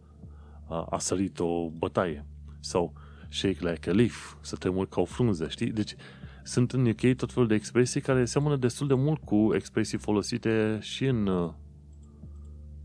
a, 0.69 0.87
a 0.91 0.99
sărit 0.99 1.39
o 1.39 1.69
bătaie. 1.69 2.27
Sau 2.61 2.93
shake 3.29 3.71
like 3.71 3.91
a 3.91 3.93
leaf, 3.93 4.35
să 4.41 4.57
te 4.57 4.69
mult 4.69 4.91
ca 4.91 5.01
o 5.01 5.05
frunză, 5.05 5.49
știi? 5.49 5.71
Deci 5.71 5.95
sunt 6.43 6.73
în 6.73 6.87
UK 6.87 7.17
tot 7.17 7.33
felul 7.33 7.49
de 7.49 7.55
expresii 7.55 8.01
care 8.01 8.25
seamănă 8.25 8.57
destul 8.57 8.87
de 8.87 8.95
mult 8.95 9.25
cu 9.25 9.51
expresii 9.55 9.99
folosite 9.99 10.79
și 10.81 11.05
în 11.05 11.53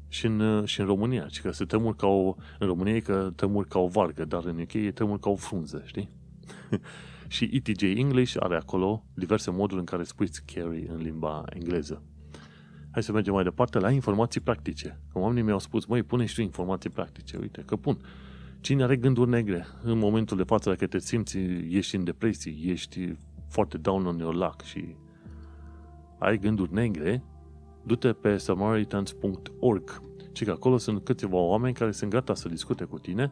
și 0.10 0.26
în, 0.26 0.66
și 0.66 0.80
în 0.80 0.86
România. 0.86 1.26
Ci 1.26 1.42
că 1.42 1.52
se 1.52 1.66
tremur 1.66 1.96
ca 1.96 2.08
o, 2.08 2.36
în 2.60 2.68
România 2.68 2.96
e 2.96 3.00
că 3.00 3.32
tremur 3.36 3.68
ca 3.68 3.80
o 3.80 3.88
vargă, 3.88 4.26
dar 4.26 4.46
în 4.46 4.60
UK 4.60 4.74
e 4.74 4.92
tremur 4.92 5.20
ca 5.20 5.30
o 5.30 5.36
frunză, 5.36 5.82
știi? 5.86 6.10
Și 7.28 7.50
ETJ 7.54 7.82
English 7.84 8.36
are 8.40 8.56
acolo 8.56 9.04
diverse 9.14 9.52
moduri 9.52 9.80
în 9.80 9.86
care 9.86 10.04
spui 10.04 10.28
scary 10.34 10.88
în 10.88 11.02
limba 11.02 11.44
engleză. 11.54 12.04
Hai 12.92 13.04
să 13.04 13.12
mergem 13.12 13.34
mai 13.34 13.44
departe 13.44 13.80
la 13.80 13.92
informații 13.92 14.42
practice. 14.42 15.00
Că 15.12 15.20
oamenii 15.20 15.44
mi-au 15.44 15.60
spus, 15.60 15.86
măi, 15.86 16.04
pune 16.04 16.26
și 16.26 16.36
tu 16.36 16.42
informații 16.42 16.90
practice. 16.90 17.38
Uite, 17.38 17.64
că 17.66 17.76
pun. 17.76 17.98
Cine 18.60 18.84
are 18.84 18.96
gânduri 18.96 19.30
negre 19.30 19.66
în 19.84 19.98
momentul 19.98 20.38
de 20.38 20.44
față, 20.44 20.70
dacă 20.70 20.88
te 20.88 21.00
simți, 21.00 21.38
ești 21.70 21.96
în 21.96 22.04
depresie, 22.04 22.56
ești 22.72 23.18
foarte 23.48 23.78
down 23.78 24.06
on 24.06 24.18
your 24.18 24.36
luck 24.36 24.62
și 24.62 24.96
ai 26.20 26.38
gânduri 26.38 26.74
negre, 26.74 27.24
du-te 27.90 28.14
pe 28.14 28.38
samaritans.org 28.38 30.02
și 30.32 30.44
că 30.44 30.52
acolo 30.52 30.78
sunt 30.78 31.04
câțiva 31.04 31.38
oameni 31.38 31.74
care 31.74 31.92
sunt 31.92 32.10
gata 32.10 32.34
să 32.34 32.50
discute 32.50 32.84
cu 32.84 33.00
tine 33.00 33.32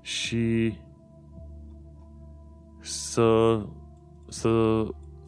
și 0.00 0.74
să, 2.80 3.60
să 4.28 4.84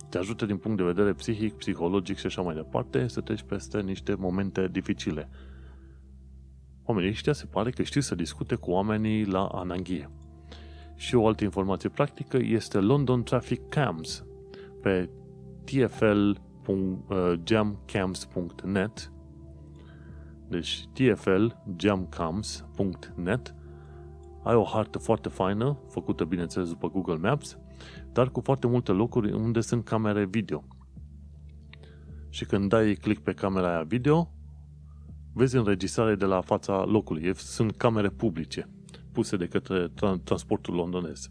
te 0.08 0.18
ajute 0.18 0.46
din 0.46 0.56
punct 0.56 0.76
de 0.76 0.82
vedere 0.82 1.12
psihic, 1.12 1.54
psihologic 1.54 2.16
și 2.16 2.26
așa 2.26 2.42
mai 2.42 2.54
departe 2.54 3.08
să 3.08 3.20
treci 3.20 3.42
peste 3.42 3.80
niște 3.80 4.14
momente 4.14 4.68
dificile. 4.70 5.28
Oamenii 6.84 7.10
ăștia 7.10 7.32
se 7.32 7.46
pare 7.46 7.70
că 7.70 7.82
știu 7.82 8.00
să 8.00 8.14
discute 8.14 8.54
cu 8.54 8.70
oamenii 8.70 9.24
la 9.24 9.44
ananghie. 9.44 10.10
Și 10.94 11.14
o 11.14 11.26
altă 11.26 11.44
informație 11.44 11.88
practică 11.88 12.36
este 12.36 12.78
London 12.78 13.22
Traffic 13.22 13.68
Cams 13.68 14.24
pe 14.82 15.10
tfl.jamcams.net 17.44 19.12
deci 20.50 20.88
tfljamcams.net 20.92 23.54
ai 24.42 24.54
o 24.54 24.64
hartă 24.64 24.98
foarte 24.98 25.28
faină, 25.28 25.78
făcută 25.88 26.24
bineînțeles 26.24 26.68
după 26.68 26.90
Google 26.90 27.16
Maps, 27.16 27.58
dar 28.12 28.30
cu 28.30 28.40
foarte 28.40 28.66
multe 28.66 28.92
locuri 28.92 29.32
unde 29.32 29.60
sunt 29.60 29.84
camere 29.84 30.24
video. 30.24 30.64
Și 32.28 32.44
când 32.44 32.68
dai 32.68 32.94
click 32.94 33.22
pe 33.22 33.32
camera 33.32 33.68
aia 33.68 33.82
video, 33.82 34.34
vezi 35.32 35.56
înregistrare 35.56 36.14
de 36.14 36.24
la 36.24 36.40
fața 36.40 36.84
locului. 36.84 37.34
Sunt 37.34 37.76
camere 37.76 38.08
publice 38.08 38.68
puse 39.12 39.36
de 39.36 39.46
către 39.46 39.92
transportul 40.24 40.74
londonez. 40.74 41.30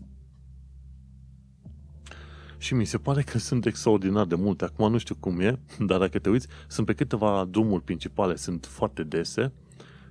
Și 2.59 2.73
mi 2.73 2.85
se 2.85 2.97
pare 2.97 3.21
că 3.21 3.37
sunt 3.37 3.65
extraordinar 3.65 4.25
de 4.25 4.35
multe. 4.35 4.65
Acum 4.65 4.91
nu 4.91 4.97
știu 4.97 5.15
cum 5.15 5.39
e, 5.39 5.59
dar 5.87 5.99
dacă 5.99 6.19
te 6.19 6.29
uiți, 6.29 6.47
sunt 6.67 6.85
pe 6.85 6.93
câteva 6.93 7.47
drumuri 7.49 7.83
principale, 7.83 8.35
sunt 8.35 8.65
foarte 8.65 9.03
dese. 9.03 9.51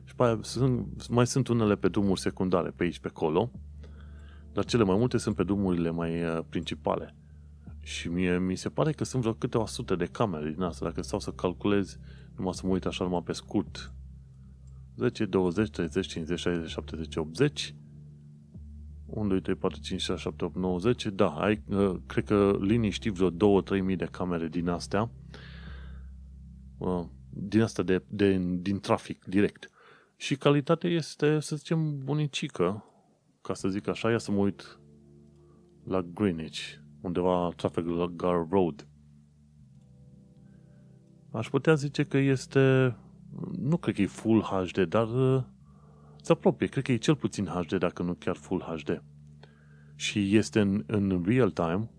Și 0.05 0.15
pe 0.15 0.23
aia 0.23 0.39
sunt, 0.43 1.09
mai 1.09 1.27
sunt 1.27 1.49
unele 1.49 1.75
pe 1.75 1.89
drumuri 1.89 2.21
secundare, 2.21 2.71
pe 2.77 2.85
aici, 2.85 2.99
pe 2.99 3.09
acolo, 3.09 3.51
dar 4.53 4.65
cele 4.65 4.85
mai 4.85 4.97
multe 4.97 5.19
sunt 5.19 5.35
pe 5.35 5.45
drumurile 5.45 5.91
mai 5.91 6.23
uh, 6.23 6.39
principale. 6.49 7.15
Și 7.81 8.09
mie 8.09 8.39
mi 8.39 8.57
se 8.57 8.69
pare 8.69 8.93
că 8.93 9.05
sunt 9.05 9.23
vreo 9.23 9.35
câteva 9.35 9.67
sute 9.67 9.97
de 9.97 10.05
camere 10.05 10.51
din 10.51 10.63
asta, 10.63 10.85
dacă 10.85 11.03
stau 11.03 11.21
să 11.21 11.31
calculez, 11.31 11.99
numai 12.37 12.55
să 12.55 12.61
mă 12.65 12.73
uit 12.73 12.87
așa 12.87 13.05
numai 13.05 13.23
pe 13.25 13.33
scurt, 13.33 13.93
10, 14.97 15.25
20, 15.25 15.71
30, 15.71 16.07
50, 16.07 16.39
60, 16.39 16.71
70, 16.71 17.17
80, 17.17 17.75
1, 19.09 19.29
2, 19.29 19.41
3, 19.41 19.55
4, 19.55 19.81
5, 19.81 20.01
6, 20.01 20.21
7, 20.21 20.45
8, 20.45 20.57
9, 20.57 20.79
10, 20.79 21.11
da, 21.11 21.29
ai, 21.29 21.63
uh, 21.69 21.95
cred 22.07 22.25
că 22.25 22.59
liniștit 22.61 23.13
vreo 23.13 23.31
2-3 23.31 23.83
mii 23.83 23.97
de 23.97 24.09
camere 24.11 24.49
din 24.49 24.69
astea, 24.69 25.11
uh, 26.79 27.05
din 27.31 27.63
asta 27.63 27.83
de, 27.83 28.03
de, 28.09 28.39
din 28.61 28.81
trafic 28.81 29.25
direct. 29.25 29.71
Și 30.17 30.37
calitatea 30.37 30.91
este, 30.91 31.41
să 31.41 31.57
zicem, 31.57 32.05
bunicică, 32.05 32.85
ca 33.41 33.55
să 33.55 33.69
zic 33.69 33.89
așa, 33.89 34.11
ia 34.11 34.19
să 34.19 34.31
mă 34.31 34.39
uit 34.39 34.81
la 35.85 36.03
Greenwich, 36.03 36.61
undeva 37.01 37.53
Trafalgar 37.57 38.47
Road. 38.51 38.87
Aș 41.31 41.49
putea 41.49 41.75
zice 41.75 42.05
că 42.05 42.17
este, 42.17 42.97
nu 43.59 43.77
cred 43.77 43.95
că 43.95 44.03
e 44.03 44.07
Full 44.07 44.41
HD, 44.41 44.79
dar 44.79 45.09
uh, 45.09 45.43
se 46.23 46.33
apropie. 46.33 46.67
Cred 46.67 46.85
că 46.85 46.93
e 46.93 46.97
cel 46.97 47.17
puțin 47.17 47.47
HD, 47.47 47.79
dacă 47.79 48.03
nu 48.03 48.15
chiar 48.15 48.37
Full 48.37 48.61
HD. 48.61 49.03
Și 49.95 50.37
este 50.37 50.61
în, 50.61 50.85
în 50.87 51.23
real 51.27 51.51
time. 51.51 51.91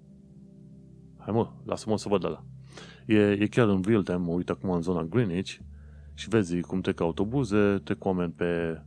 Hai 1.18 1.34
mă, 1.34 1.52
lasă-mă 1.66 1.98
să 1.98 2.10
văd 2.10 2.24
ăla. 2.24 2.44
E, 3.06 3.32
e 3.32 3.48
chiar 3.48 3.68
în 3.68 3.82
real 3.86 4.04
time, 4.04 4.18
mă 4.18 4.32
uit 4.32 4.50
acum 4.50 4.70
în 4.70 4.82
zona 4.82 5.04
Greenwich 5.04 5.58
și 6.14 6.30
vezi 6.30 6.62
cum 6.62 6.82
trec 6.82 7.00
autobuze, 7.00 7.82
trec 7.84 8.06
oameni 8.06 8.32
pe 8.32 8.82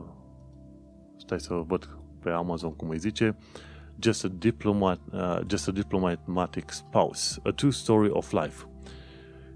stai 1.16 1.40
să 1.40 1.54
văd 1.66 1.98
pe 2.22 2.30
Amazon 2.30 2.76
cum 2.76 2.88
îi 2.88 2.98
zice 2.98 3.36
Just 3.98 4.24
a, 4.24 4.28
diplomat, 4.28 5.00
uh, 5.12 5.38
Just 5.46 5.68
a 5.68 5.72
Diplomatic 5.72 6.70
Spouse, 6.70 7.40
A 7.44 7.50
True 7.50 7.70
Story 7.70 8.08
of 8.10 8.32
Life. 8.32 8.64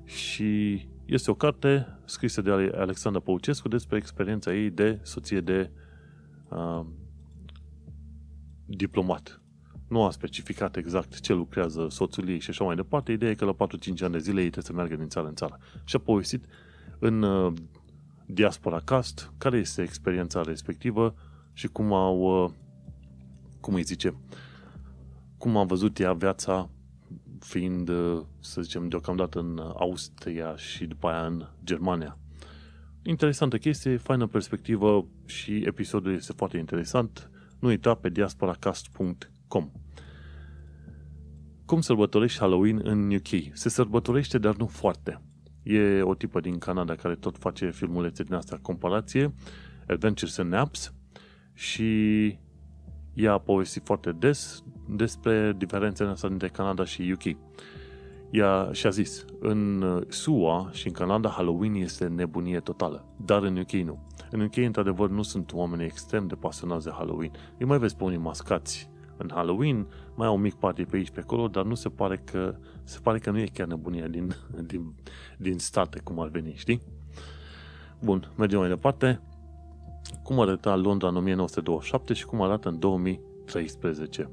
Și 0.05 0.83
este 1.05 1.31
o 1.31 1.35
carte 1.35 1.99
scrisă 2.05 2.41
de 2.41 2.51
Alexandra 2.51 3.21
Păucescu 3.21 3.69
despre 3.69 3.97
experiența 3.97 4.55
ei 4.55 4.71
de 4.71 4.99
soție 5.03 5.41
de 5.41 5.71
uh, 6.49 6.87
diplomat. 8.67 9.41
Nu 9.89 10.05
a 10.05 10.11
specificat 10.11 10.77
exact 10.77 11.21
ce 11.21 11.33
lucrează 11.33 11.87
soțul 11.91 12.29
ei 12.29 12.39
și 12.39 12.51
așa 12.51 12.65
mai 12.65 12.75
departe. 12.75 13.13
Ideea 13.13 13.31
e 13.31 13.35
că 13.35 13.45
la 13.45 13.55
4-5 13.55 13.57
ani 14.01 14.13
de 14.13 14.19
zile 14.19 14.43
ei 14.43 14.51
trebuie 14.51 14.65
să 14.65 14.73
meargă 14.73 14.97
din 14.97 15.09
țară 15.09 15.27
în 15.27 15.35
țară. 15.35 15.59
Și 15.85 15.97
a 15.97 15.99
povestit 15.99 16.45
în 16.99 17.23
uh, 17.23 17.53
Diaspora 18.27 18.81
Cast 18.81 19.33
care 19.39 19.59
este 19.59 19.83
experiența 19.83 20.43
respectivă 20.43 21.15
și 21.53 21.69
cum 21.69 21.93
au, 21.93 22.45
uh, 22.45 22.51
cum 23.61 23.75
îi 23.75 23.83
zice, 23.83 24.15
cum 25.39 25.57
a 25.57 25.65
văzut 25.65 25.99
ea 25.99 26.13
viața 26.13 26.71
fiind, 27.39 27.89
uh, 27.89 28.23
să 28.41 28.63
zicem, 28.63 28.89
deocamdată 28.89 29.39
în 29.39 29.59
Austria 29.59 30.57
și 30.57 30.87
după 30.87 31.09
aia 31.09 31.27
în 31.27 31.47
Germania. 31.65 32.19
Interesantă 33.03 33.59
chestie, 33.59 33.97
faină 33.97 34.27
perspectivă 34.27 35.07
și 35.27 35.63
episodul 35.67 36.15
este 36.15 36.33
foarte 36.33 36.57
interesant 36.57 37.31
nu 37.65 37.71
uita 37.71 37.95
pe 37.95 38.09
diasporacast.com 38.09 39.71
Cum 41.65 41.81
sărbătorești 41.81 42.39
Halloween 42.39 42.81
în 42.83 43.15
UK? 43.15 43.29
Se 43.53 43.69
sărbătorește, 43.69 44.39
dar 44.39 44.57
nu 44.57 44.67
foarte. 44.67 45.23
E 45.63 46.03
o 46.03 46.15
tipă 46.15 46.41
din 46.41 46.59
Canada 46.59 46.95
care 46.95 47.15
tot 47.15 47.39
face 47.39 47.71
filmulețe 47.71 48.23
din 48.23 48.35
asta 48.35 48.59
comparație, 48.63 49.35
Adventures 49.89 50.39
and 50.39 50.51
Naps, 50.51 50.95
și 51.53 52.39
ea 53.15 53.33
a 53.33 53.39
povestit 53.39 53.85
foarte 53.85 54.13
des 54.13 54.63
despre 54.89 55.55
diferențele 55.57 56.11
astea 56.11 56.29
dintre 56.29 56.49
Canada 56.49 56.85
și 56.85 57.15
UK. 57.15 57.37
Ea 58.31 58.69
și-a 58.73 58.91
zis, 58.91 59.25
în 59.41 59.85
SUA 60.09 60.71
și 60.73 60.87
în 60.87 60.93
Canada 60.93 61.29
Halloween 61.29 61.75
este 61.75 62.07
nebunie 62.07 62.61
totală, 62.61 63.15
dar 63.25 63.43
în 63.43 63.57
UK 63.57 63.73
nu. 63.73 64.07
În 64.35 64.41
UK, 64.41 64.57
într-adevăr, 64.57 65.11
nu 65.11 65.23
sunt 65.23 65.53
oameni 65.53 65.85
extrem 65.85 66.27
de 66.27 66.35
pasionați 66.35 66.85
de 66.85 66.91
Halloween. 66.91 67.31
Îi 67.59 67.67
mai 67.67 67.79
vezi 67.79 67.97
pe 67.97 68.05
unii 68.05 68.19
mascați 68.19 68.91
în 69.17 69.31
Halloween, 69.33 69.87
mai 70.15 70.27
au 70.27 70.35
un 70.35 70.41
mic 70.41 70.55
party 70.55 70.85
pe 70.85 70.97
aici, 70.97 71.11
pe 71.11 71.21
acolo, 71.21 71.49
dar 71.49 71.65
nu 71.65 71.75
se 71.75 71.89
pare 71.89 72.17
că, 72.17 72.57
se 72.85 72.99
pare 73.03 73.19
că 73.19 73.31
nu 73.31 73.39
e 73.39 73.47
chiar 73.53 73.67
nebunia 73.67 74.07
din, 74.07 74.35
din, 74.71 74.95
din 75.39 75.59
state, 75.59 76.01
cum 76.01 76.21
ar 76.21 76.29
veni, 76.29 76.55
știi? 76.57 76.81
Bun, 78.03 78.33
mergem 78.37 78.59
mai 78.59 78.69
departe. 78.69 79.21
Cum 80.23 80.41
arăta 80.41 80.77
Londra 80.77 81.09
în 81.09 81.17
1927 81.17 82.13
și 82.13 82.25
cum 82.25 82.43
arată 82.43 82.69
în 82.69 82.79
2013. 82.79 84.31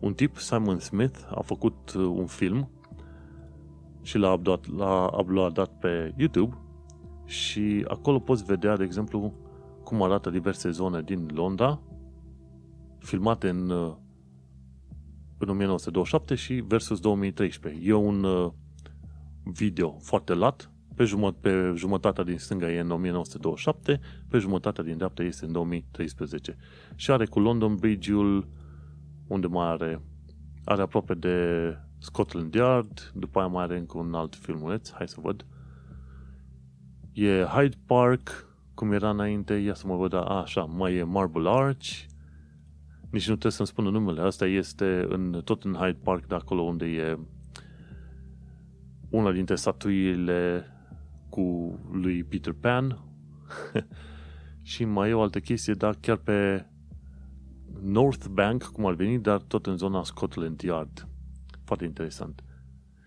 Un 0.00 0.14
tip, 0.14 0.36
Simon 0.36 0.78
Smith, 0.78 1.18
a 1.34 1.40
făcut 1.40 1.92
uh, 1.96 2.04
un 2.04 2.26
film 2.26 2.70
și 4.02 4.18
l-a 4.18 4.32
uploadat, 4.32 4.76
l-a 4.76 5.10
uploadat 5.18 5.78
pe 5.78 6.14
YouTube 6.16 6.56
și 7.30 7.84
acolo 7.88 8.18
poți 8.18 8.44
vedea, 8.44 8.76
de 8.76 8.84
exemplu, 8.84 9.34
cum 9.84 10.02
arată 10.02 10.30
diverse 10.30 10.70
zone 10.70 11.02
din 11.02 11.28
Londra, 11.34 11.80
filmate 12.98 13.48
în, 13.48 13.70
în 15.38 15.48
1927 15.48 16.34
și 16.34 16.54
versus 16.54 17.00
2013. 17.00 17.88
E 17.88 17.92
un 17.92 18.24
uh, 18.24 18.52
video 19.42 19.96
foarte 19.98 20.34
lat, 20.34 20.70
pe, 20.94 21.04
jumăt, 21.04 21.36
pe 21.36 21.72
jumătatea 21.76 22.24
din 22.24 22.38
stânga 22.38 22.72
e 22.72 22.80
în 22.80 22.90
1927, 22.90 24.00
pe 24.28 24.38
jumătatea 24.38 24.84
din 24.84 24.96
dreapta 24.96 25.22
este 25.22 25.44
în 25.44 25.52
2013. 25.52 26.56
Și 26.94 27.10
are 27.10 27.26
cu 27.26 27.40
London 27.40 27.76
Bridge-ul, 27.76 28.48
unde 29.26 29.46
mai 29.46 29.66
are, 29.66 30.02
are 30.64 30.82
aproape 30.82 31.14
de 31.14 31.76
Scotland 31.98 32.54
Yard, 32.54 33.12
după 33.14 33.38
aia 33.38 33.48
mai 33.48 33.62
are 33.62 33.78
încă 33.78 33.98
un 33.98 34.14
alt 34.14 34.34
filmuleț, 34.34 34.90
hai 34.92 35.08
să 35.08 35.16
văd. 35.22 35.44
E 37.12 37.44
Hyde 37.44 37.76
Park, 37.86 38.48
cum 38.74 38.92
era 38.92 39.10
înainte, 39.10 39.54
ia 39.54 39.74
să 39.74 39.86
mă 39.86 39.96
văd, 39.96 40.12
a, 40.12 40.20
așa, 40.20 40.64
mai 40.64 40.94
e 40.94 41.02
Marble 41.02 41.50
Arch, 41.50 41.88
nici 43.10 43.28
nu 43.28 43.32
trebuie 43.32 43.52
să-mi 43.52 43.68
spună 43.68 43.90
numele, 43.90 44.20
asta 44.20 44.46
este 44.46 45.06
în, 45.08 45.40
tot 45.44 45.64
în 45.64 45.74
Hyde 45.74 45.98
Park, 46.02 46.26
de 46.26 46.34
acolo 46.34 46.60
unde 46.60 46.86
e 46.86 47.18
una 49.10 49.32
dintre 49.32 49.54
statuile 49.54 50.66
cu 51.28 51.78
lui 51.92 52.24
Peter 52.24 52.52
Pan 52.52 52.98
și 54.62 54.84
mai 54.84 55.10
e 55.10 55.14
o 55.14 55.22
altă 55.22 55.40
chestie, 55.40 55.74
dar 55.74 55.94
chiar 56.00 56.16
pe 56.16 56.66
North 57.82 58.26
Bank, 58.30 58.62
cum 58.62 58.86
ar 58.86 58.94
veni, 58.94 59.18
dar 59.18 59.40
tot 59.40 59.66
în 59.66 59.76
zona 59.76 60.02
Scotland 60.02 60.60
Yard. 60.60 61.08
Foarte 61.64 61.84
interesant. 61.84 62.44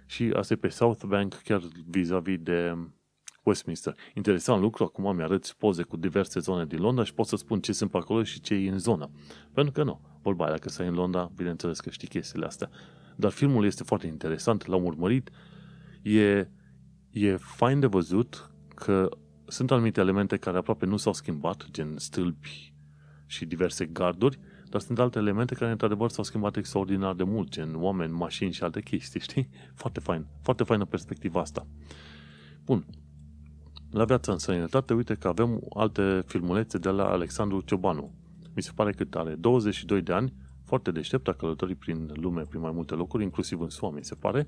Și 0.06 0.32
asta 0.36 0.54
e 0.54 0.58
pe 0.58 0.68
South 0.68 1.04
Bank, 1.06 1.34
chiar 1.34 1.62
vis-a-vis 1.89 2.39
de 2.39 2.78
Westminster. 3.44 3.96
Interesant 4.14 4.62
lucru, 4.62 4.84
acum 4.84 5.16
mi-arăți 5.16 5.58
poze 5.58 5.84
cu 5.84 5.98
diverse 5.98 6.39
zone 6.39 6.66
din 6.66 6.80
Londra 6.80 7.04
și 7.04 7.14
pot 7.14 7.26
să 7.26 7.36
spun 7.36 7.60
ce 7.60 7.72
sunt 7.72 7.91
pe 7.91 7.98
acolo 7.98 8.24
și 8.24 8.41
ce 8.41 8.54
e 8.54 8.70
în 8.70 8.80
zonă. 8.80 9.10
Pentru 9.54 9.74
că 9.74 9.84
nu, 9.84 10.02
vorba 10.22 10.44
aia, 10.44 10.54
dacă 10.54 10.70
stai 10.70 10.88
în 10.88 10.94
Londra, 10.94 11.32
bineînțeles 11.36 11.80
că 11.80 11.89
știi 11.89 12.08
chestiile 12.08 12.46
astea. 12.46 12.70
Dar 13.16 13.32
filmul 13.32 13.66
este 13.66 13.84
foarte 13.84 14.08
interesant, 14.08 14.66
l-am 14.66 14.84
urmărit, 14.84 15.30
e, 16.02 16.50
e 17.10 17.36
fain 17.38 17.80
de 17.80 17.88
văzut 17.88 18.52
că 18.76 19.10
sunt 19.48 19.72
anumite 19.72 20.00
elemente 20.00 20.38
care 20.38 20.58
aproape 20.58 20.86
nu 20.86 20.98
s-au 20.98 21.14
schimbat, 21.14 21.66
gen 21.72 21.98
stâlpi 21.98 22.74
și 23.26 23.46
diverse 23.46 23.86
garduri, 23.86 24.39
dar 24.70 24.82
sunt 24.82 25.00
alte 25.00 25.20
elemente 25.20 25.56
care, 25.56 25.72
într-adevăr, 25.72 26.10
s-au 26.10 26.24
schimbat 26.24 26.56
extraordinar 26.56 27.14
de 27.14 27.24
mult, 27.24 27.50
gen 27.50 27.76
oameni, 27.76 28.12
mașini 28.12 28.52
și 28.52 28.64
alte 28.64 28.82
chestii, 28.82 29.20
știi? 29.20 29.50
Foarte 29.76 30.00
fain. 30.00 30.26
Foarte 30.41 30.64
faină 30.64 30.86
perspectiva 30.86 31.39
asta. 31.39 31.68
Bun. 32.66 32.86
La 33.94 34.06
viața 34.06 34.32
în 34.32 34.38
sănătate, 34.38 34.94
uite 34.94 35.14
că 35.14 35.28
avem 35.28 35.62
alte 35.76 36.24
filmulețe 36.26 36.78
de 36.78 36.89
la 36.89 37.10
Alexandru 37.10 37.62
Ciobanu. 37.62 38.12
Mi 38.56 38.62
se 38.62 38.72
pare 38.76 38.91
că 38.91 39.20
are 39.20 39.36
22 39.36 40.02
de 40.02 40.14
ani, 40.14 40.34
foarte 40.64 40.91
deștept, 40.91 41.28
a 41.28 41.34
călătorit 41.34 41.78
prin 41.78 42.12
lume, 42.14 42.41
prin 42.41 42.62
mai 42.62 42.72
multe 42.74 42.94
locuri, 42.94 43.24
inclusiv 43.24 43.62
în 43.62 43.70
SUA, 43.70 43.89
mi 43.89 44.04
se 44.04 44.16
pare. 44.16 44.48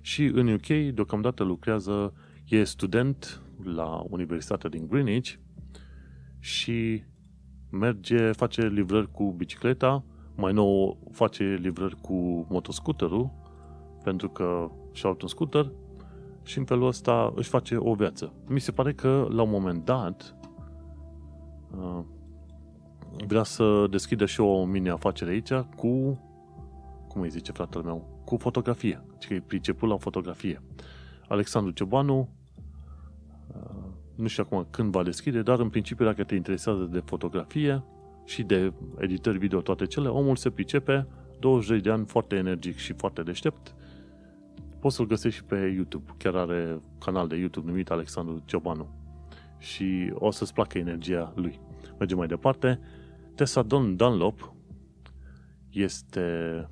Și 0.00 0.24
în 0.24 0.52
UK, 0.52 0.66
deocamdată 0.94 1.42
lucrează, 1.42 2.14
e 2.48 2.64
student 2.64 3.42
la 3.62 4.04
Universitatea 4.08 4.70
din 4.70 4.86
Greenwich 4.88 5.32
și 6.38 7.02
merge, 7.70 8.32
face 8.32 8.66
livrări 8.68 9.10
cu 9.10 9.32
bicicleta, 9.36 10.04
mai 10.34 10.52
nou 10.52 10.98
face 11.12 11.58
livrări 11.60 11.96
cu 12.00 12.46
motoscooterul, 12.50 13.30
pentru 14.02 14.28
că 14.28 14.70
și-a 14.92 15.08
un 15.08 15.28
scooter 15.28 15.72
și 16.42 16.58
în 16.58 16.64
felul 16.64 16.86
ăsta 16.86 17.32
își 17.34 17.48
face 17.48 17.76
o 17.78 17.94
viață. 17.94 18.32
Mi 18.48 18.60
se 18.60 18.72
pare 18.72 18.92
că 18.92 19.26
la 19.30 19.42
un 19.42 19.50
moment 19.50 19.84
dat 19.84 20.36
uh, 21.76 22.04
vrea 23.26 23.42
să 23.42 23.86
deschidă 23.90 24.26
și 24.26 24.40
o 24.40 24.64
mini-afacere 24.64 25.30
aici 25.30 25.52
cu, 25.52 26.20
cum 27.08 27.20
îi 27.20 27.30
zice 27.30 27.52
fratele 27.52 27.84
meu, 27.84 28.22
cu 28.24 28.36
fotografie. 28.36 29.04
Deci 29.10 29.26
că 29.26 29.34
e 29.34 29.40
priceput 29.40 29.88
la 29.88 29.96
fotografie. 29.96 30.62
Alexandru 31.28 31.72
Ciobanu 31.72 32.28
uh, 33.46 33.90
nu 34.14 34.26
știu 34.26 34.42
acum 34.46 34.66
când 34.70 34.92
va 34.92 35.02
deschide, 35.02 35.42
dar 35.42 35.58
în 35.58 35.68
principiu 35.68 36.04
dacă 36.04 36.24
te 36.24 36.34
interesează 36.34 36.82
de 36.82 37.02
fotografie 37.04 37.84
și 38.24 38.42
de 38.42 38.72
editări 38.98 39.38
video, 39.38 39.60
toate 39.60 39.86
cele, 39.86 40.08
omul 40.08 40.36
se 40.36 40.50
pricepe, 40.50 41.06
20 41.38 41.82
de 41.82 41.90
ani, 41.90 42.06
foarte 42.06 42.36
energic 42.36 42.76
și 42.76 42.92
foarte 42.92 43.22
deștept. 43.22 43.74
Poți 44.82 44.96
să-l 44.96 45.06
găsești 45.06 45.38
și 45.38 45.44
pe 45.44 45.56
YouTube. 45.56 46.12
Chiar 46.16 46.34
are 46.34 46.80
canal 46.98 47.28
de 47.28 47.36
YouTube 47.36 47.66
numit 47.66 47.90
Alexandru 47.90 48.42
Ciobanu. 48.44 48.88
Și 49.58 50.12
o 50.14 50.30
să-ți 50.30 50.52
placă 50.52 50.78
energia 50.78 51.32
lui. 51.36 51.60
Mergem 51.98 52.18
mai 52.18 52.26
departe. 52.26 52.80
Tessa 53.34 53.62
Don 53.62 53.96
Dunlop 53.96 54.54
este 55.70 56.68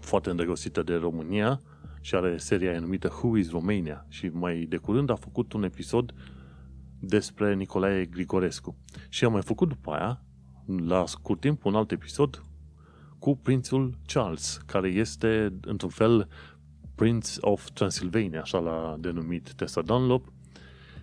foarte 0.00 0.30
îndrăgostită 0.30 0.82
de 0.82 0.94
România 0.94 1.60
și 2.00 2.14
are 2.14 2.36
seria 2.36 2.80
numită 2.80 3.08
Who 3.08 3.36
is 3.36 3.50
Romania 3.50 4.06
și 4.08 4.28
mai 4.28 4.66
de 4.68 4.76
curând 4.76 5.10
a 5.10 5.14
făcut 5.14 5.52
un 5.52 5.62
episod 5.62 6.14
despre 7.00 7.54
Nicolae 7.54 8.04
Grigorescu. 8.04 8.76
Și 9.08 9.24
am 9.24 9.32
mai 9.32 9.42
făcut 9.42 9.68
după 9.68 9.90
aia, 9.90 10.22
la 10.86 11.06
scurt 11.06 11.40
timp, 11.40 11.64
un 11.64 11.74
alt 11.74 11.90
episod 11.90 12.42
cu 13.18 13.36
prințul 13.36 13.98
Charles, 14.06 14.60
care 14.66 14.88
este, 14.88 15.58
într-un 15.60 15.90
fel, 15.90 16.28
Prince 16.98 17.30
of 17.40 17.70
Transylvania, 17.70 18.40
așa 18.40 18.58
l-a 18.58 18.96
denumit 19.00 19.52
Tessa 19.52 19.82
Dunlop, 19.82 20.32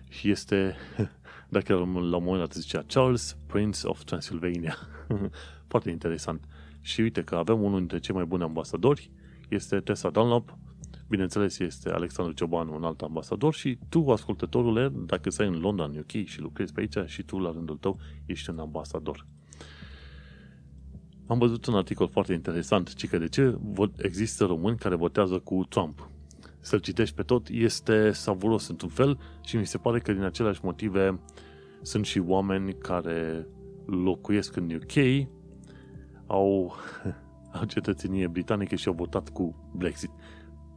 și 0.08 0.30
este, 0.30 0.74
dacă 1.48 1.74
la 1.74 1.80
un 1.80 2.22
moment 2.22 2.38
dat 2.38 2.52
zicea 2.52 2.84
Charles, 2.86 3.36
Prince 3.46 3.86
of 3.86 4.04
Transylvania. 4.04 4.76
Foarte 5.70 5.90
interesant. 5.90 6.44
Și 6.80 7.00
uite 7.00 7.22
că 7.22 7.36
avem 7.36 7.62
unul 7.62 7.78
dintre 7.78 7.98
cei 7.98 8.14
mai 8.14 8.24
buni 8.24 8.42
ambasadori, 8.42 9.10
este 9.48 9.80
Tessa 9.80 10.10
Dunlop, 10.10 10.56
bineînțeles 11.08 11.58
este 11.58 11.90
Alexandru 11.90 12.34
Ciobanu, 12.34 12.74
un 12.74 12.84
alt 12.84 13.00
ambasador 13.00 13.54
și 13.54 13.78
tu, 13.88 14.10
ascultătorule, 14.10 14.88
dacă 14.88 15.30
stai 15.30 15.46
în 15.46 15.58
Londra, 15.58 15.84
în 15.84 15.96
UK 15.98 16.26
și 16.26 16.40
lucrezi 16.40 16.72
pe 16.72 16.80
aici 16.80 17.10
și 17.10 17.22
tu, 17.22 17.38
la 17.38 17.52
rândul 17.52 17.76
tău, 17.76 17.98
ești 18.26 18.50
un 18.50 18.58
ambasador. 18.58 19.26
Am 21.26 21.38
văzut 21.38 21.66
un 21.66 21.74
articol 21.74 22.08
foarte 22.08 22.32
interesant, 22.32 22.94
ci 22.94 23.08
că 23.08 23.18
de 23.18 23.28
ce 23.28 23.58
există 23.96 24.44
români 24.44 24.76
care 24.76 24.94
votează 24.94 25.38
cu 25.38 25.64
Trump. 25.68 26.10
Să-l 26.60 26.78
citești 26.78 27.14
pe 27.14 27.22
tot 27.22 27.48
este 27.48 28.10
savuros 28.10 28.68
într-un 28.68 28.90
fel 28.90 29.18
și 29.44 29.56
mi 29.56 29.66
se 29.66 29.78
pare 29.78 29.98
că 29.98 30.12
din 30.12 30.22
aceleași 30.22 30.60
motive 30.62 31.20
sunt 31.82 32.04
și 32.04 32.18
oameni 32.18 32.72
care 32.72 33.46
locuiesc 33.86 34.56
în 34.56 34.70
UK, 34.74 35.26
au, 36.26 36.74
au 37.58 37.64
cetățenie 37.64 38.26
britanică 38.26 38.74
și 38.74 38.88
au 38.88 38.94
votat 38.94 39.28
cu 39.28 39.70
Brexit. 39.76 40.10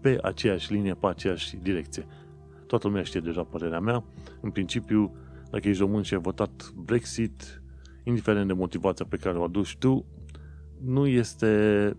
Pe 0.02 0.18
aceeași 0.22 0.74
linie, 0.74 0.94
pe 0.94 1.08
aceeași 1.08 1.58
direcție. 1.58 2.08
Toată 2.68 2.88
lumea 2.88 3.04
știe 3.04 3.20
deja 3.20 3.44
părerea 3.44 3.80
mea. 3.80 4.04
În 4.42 4.52
principiu, 4.52 5.16
dacă 5.52 5.68
ești 5.68 5.82
român 5.82 6.02
și 6.02 6.14
ai 6.14 6.22
votat 6.22 6.72
Brexit, 6.76 7.62
indiferent 8.04 8.48
de 8.48 8.54
motivația 8.54 9.06
pe 9.10 9.18
care 9.18 9.38
o 9.38 9.44
aduci 9.44 9.78
tu, 9.78 10.06
nu 10.84 11.08
este, 11.08 11.94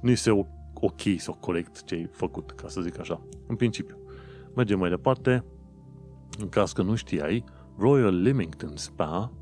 nu 0.00 0.10
este 0.10 0.30
ok 0.74 1.00
sau 1.16 1.34
corect 1.34 1.84
ce 1.84 1.94
ai 1.94 2.08
făcut, 2.12 2.50
ca 2.50 2.68
să 2.68 2.80
zic 2.80 2.98
așa, 2.98 3.20
în 3.46 3.56
principiu. 3.56 3.98
Mergem 4.54 4.78
mai 4.78 4.90
departe. 4.90 5.44
În 6.38 6.48
caz 6.48 6.72
că 6.72 6.82
nu 6.82 6.94
știai, 6.94 7.44
Royal 7.78 8.22
Leamington 8.22 8.76
Spa 8.76 9.32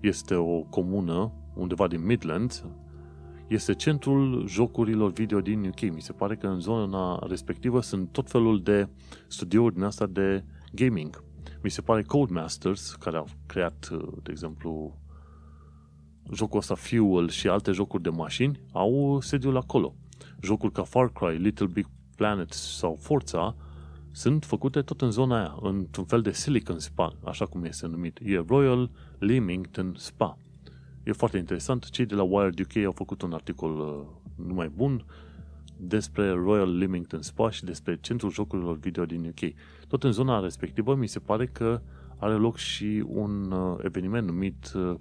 este 0.00 0.34
o 0.34 0.60
comună 0.60 1.32
undeva 1.54 1.86
din 1.86 2.04
Midlands, 2.04 2.64
este 3.46 3.74
centrul 3.74 4.46
jocurilor 4.46 5.12
video 5.12 5.40
din 5.40 5.64
UK. 5.66 5.80
Mi 5.80 6.00
se 6.00 6.12
pare 6.12 6.36
că 6.36 6.46
în 6.46 6.60
zona 6.60 7.26
respectivă 7.28 7.80
sunt 7.80 8.12
tot 8.12 8.30
felul 8.30 8.62
de 8.62 8.88
studiouri 9.26 9.74
din 9.74 9.82
asta 9.82 10.06
de 10.06 10.44
gaming. 10.72 11.24
Mi 11.62 11.70
se 11.70 11.80
pare 11.80 12.02
Codemasters, 12.02 12.94
care 12.94 13.16
au 13.16 13.26
creat, 13.46 13.88
de 14.22 14.30
exemplu, 14.30 14.98
jocul 16.34 16.58
ăsta 16.58 16.74
Fuel 16.74 17.28
și 17.28 17.48
alte 17.48 17.72
jocuri 17.72 18.02
de 18.02 18.08
mașini 18.08 18.60
au 18.72 19.20
sediul 19.20 19.56
acolo. 19.56 19.94
Jocuri 20.42 20.72
ca 20.72 20.82
Far 20.82 21.12
Cry, 21.12 21.36
Little 21.36 21.66
Big 21.66 21.86
Planet 22.16 22.52
sau 22.52 22.96
Forza 23.00 23.56
sunt 24.10 24.44
făcute 24.44 24.82
tot 24.82 25.00
în 25.00 25.10
zona 25.10 25.36
aia, 25.36 25.58
într-un 25.62 26.04
fel 26.04 26.22
de 26.22 26.32
Silicon 26.32 26.78
Spa, 26.78 27.12
așa 27.24 27.46
cum 27.46 27.64
este 27.64 27.86
numit. 27.86 28.18
E 28.22 28.44
Royal 28.46 28.90
Leamington 29.18 29.94
Spa. 29.96 30.38
E 31.02 31.12
foarte 31.12 31.38
interesant. 31.38 31.90
Cei 31.90 32.06
de 32.06 32.14
la 32.14 32.22
Wired 32.22 32.58
UK 32.58 32.84
au 32.84 32.92
făcut 32.92 33.22
un 33.22 33.32
articol 33.32 33.78
uh, 33.78 34.44
numai 34.46 34.68
bun 34.68 35.04
despre 35.76 36.30
Royal 36.30 36.78
Leamington 36.78 37.22
Spa 37.22 37.50
și 37.50 37.64
despre 37.64 37.98
centrul 38.00 38.30
jocurilor 38.30 38.78
video 38.78 39.04
din 39.04 39.24
UK. 39.26 39.52
Tot 39.88 40.04
în 40.04 40.12
zona 40.12 40.40
respectivă 40.40 40.94
mi 40.94 41.06
se 41.06 41.18
pare 41.18 41.46
că 41.46 41.80
are 42.16 42.34
loc 42.34 42.56
și 42.56 43.04
un 43.06 43.52
uh, 43.52 43.78
eveniment 43.82 44.26
numit 44.26 44.72
uh, 44.74 44.94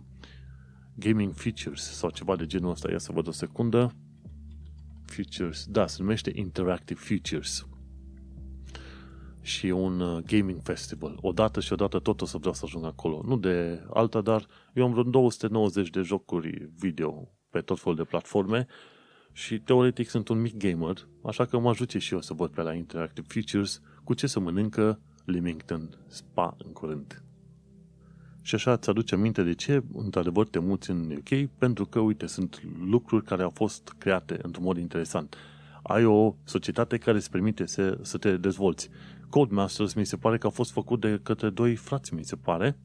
Gaming 0.99 1.33
Features 1.33 1.81
sau 1.81 2.09
ceva 2.09 2.35
de 2.35 2.45
genul 2.45 2.71
ăsta. 2.71 2.91
Ia 2.91 2.97
să 2.97 3.11
văd 3.11 3.27
o 3.27 3.31
secundă. 3.31 3.93
Features. 5.05 5.65
Da, 5.65 5.87
se 5.87 5.97
numește 6.01 6.31
Interactive 6.35 6.99
Features. 6.99 7.67
și 9.41 9.65
un 9.65 9.99
uh, 9.99 10.23
gaming 10.23 10.59
festival. 10.63 11.17
Odată 11.21 11.59
și 11.59 11.73
odată 11.73 11.99
tot 11.99 12.21
o 12.21 12.25
să 12.25 12.37
vreau 12.37 12.53
să 12.53 12.61
ajung 12.65 12.85
acolo. 12.85 13.21
Nu 13.25 13.37
de 13.37 13.83
alta, 13.93 14.21
dar 14.21 14.47
eu 14.73 14.85
am 14.85 14.91
vreo 14.91 15.03
290 15.03 15.89
de 15.89 16.01
jocuri 16.01 16.71
video 16.75 17.31
pe 17.49 17.59
tot 17.59 17.79
felul 17.79 17.97
de 17.97 18.03
platforme 18.03 18.67
și 19.31 19.59
teoretic 19.59 20.09
sunt 20.09 20.27
un 20.27 20.41
mic 20.41 20.57
gamer, 20.57 21.07
așa 21.23 21.45
că 21.45 21.59
mă 21.59 21.69
ajute 21.69 21.99
și 21.99 22.13
eu 22.13 22.21
să 22.21 22.33
văd 22.33 22.49
pe 22.49 22.61
la 22.61 22.73
Interactive 22.73 23.27
Features 23.29 23.81
cu 24.03 24.13
ce 24.13 24.27
să 24.27 24.39
mănâncă 24.39 25.01
Leamington 25.25 25.89
Spa 26.07 26.55
în 26.57 26.71
curând. 26.71 27.23
Și 28.49 28.55
așa 28.55 28.71
îți 28.71 28.89
aduce 28.89 29.15
aminte 29.15 29.43
de 29.43 29.53
ce, 29.53 29.83
într-adevăr, 29.93 30.47
te 30.47 30.59
muți 30.59 30.89
în 30.89 31.11
UK, 31.17 31.49
pentru 31.57 31.85
că, 31.85 31.99
uite, 31.99 32.25
sunt 32.25 32.61
lucruri 32.85 33.25
care 33.25 33.43
au 33.43 33.49
fost 33.49 33.95
create 33.97 34.39
într-un 34.41 34.63
mod 34.63 34.77
interesant. 34.77 35.35
Ai 35.83 36.05
o 36.05 36.35
societate 36.43 36.97
care 36.97 37.17
îți 37.17 37.29
permite 37.29 37.65
să, 37.65 37.99
să 38.01 38.17
te 38.17 38.37
dezvolți. 38.37 38.89
Codemasters 39.29 39.93
mi 39.93 40.05
se 40.05 40.17
pare 40.17 40.37
că 40.37 40.47
a 40.47 40.49
fost 40.49 40.71
făcut 40.71 40.99
de 40.99 41.19
către 41.23 41.49
doi 41.49 41.75
frați, 41.75 42.13
mi 42.13 42.23
se 42.23 42.35
pare, 42.35 42.77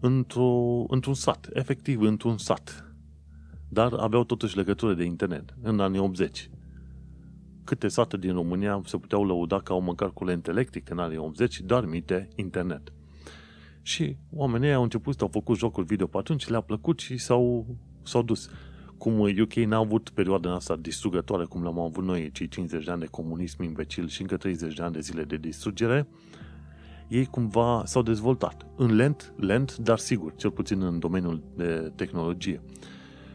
într-o, 0.00 0.84
într-un 0.88 1.14
sat, 1.14 1.48
efectiv 1.52 2.00
într-un 2.00 2.38
sat. 2.38 2.94
Dar 3.68 3.92
aveau 3.92 4.24
totuși 4.24 4.56
legătură 4.56 4.94
de 4.94 5.04
internet 5.04 5.54
în 5.62 5.80
anii 5.80 6.00
80. 6.00 6.50
Câte 7.64 7.88
sate 7.88 8.16
din 8.16 8.32
România 8.32 8.80
se 8.84 8.96
puteau 8.96 9.24
lăuda 9.24 9.58
că 9.58 9.72
au 9.72 9.80
măcar 9.80 10.10
curent 10.12 10.46
electric 10.46 10.90
în 10.90 10.98
anii 10.98 11.16
80, 11.16 11.60
dar 11.60 11.84
mite 11.84 12.28
internet. 12.34 12.92
Și 13.82 14.16
oamenii 14.32 14.72
au 14.72 14.82
început, 14.82 15.20
au 15.20 15.28
făcut 15.28 15.58
jocuri 15.58 15.86
video 15.86 16.06
pe 16.06 16.18
atunci, 16.18 16.48
le-a 16.48 16.60
plăcut 16.60 16.98
și 16.98 17.16
s-au, 17.16 17.66
s-au 18.02 18.22
dus. 18.22 18.50
Cum 18.98 19.18
UK 19.18 19.54
n-a 19.54 19.76
avut 19.76 20.08
perioada 20.08 20.54
asta 20.54 20.76
distrugătoare, 20.76 21.44
cum 21.44 21.62
l-am 21.62 21.78
avut 21.78 22.04
noi, 22.04 22.30
cei 22.30 22.48
50 22.48 22.84
de 22.84 22.90
ani 22.90 23.00
de 23.00 23.06
comunism 23.06 23.62
imbecil 23.62 24.08
și 24.08 24.20
încă 24.20 24.36
30 24.36 24.74
de 24.74 24.82
ani 24.82 24.92
de 24.92 25.00
zile 25.00 25.24
de 25.24 25.36
distrugere, 25.36 26.06
ei 27.08 27.26
cumva 27.26 27.82
s-au 27.84 28.02
dezvoltat. 28.02 28.66
În 28.76 28.94
lent, 28.94 29.32
lent, 29.36 29.76
dar 29.76 29.98
sigur, 29.98 30.34
cel 30.36 30.50
puțin 30.50 30.82
în 30.82 30.98
domeniul 30.98 31.42
de 31.56 31.92
tehnologie. 31.94 32.60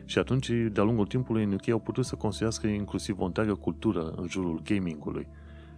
Și 0.05 0.19
atunci, 0.19 0.51
de-a 0.71 0.83
lungul 0.83 1.05
timpului, 1.05 1.43
în 1.43 1.53
UK 1.53 1.69
au 1.69 1.79
putut 1.79 2.05
să 2.05 2.15
construiască 2.15 2.67
inclusiv 2.67 3.19
o 3.19 3.25
întreagă 3.25 3.53
cultură 3.53 4.13
în 4.15 4.27
jurul 4.29 4.61
gamingului 4.63 5.27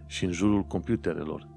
și 0.06 0.24
în 0.24 0.32
jurul 0.32 0.62
computerelor. 0.62 1.48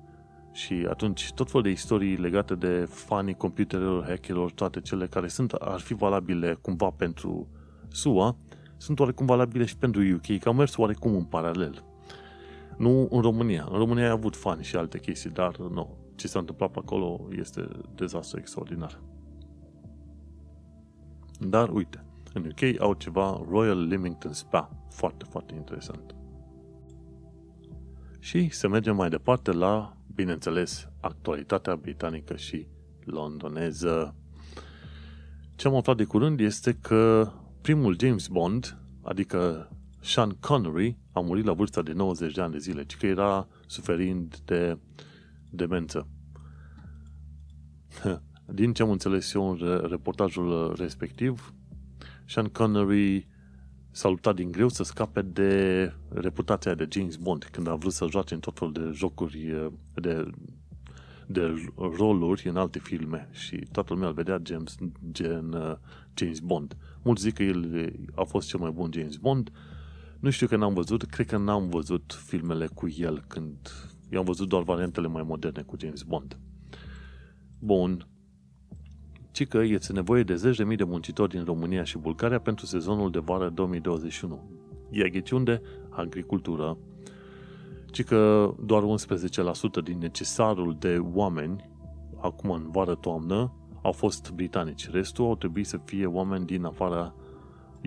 Și 0.52 0.86
atunci 0.90 1.32
tot 1.34 1.48
felul 1.48 1.64
de 1.64 1.70
istorii 1.70 2.16
legate 2.16 2.56
de 2.56 2.88
fanii 2.90 3.34
computerelor, 3.34 4.06
hackerilor, 4.08 4.52
toate 4.52 4.82
cele 4.82 5.08
care 5.08 5.28
sunt, 5.28 5.52
ar 5.52 5.80
fi 5.80 5.94
valabile 5.94 6.54
cumva 6.54 6.90
pentru 6.90 7.48
SUA, 7.88 8.36
sunt 8.78 9.00
oarecum 9.00 9.26
valabile 9.26 9.66
și 9.66 9.78
pentru 9.78 10.02
UK, 10.02 10.40
că 10.40 10.48
au 10.48 10.54
mers 10.54 10.78
oarecum 10.78 11.16
în 11.16 11.24
paralel. 11.24 11.84
Nu 12.78 13.08
în 13.12 13.22
România. 13.22 13.68
În 13.72 13.78
România 13.78 14.04
ai 14.04 14.10
avut 14.10 14.36
fani 14.36 14.64
și 14.64 14.76
alte 14.76 15.00
chestii, 15.00 15.30
dar 15.30 15.58
nu. 15.58 15.98
Ce 16.16 16.28
s-a 16.28 16.40
întâmplat 16.40 16.72
pe 16.72 16.80
acolo 16.82 17.28
este 17.38 17.68
dezastru 17.96 18.40
extraordinar. 18.40 19.02
Dar 21.40 21.70
uite, 21.70 22.06
în 22.34 22.46
UK 22.46 22.82
au 22.82 22.94
ceva 22.94 23.42
Royal 23.50 23.88
Leamington 23.88 24.34
Spa. 24.34 24.70
Foarte, 24.90 25.26
foarte 25.30 25.54
interesant. 25.56 26.16
Și 28.20 28.50
să 28.50 28.68
mergem 28.68 28.96
mai 28.96 29.10
departe 29.10 29.52
la 29.52 29.98
bineînțeles, 30.22 30.88
actualitatea 31.00 31.76
britanică 31.76 32.36
și 32.36 32.68
londoneză. 33.04 34.16
Ce 35.56 35.68
am 35.68 35.76
aflat 35.76 35.98
de 35.98 36.04
curând 36.04 36.40
este 36.40 36.74
că 36.74 37.32
primul 37.62 37.96
James 38.00 38.28
Bond, 38.28 38.78
adică 39.02 39.70
Sean 40.02 40.30
Connery, 40.30 40.98
a 41.12 41.20
murit 41.20 41.46
la 41.46 41.54
vârsta 41.54 41.82
de 41.82 41.94
90 41.94 42.34
de 42.34 42.42
ani 42.42 42.52
de 42.52 42.58
zile, 42.58 42.86
ci 42.86 42.98
că 42.98 43.06
era 43.06 43.48
suferind 43.68 44.38
de 44.46 44.80
demență. 45.50 46.08
Din 48.60 48.74
ce 48.74 48.82
am 48.82 48.90
înțeles 48.90 49.34
eu 49.34 49.50
în 49.50 49.88
reportajul 49.90 50.76
respectiv, 50.78 51.54
Sean 52.26 52.48
Connery 52.48 53.28
s-a 53.92 54.10
luptat 54.10 54.36
din 54.36 54.52
greu 54.52 54.70
să 54.70 54.84
scape 54.84 55.22
de 55.22 55.94
reputația 56.10 56.76
de 56.76 56.88
James 56.92 57.16
Bond 57.16 57.44
când 57.44 57.68
a 57.68 57.76
vrut 57.76 57.94
să 57.94 58.08
joace 58.10 58.34
în 58.34 58.40
tot 58.40 58.58
felul 58.58 58.74
de 58.74 58.92
jocuri, 58.94 59.72
de, 59.94 60.30
de 61.28 61.54
roluri 61.76 62.48
în 62.48 62.58
alte 62.58 62.80
filme 62.80 63.30
și 63.32 63.56
toată 63.72 63.94
lumea 63.94 64.08
îl 64.08 64.14
vedea 64.14 64.42
James, 64.44 64.76
gen 65.12 65.54
uh, 65.54 65.76
James 66.14 66.40
Bond. 66.40 66.78
Mulți 67.02 67.22
zic 67.22 67.34
că 67.34 67.44
el 67.44 67.94
a 68.16 68.24
fost 68.24 68.48
cel 68.48 68.60
mai 68.60 68.72
bun 68.72 68.90
James 68.94 69.16
Bond. 69.16 69.52
Nu 70.20 70.30
știu 70.30 70.48
că 70.48 70.56
n-am 70.56 70.74
văzut, 70.74 71.04
cred 71.04 71.26
că 71.26 71.38
n-am 71.38 71.70
văzut 71.70 72.22
filmele 72.26 72.68
cu 72.68 72.88
el 72.98 73.24
când... 73.28 73.58
Eu 74.10 74.20
am 74.20 74.26
văzut 74.26 74.50
doar 74.50 74.64
variantele 74.64 75.08
mai 75.08 75.24
moderne 75.24 75.62
cu 75.62 75.76
James 75.80 76.02
Bond. 76.02 76.38
Bun, 77.60 78.08
ci 79.32 79.48
că 79.48 79.58
este 79.58 79.94
nevoie 79.94 80.24
de 80.24 80.36
zeci 80.36 80.58
de 80.58 80.64
mii 80.64 80.78
de 80.78 80.84
muncitori 80.84 81.30
din 81.30 81.44
România 81.44 81.84
și 81.84 81.98
Bulgaria 81.98 82.40
pentru 82.40 82.66
sezonul 82.66 83.12
de 83.12 83.20
vară 83.20 83.50
2021. 83.50 84.40
E 84.90 85.10
ghiciun 85.10 85.38
unde? 85.38 85.62
Agricultură. 85.90 86.78
Ci 87.86 88.04
că 88.04 88.52
doar 88.66 88.84
11% 88.84 89.84
din 89.84 89.98
necesarul 89.98 90.76
de 90.80 90.98
oameni, 91.14 91.70
acum 92.22 92.50
în 92.52 92.72
vară-toamnă, 92.72 93.54
au 93.82 93.92
fost 93.92 94.32
britanici. 94.32 94.90
Restul 94.90 95.26
au 95.26 95.36
trebuit 95.36 95.68
să 95.68 95.78
fie 95.86 96.06
oameni 96.06 96.46
din 96.46 96.64
afara 96.64 97.16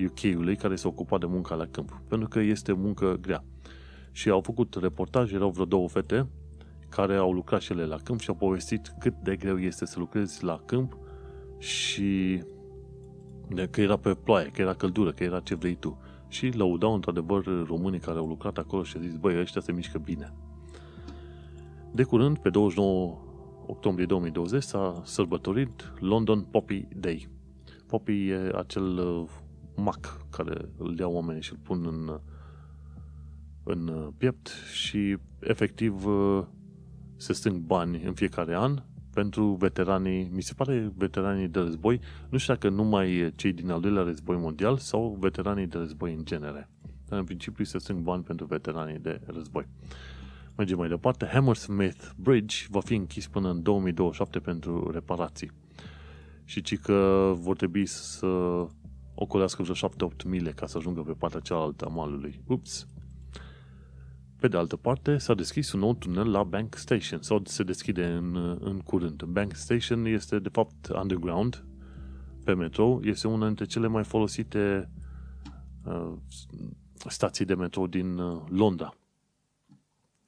UK-ului 0.06 0.56
care 0.56 0.76
se 0.76 0.86
ocupa 0.86 1.18
de 1.18 1.26
munca 1.26 1.54
la 1.54 1.66
câmp. 1.66 2.02
Pentru 2.08 2.28
că 2.28 2.40
este 2.40 2.72
muncă 2.72 3.18
grea. 3.20 3.44
Și 4.12 4.30
au 4.30 4.40
făcut 4.40 4.76
reportaj, 4.80 5.32
erau 5.32 5.50
vreo 5.50 5.64
două 5.64 5.88
fete 5.88 6.28
care 6.88 7.16
au 7.16 7.32
lucrat 7.32 7.60
și 7.60 7.72
ele 7.72 7.84
la 7.84 7.96
câmp 7.96 8.20
și 8.20 8.28
au 8.28 8.34
povestit 8.34 8.94
cât 8.98 9.14
de 9.14 9.36
greu 9.36 9.58
este 9.58 9.86
să 9.86 9.98
lucrezi 9.98 10.44
la 10.44 10.60
câmp 10.66 10.96
și 11.64 12.42
că 13.70 13.80
era 13.80 13.96
pe 13.96 14.14
ploaie, 14.14 14.46
că 14.46 14.60
era 14.60 14.74
căldură, 14.74 15.12
că 15.12 15.24
era 15.24 15.40
ce 15.40 15.54
vrei 15.54 15.74
tu. 15.74 15.98
Și 16.28 16.48
lăudau 16.48 16.94
într-adevăr 16.94 17.44
românii 17.66 17.98
care 17.98 18.18
au 18.18 18.26
lucrat 18.26 18.58
acolo 18.58 18.82
și 18.82 18.96
au 18.96 19.02
zis, 19.02 19.16
băi, 19.16 19.40
ăștia 19.40 19.60
se 19.60 19.72
mișcă 19.72 19.98
bine. 19.98 20.32
De 21.92 22.02
curând, 22.02 22.38
pe 22.38 22.50
29 22.50 23.18
octombrie 23.66 24.06
2020, 24.06 24.62
s-a 24.62 25.02
sărbătorit 25.04 25.92
London 25.98 26.42
Poppy 26.42 26.88
Day. 26.96 27.28
Poppy 27.86 28.28
e 28.28 28.52
acel 28.54 28.98
uh, 28.98 29.28
mac 29.76 30.26
care 30.30 30.68
îl 30.78 30.98
iau 30.98 31.12
oamenii 31.12 31.42
și 31.42 31.52
îl 31.52 31.58
pun 31.62 31.86
în, 31.86 32.20
în 33.64 34.10
piept 34.16 34.48
și 34.72 35.16
efectiv 35.40 36.06
uh, 36.06 36.44
se 37.16 37.32
strâng 37.32 37.56
bani 37.56 38.02
în 38.02 38.12
fiecare 38.12 38.56
an 38.56 38.82
pentru 39.14 39.44
veteranii, 39.44 40.30
mi 40.32 40.42
se 40.42 40.54
pare 40.54 40.92
veteranii 40.96 41.48
de 41.48 41.58
război, 41.58 42.00
nu 42.28 42.38
știu 42.38 42.54
dacă 42.54 42.68
numai 42.68 43.32
cei 43.36 43.52
din 43.52 43.70
al 43.70 43.80
doilea 43.80 44.02
război 44.02 44.36
mondial 44.36 44.76
sau 44.76 45.16
veteranii 45.20 45.66
de 45.66 45.78
război 45.78 46.14
în 46.14 46.24
genere. 46.24 46.68
Dar 47.08 47.18
în 47.18 47.24
principiu 47.24 47.64
se 47.64 47.78
strâng 47.78 48.00
bani 48.00 48.22
pentru 48.22 48.46
veteranii 48.46 48.98
de 48.98 49.20
război. 49.26 49.66
Mergem 50.56 50.78
mai 50.78 50.88
departe. 50.88 51.26
Hammersmith 51.26 52.10
Bridge 52.16 52.56
va 52.68 52.80
fi 52.80 52.94
închis 52.94 53.28
până 53.28 53.50
în 53.50 53.62
2027 53.62 54.38
pentru 54.38 54.90
reparații. 54.90 55.50
Și 56.44 56.62
ci 56.62 56.78
că 56.78 57.32
vor 57.36 57.56
trebui 57.56 57.86
să 57.86 58.26
ocolească 59.14 59.62
vreo 59.62 60.08
7-8 60.10 60.24
mile 60.24 60.50
ca 60.50 60.66
să 60.66 60.78
ajungă 60.78 61.00
pe 61.00 61.12
partea 61.12 61.40
cealaltă 61.40 61.84
a 61.84 61.88
malului. 61.88 62.40
Ups! 62.46 62.86
Pe 64.44 64.50
de 64.50 64.56
altă 64.56 64.76
parte, 64.76 65.18
s-a 65.18 65.34
deschis 65.34 65.72
un 65.72 65.80
nou 65.80 65.94
tunel 65.94 66.30
la 66.30 66.42
Bank 66.42 66.74
Station, 66.74 67.22
sau 67.22 67.42
se 67.44 67.62
deschide 67.62 68.06
în, 68.06 68.36
în 68.60 68.80
curând. 68.80 69.22
Bank 69.22 69.54
Station 69.54 70.04
este, 70.04 70.38
de 70.38 70.48
fapt, 70.48 70.88
underground, 70.88 71.64
pe 72.44 72.54
metro. 72.54 73.00
Este 73.02 73.28
una 73.28 73.46
dintre 73.46 73.64
cele 73.64 73.86
mai 73.86 74.04
folosite 74.04 74.90
uh, 75.84 76.12
stații 77.08 77.44
de 77.44 77.54
metro 77.54 77.86
din 77.86 78.18
uh, 78.18 78.42
Londra. 78.48 78.94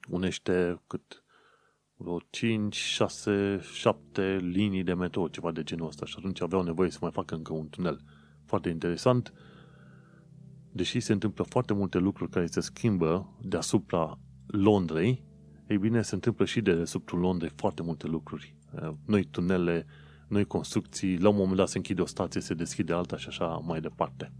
Unește 0.09 0.81
cât 0.87 1.23
vreo 1.95 2.19
5, 2.29 2.75
6, 2.75 3.59
7 3.73 4.37
linii 4.41 4.83
de 4.83 4.93
metro, 4.93 5.27
ceva 5.27 5.51
de 5.51 5.63
genul 5.63 5.87
ăsta. 5.87 6.05
Și 6.05 6.15
atunci 6.17 6.41
aveau 6.41 6.63
nevoie 6.63 6.89
să 6.89 6.97
mai 7.01 7.11
facă 7.11 7.35
încă 7.35 7.53
un 7.53 7.69
tunel. 7.69 8.01
Foarte 8.45 8.69
interesant. 8.69 9.33
Uh, 9.35 9.56
deși 10.71 10.99
se 10.99 11.13
întâmplă 11.13 11.43
foarte 11.43 11.73
multe 11.73 11.97
lucruri 11.97 12.31
care 12.31 12.45
se 12.45 12.59
schimbă 12.59 13.29
deasupra 13.41 14.19
Londrei, 14.47 15.23
ei 15.67 15.77
bine, 15.77 16.01
se 16.01 16.15
întâmplă 16.15 16.45
și 16.45 16.61
de 16.61 16.73
deasupra 16.73 17.17
Londrei 17.17 17.51
foarte 17.55 17.83
multe 17.83 18.07
lucruri. 18.07 18.55
Uh, 18.71 18.89
noi 19.05 19.23
tunele, 19.23 19.85
noi 20.27 20.45
construcții, 20.45 21.17
la 21.17 21.29
un 21.29 21.35
moment 21.35 21.57
dat 21.57 21.67
se 21.67 21.77
închide 21.77 22.01
o 22.01 22.05
stație, 22.05 22.41
se 22.41 22.53
deschide 22.53 22.93
alta 22.93 23.17
și 23.17 23.27
așa 23.27 23.45
mai 23.45 23.81
departe. 23.81 24.31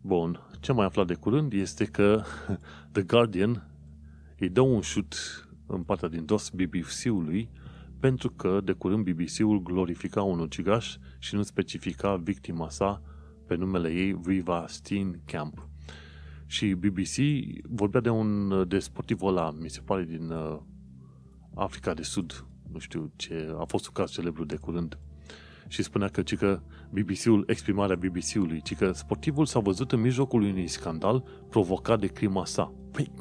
Bun, 0.00 0.40
ce 0.60 0.72
mai 0.72 0.86
aflat 0.86 1.06
de 1.06 1.14
curând 1.14 1.52
este 1.52 1.84
că 1.84 2.22
The 2.92 3.02
Guardian 3.02 3.70
îi 4.38 4.48
dă 4.48 4.60
un 4.60 4.80
șut 4.80 5.14
în 5.66 5.82
partea 5.82 6.08
din 6.08 6.24
dos 6.24 6.50
BBC-ului 6.50 7.50
pentru 8.00 8.30
că 8.30 8.60
de 8.64 8.72
curând 8.72 9.10
BBC-ul 9.10 9.62
glorifica 9.62 10.22
un 10.22 10.38
ucigaș 10.38 10.96
și 11.18 11.34
nu 11.34 11.42
specifica 11.42 12.16
victima 12.16 12.68
sa 12.68 13.02
pe 13.48 13.54
numele 13.54 13.92
ei 13.92 14.12
Viva 14.12 14.64
Steen 14.66 15.20
Camp. 15.24 15.68
Și 16.46 16.74
BBC 16.74 17.16
vorbea 17.68 18.00
de 18.00 18.08
un 18.08 18.64
de 18.68 18.78
sportivul 18.78 19.28
ăla, 19.28 19.50
mi 19.50 19.70
se 19.70 19.80
pare 19.80 20.04
din 20.04 20.30
uh, 20.30 20.58
Africa 21.54 21.94
de 21.94 22.02
Sud, 22.02 22.46
nu 22.72 22.78
știu 22.78 23.12
ce, 23.16 23.54
a 23.58 23.64
fost 23.64 23.86
un 23.86 23.92
caz 23.92 24.10
celebru 24.10 24.44
de 24.44 24.56
curând. 24.56 24.98
Și 25.68 25.82
spunea 25.82 26.08
că, 26.08 26.22
că 26.22 26.60
BBC-ul, 26.90 27.44
exprimarea 27.46 27.96
BBC-ului, 27.96 28.60
ci 28.62 28.76
că 28.76 28.92
sportivul 28.92 29.46
s-a 29.46 29.58
văzut 29.58 29.92
în 29.92 30.00
mijlocul 30.00 30.42
unui 30.42 30.66
scandal 30.66 31.24
provocat 31.48 32.00
de 32.00 32.06
crima 32.06 32.44
sa. 32.44 32.72
Păi, 32.92 33.12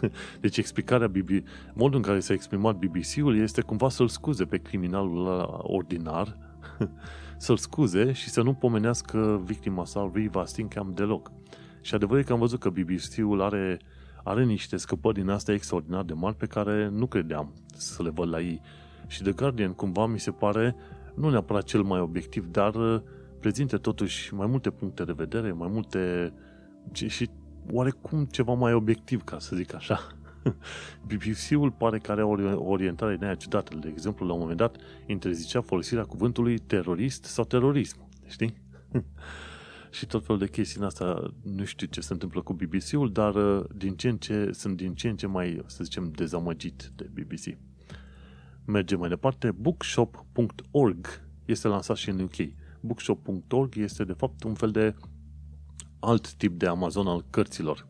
deci 0.40 0.56
explicarea 0.56 1.08
BB, 1.08 1.28
modul 1.74 1.96
în 1.96 2.02
care 2.02 2.20
s-a 2.20 2.32
exprimat 2.32 2.76
BBC-ul 2.76 3.36
este 3.36 3.60
cumva 3.60 3.88
să-l 3.88 4.08
scuze 4.08 4.44
pe 4.44 4.58
criminalul 4.58 5.26
ordinar, 5.62 6.38
să-l 7.36 7.56
scuze 7.56 8.12
și 8.12 8.28
să 8.28 8.42
nu 8.42 8.54
pomenească 8.54 9.42
victima 9.44 9.84
sa, 9.84 10.10
Riva 10.14 10.44
Stinkham, 10.44 10.92
deloc. 10.94 11.30
Și 11.80 11.94
adevărul 11.94 12.20
e 12.20 12.24
că 12.24 12.32
am 12.32 12.38
văzut 12.38 12.60
că 12.60 12.70
BBC-ul 12.70 13.42
are, 13.42 13.78
are 14.24 14.44
niște 14.44 14.76
scăpări 14.76 15.14
din 15.14 15.28
astea 15.28 15.54
extraordinar 15.54 16.02
de 16.02 16.12
mari 16.12 16.36
pe 16.36 16.46
care 16.46 16.88
nu 16.88 17.06
credeam 17.06 17.52
să 17.74 18.02
le 18.02 18.10
văd 18.10 18.28
la 18.28 18.40
ei. 18.40 18.60
Și 19.06 19.22
The 19.22 19.32
Guardian, 19.32 19.72
cumva, 19.72 20.06
mi 20.06 20.20
se 20.20 20.30
pare, 20.30 20.76
nu 21.14 21.30
neapărat 21.30 21.62
cel 21.62 21.82
mai 21.82 22.00
obiectiv, 22.00 22.46
dar 22.46 22.74
uh, 22.74 23.00
prezintă 23.40 23.78
totuși 23.78 24.34
mai 24.34 24.46
multe 24.46 24.70
puncte 24.70 25.04
de 25.04 25.12
vedere, 25.12 25.52
mai 25.52 25.68
multe 25.72 26.32
și 26.92 27.30
oarecum 27.72 28.24
ceva 28.24 28.52
mai 28.52 28.72
obiectiv, 28.72 29.24
ca 29.24 29.38
să 29.38 29.56
zic 29.56 29.74
așa. 29.74 30.06
BBC-ul 31.08 31.70
pare 31.70 31.98
că 31.98 32.12
are 32.12 32.22
o 32.22 32.64
orientare 32.70 33.16
de 33.16 33.34
ciudată. 33.38 33.76
De 33.76 33.88
exemplu, 33.88 34.26
la 34.26 34.32
un 34.32 34.38
moment 34.38 34.58
dat 34.58 34.76
interzicea 35.06 35.60
folosirea 35.60 36.04
cuvântului 36.04 36.58
terorist 36.58 37.24
sau 37.24 37.44
terorism. 37.44 38.08
Știi? 38.26 38.62
și 39.90 40.06
tot 40.06 40.24
felul 40.24 40.40
de 40.40 40.48
chestii 40.48 40.80
în 40.80 40.86
asta. 40.86 41.32
Nu 41.42 41.64
știu 41.64 41.86
ce 41.86 42.00
se 42.00 42.12
întâmplă 42.12 42.42
cu 42.42 42.52
BBC-ul, 42.52 43.12
dar 43.12 43.34
uh, 43.34 43.64
din 43.74 43.94
ce 43.94 44.08
în 44.08 44.16
ce, 44.16 44.50
sunt 44.52 44.76
din 44.76 44.94
ce 44.94 45.08
în 45.08 45.16
ce 45.16 45.26
mai, 45.26 45.62
să 45.66 45.84
zicem, 45.84 46.10
dezamăgit 46.10 46.92
de 46.94 47.10
BBC. 47.12 47.58
Mergem 48.64 48.98
mai 48.98 49.08
departe. 49.08 49.50
Bookshop.org 49.50 51.06
este 51.44 51.68
lansat 51.68 51.96
și 51.96 52.10
în 52.10 52.20
UK. 52.20 52.34
Bookshop.org 52.80 53.76
este 53.76 54.04
de 54.04 54.12
fapt 54.12 54.42
un 54.42 54.54
fel 54.54 54.70
de 54.70 54.94
alt 56.00 56.32
tip 56.32 56.58
de 56.58 56.66
Amazon 56.66 57.06
al 57.06 57.24
cărților. 57.30 57.86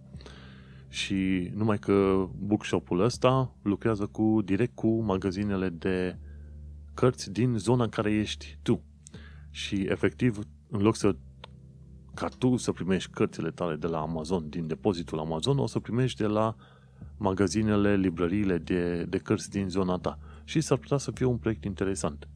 Și 0.96 1.50
numai 1.54 1.78
că 1.78 2.26
bookshop-ul 2.38 3.00
ăsta 3.00 3.54
lucrează 3.62 4.06
cu, 4.06 4.40
direct 4.44 4.74
cu 4.74 5.00
magazinele 5.00 5.68
de 5.68 6.18
cărți 6.94 7.32
din 7.32 7.56
zona 7.56 7.82
în 7.82 7.88
care 7.88 8.12
ești 8.12 8.58
tu. 8.62 8.82
Și 9.50 9.74
efectiv, 9.74 10.38
în 10.68 10.80
loc 10.80 10.96
să 10.96 11.16
ca 12.14 12.28
tu 12.28 12.56
să 12.56 12.72
primești 12.72 13.10
cărțile 13.10 13.50
tale 13.50 13.76
de 13.76 13.86
la 13.86 14.00
Amazon, 14.00 14.48
din 14.48 14.66
depozitul 14.66 15.18
Amazon, 15.18 15.58
o 15.58 15.66
să 15.66 15.78
primești 15.78 16.20
de 16.20 16.26
la 16.26 16.56
magazinele, 17.16 17.96
librăriile 17.96 18.58
de, 18.58 19.04
de 19.04 19.18
cărți 19.18 19.50
din 19.50 19.68
zona 19.68 19.96
ta. 19.96 20.18
Și 20.44 20.60
s-ar 20.60 20.78
putea 20.78 20.96
să 20.96 21.10
fie 21.10 21.26
un 21.26 21.36
proiect 21.36 21.64
interesant. 21.64 22.28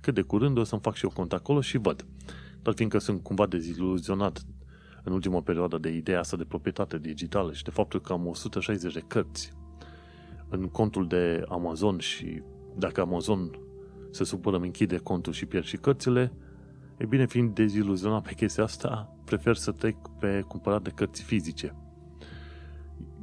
Cât 0.00 0.14
de 0.14 0.22
curând 0.22 0.58
o 0.58 0.64
să-mi 0.64 0.80
fac 0.80 0.94
și 0.94 1.04
eu 1.04 1.10
cont 1.10 1.32
acolo 1.32 1.60
și 1.60 1.78
văd. 1.78 2.06
Dar 2.62 2.74
fiindcă 2.74 2.98
sunt 2.98 3.22
cumva 3.22 3.46
deziluzionat 3.46 4.44
în 5.04 5.12
ultima 5.12 5.40
perioadă 5.40 5.78
de 5.78 5.88
ideea 5.88 6.18
asta 6.18 6.36
de 6.36 6.44
proprietate 6.44 6.98
digitală 6.98 7.52
și 7.52 7.62
de 7.62 7.70
faptul 7.70 8.00
că 8.00 8.12
am 8.12 8.26
160 8.26 8.92
de 8.92 9.02
cărți 9.06 9.52
în 10.48 10.68
contul 10.68 11.06
de 11.06 11.44
Amazon 11.48 11.98
și 11.98 12.42
dacă 12.76 13.00
Amazon 13.00 13.50
se 14.10 14.24
supără, 14.24 14.56
îmi 14.56 14.66
închide 14.66 14.96
contul 14.96 15.32
și 15.32 15.46
pierd 15.46 15.64
și 15.64 15.76
cărțile, 15.76 16.32
e 16.96 17.06
bine, 17.06 17.26
fiind 17.26 17.54
deziluzionat 17.54 18.22
pe 18.22 18.34
chestia 18.34 18.64
asta, 18.64 19.16
prefer 19.24 19.56
să 19.56 19.70
trec 19.70 19.96
pe 20.18 20.44
cumpărat 20.48 20.82
de 20.82 20.90
cărți 20.90 21.22
fizice. 21.22 21.76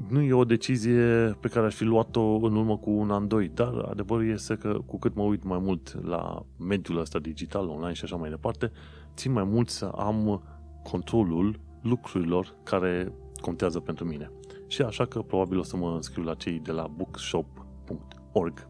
Nu 0.10 0.22
e 0.22 0.34
o 0.34 0.46
decizie 0.46 1.38
pe 1.40 1.48
care 1.48 1.66
aș 1.66 1.76
fi 1.76 1.84
luat-o 1.84 2.22
în 2.22 2.56
urmă 2.56 2.78
cu 2.78 2.90
un 2.90 3.12
an, 3.12 3.28
doi, 3.28 3.52
dar 3.54 3.74
adevărul 3.90 4.30
este 4.30 4.56
că 4.56 4.80
cu 4.86 5.00
cât 5.00 5.16
mă 5.16 5.24
uit 5.24 5.44
mai 5.44 5.60
mult 5.60 6.06
la 6.06 6.46
mediul 6.60 7.00
ăsta 7.00 7.20
digital, 7.20 7.68
online 7.68 7.94
și 7.94 8.04
așa 8.04 8.16
mai 8.16 8.30
departe, 8.30 8.72
țin 9.16 9.32
mai 9.32 9.44
mult 9.44 9.70
să 9.70 9.86
am 9.86 10.44
controlul 10.84 11.60
lucrurilor 11.82 12.56
care 12.64 13.14
contează 13.42 13.80
pentru 13.80 14.06
mine. 14.06 14.32
Și 14.68 14.82
așa 14.82 15.06
că 15.06 15.22
probabil 15.22 15.60
o 15.60 15.64
să 15.64 15.78
mă 15.78 15.94
înscriu 15.96 16.24
la 16.24 16.34
cei 16.34 16.60
de 16.60 16.72
la 16.72 16.88
bookshop.org. 16.88 18.68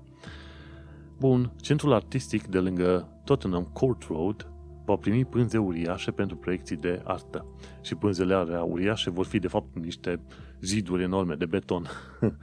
Bun, 1.19 1.53
centrul 1.61 1.93
artistic 1.93 2.47
de 2.47 2.59
lângă 2.59 3.21
Tottenham 3.23 3.63
Court 3.73 4.03
Road 4.03 4.51
va 4.85 4.95
primi 4.95 5.25
pânze 5.25 5.57
uriașe 5.57 6.11
pentru 6.11 6.37
proiecții 6.37 6.75
de 6.75 7.01
artă. 7.03 7.45
Și 7.81 7.95
pânzele 7.95 8.33
alea 8.33 8.63
uriașe 8.63 9.09
vor 9.09 9.25
fi 9.25 9.39
de 9.39 9.47
fapt 9.47 9.79
niște 9.79 10.21
ziduri 10.61 11.03
enorme 11.03 11.35
de 11.35 11.45
beton 11.45 11.87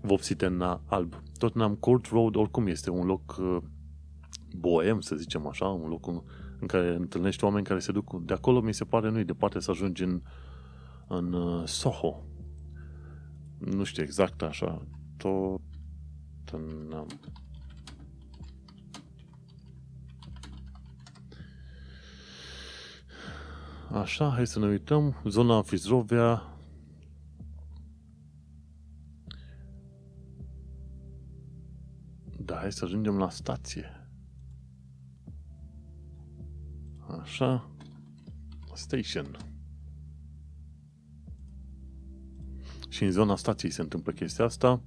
vopsite 0.00 0.46
în 0.46 0.78
alb. 0.86 1.22
Tottenham 1.38 1.74
Court 1.74 2.06
Road 2.06 2.36
oricum 2.36 2.66
este 2.66 2.90
un 2.90 3.06
loc 3.06 3.36
uh, 3.40 3.56
boem, 4.56 5.00
să 5.00 5.16
zicem 5.16 5.46
așa, 5.46 5.66
un 5.66 5.88
loc 5.88 6.06
în 6.62 6.68
care 6.68 6.94
întâlnești 6.94 7.44
oameni 7.44 7.64
care 7.64 7.78
se 7.78 7.92
duc 7.92 8.24
de 8.24 8.32
acolo, 8.32 8.60
mi 8.60 8.74
se 8.74 8.84
pare 8.84 9.10
nu-i 9.10 9.24
departe 9.24 9.60
să 9.60 9.70
ajungi 9.70 10.02
în, 10.02 10.22
în 11.08 11.32
uh, 11.32 11.68
Soho. 11.68 12.24
Nu 13.58 13.84
știu 13.84 14.02
exact 14.02 14.42
așa. 14.42 14.86
Tot 15.16 15.60
în, 16.52 16.94
Așa, 23.90 24.30
hai 24.30 24.46
să 24.46 24.58
ne 24.58 24.66
uităm. 24.66 25.14
Zona 25.24 25.62
Fizrovia. 25.62 26.42
Da, 32.38 32.56
hai 32.56 32.72
să 32.72 32.84
ajungem 32.84 33.18
la 33.18 33.30
stație. 33.30 34.01
Așa. 37.20 37.70
Station. 38.74 39.36
Și 42.88 43.04
în 43.04 43.10
zona 43.10 43.36
stației 43.36 43.70
se 43.70 43.80
întâmplă 43.80 44.12
chestia 44.12 44.44
asta. 44.44 44.82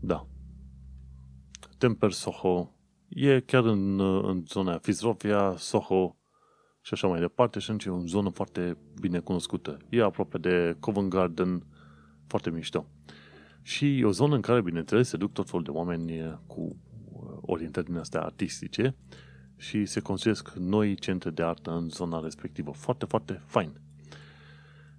Da. 0.00 0.26
Temper 1.78 2.10
Soho 2.10 2.72
e 3.08 3.40
chiar 3.40 3.64
în, 3.64 4.00
în 4.00 4.44
zona 4.46 4.78
Fizrovia, 4.78 5.54
Soho 5.56 6.16
și 6.80 6.94
așa 6.94 7.06
mai 7.06 7.20
departe 7.20 7.58
și 7.58 7.70
e 7.86 7.90
o 7.90 8.06
zonă 8.06 8.28
foarte 8.28 8.78
bine 9.00 9.18
cunoscută. 9.18 9.76
E 9.88 10.02
aproape 10.02 10.38
de 10.38 10.76
Covent 10.80 11.08
Garden, 11.08 11.66
foarte 12.26 12.50
mișto. 12.50 12.86
Și 13.62 14.02
o 14.06 14.10
zonă 14.10 14.34
în 14.34 14.40
care, 14.40 14.62
bineînțeles, 14.62 15.08
se 15.08 15.16
duc 15.16 15.32
tot 15.32 15.46
felul 15.46 15.64
de 15.64 15.70
oameni 15.70 16.40
cu 16.46 16.76
orientări 17.40 17.86
din 17.86 17.96
astea 17.96 18.22
artistice 18.22 18.96
și 19.58 19.84
se 19.84 20.00
construiesc 20.00 20.52
noi 20.52 20.94
centre 20.94 21.30
de 21.30 21.42
artă 21.42 21.70
în 21.70 21.88
zona 21.88 22.20
respectivă. 22.20 22.70
Foarte, 22.70 23.04
foarte 23.04 23.42
fain. 23.46 23.70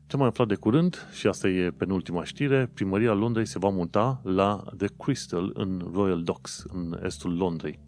Ce 0.08 0.18
mai 0.18 0.28
aflat 0.28 0.48
de 0.48 0.56
curând, 0.56 1.08
și 1.12 1.28
asta 1.28 1.48
e 1.48 1.72
penultima 1.72 2.24
știre, 2.24 2.70
primăria 2.74 3.14
Londrei 3.14 3.46
se 3.46 3.60
va 3.60 3.70
muta 3.70 4.22
la 4.24 4.64
The 4.78 4.88
Crystal 4.98 5.52
în 5.54 5.90
Royal 5.94 6.24
Docks, 6.24 6.66
în 6.74 7.00
estul 7.04 7.38
Londrei. 7.38 7.80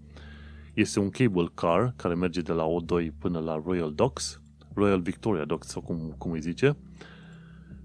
Este 0.73 0.99
un 0.99 1.09
cable 1.09 1.49
car 1.53 1.93
care 1.95 2.15
merge 2.15 2.41
de 2.41 2.51
la 2.51 2.65
O2 2.65 3.07
până 3.17 3.39
la 3.39 3.61
Royal 3.65 3.93
Docks, 3.93 4.41
Royal 4.73 4.99
Victoria 4.99 5.45
Docks, 5.45 5.67
sau 5.67 5.81
cum, 5.81 6.15
cum 6.17 6.31
îi 6.31 6.41
zice, 6.41 6.77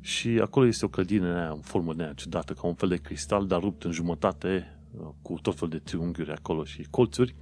și 0.00 0.28
acolo 0.28 0.66
este 0.66 0.84
o 0.84 0.88
clădire 0.88 1.48
în 1.52 1.60
formă 1.60 1.94
de 1.94 2.12
ciudată, 2.16 2.52
ca 2.52 2.66
un 2.66 2.74
fel 2.74 2.88
de 2.88 2.96
cristal, 2.96 3.46
dar 3.46 3.60
rupt 3.60 3.84
în 3.84 3.90
jumătate, 3.90 4.78
cu 5.22 5.38
tot 5.42 5.58
fel 5.58 5.68
de 5.68 5.78
triunghiuri 5.78 6.32
acolo 6.32 6.64
și 6.64 6.86
colțuri, 6.90 7.34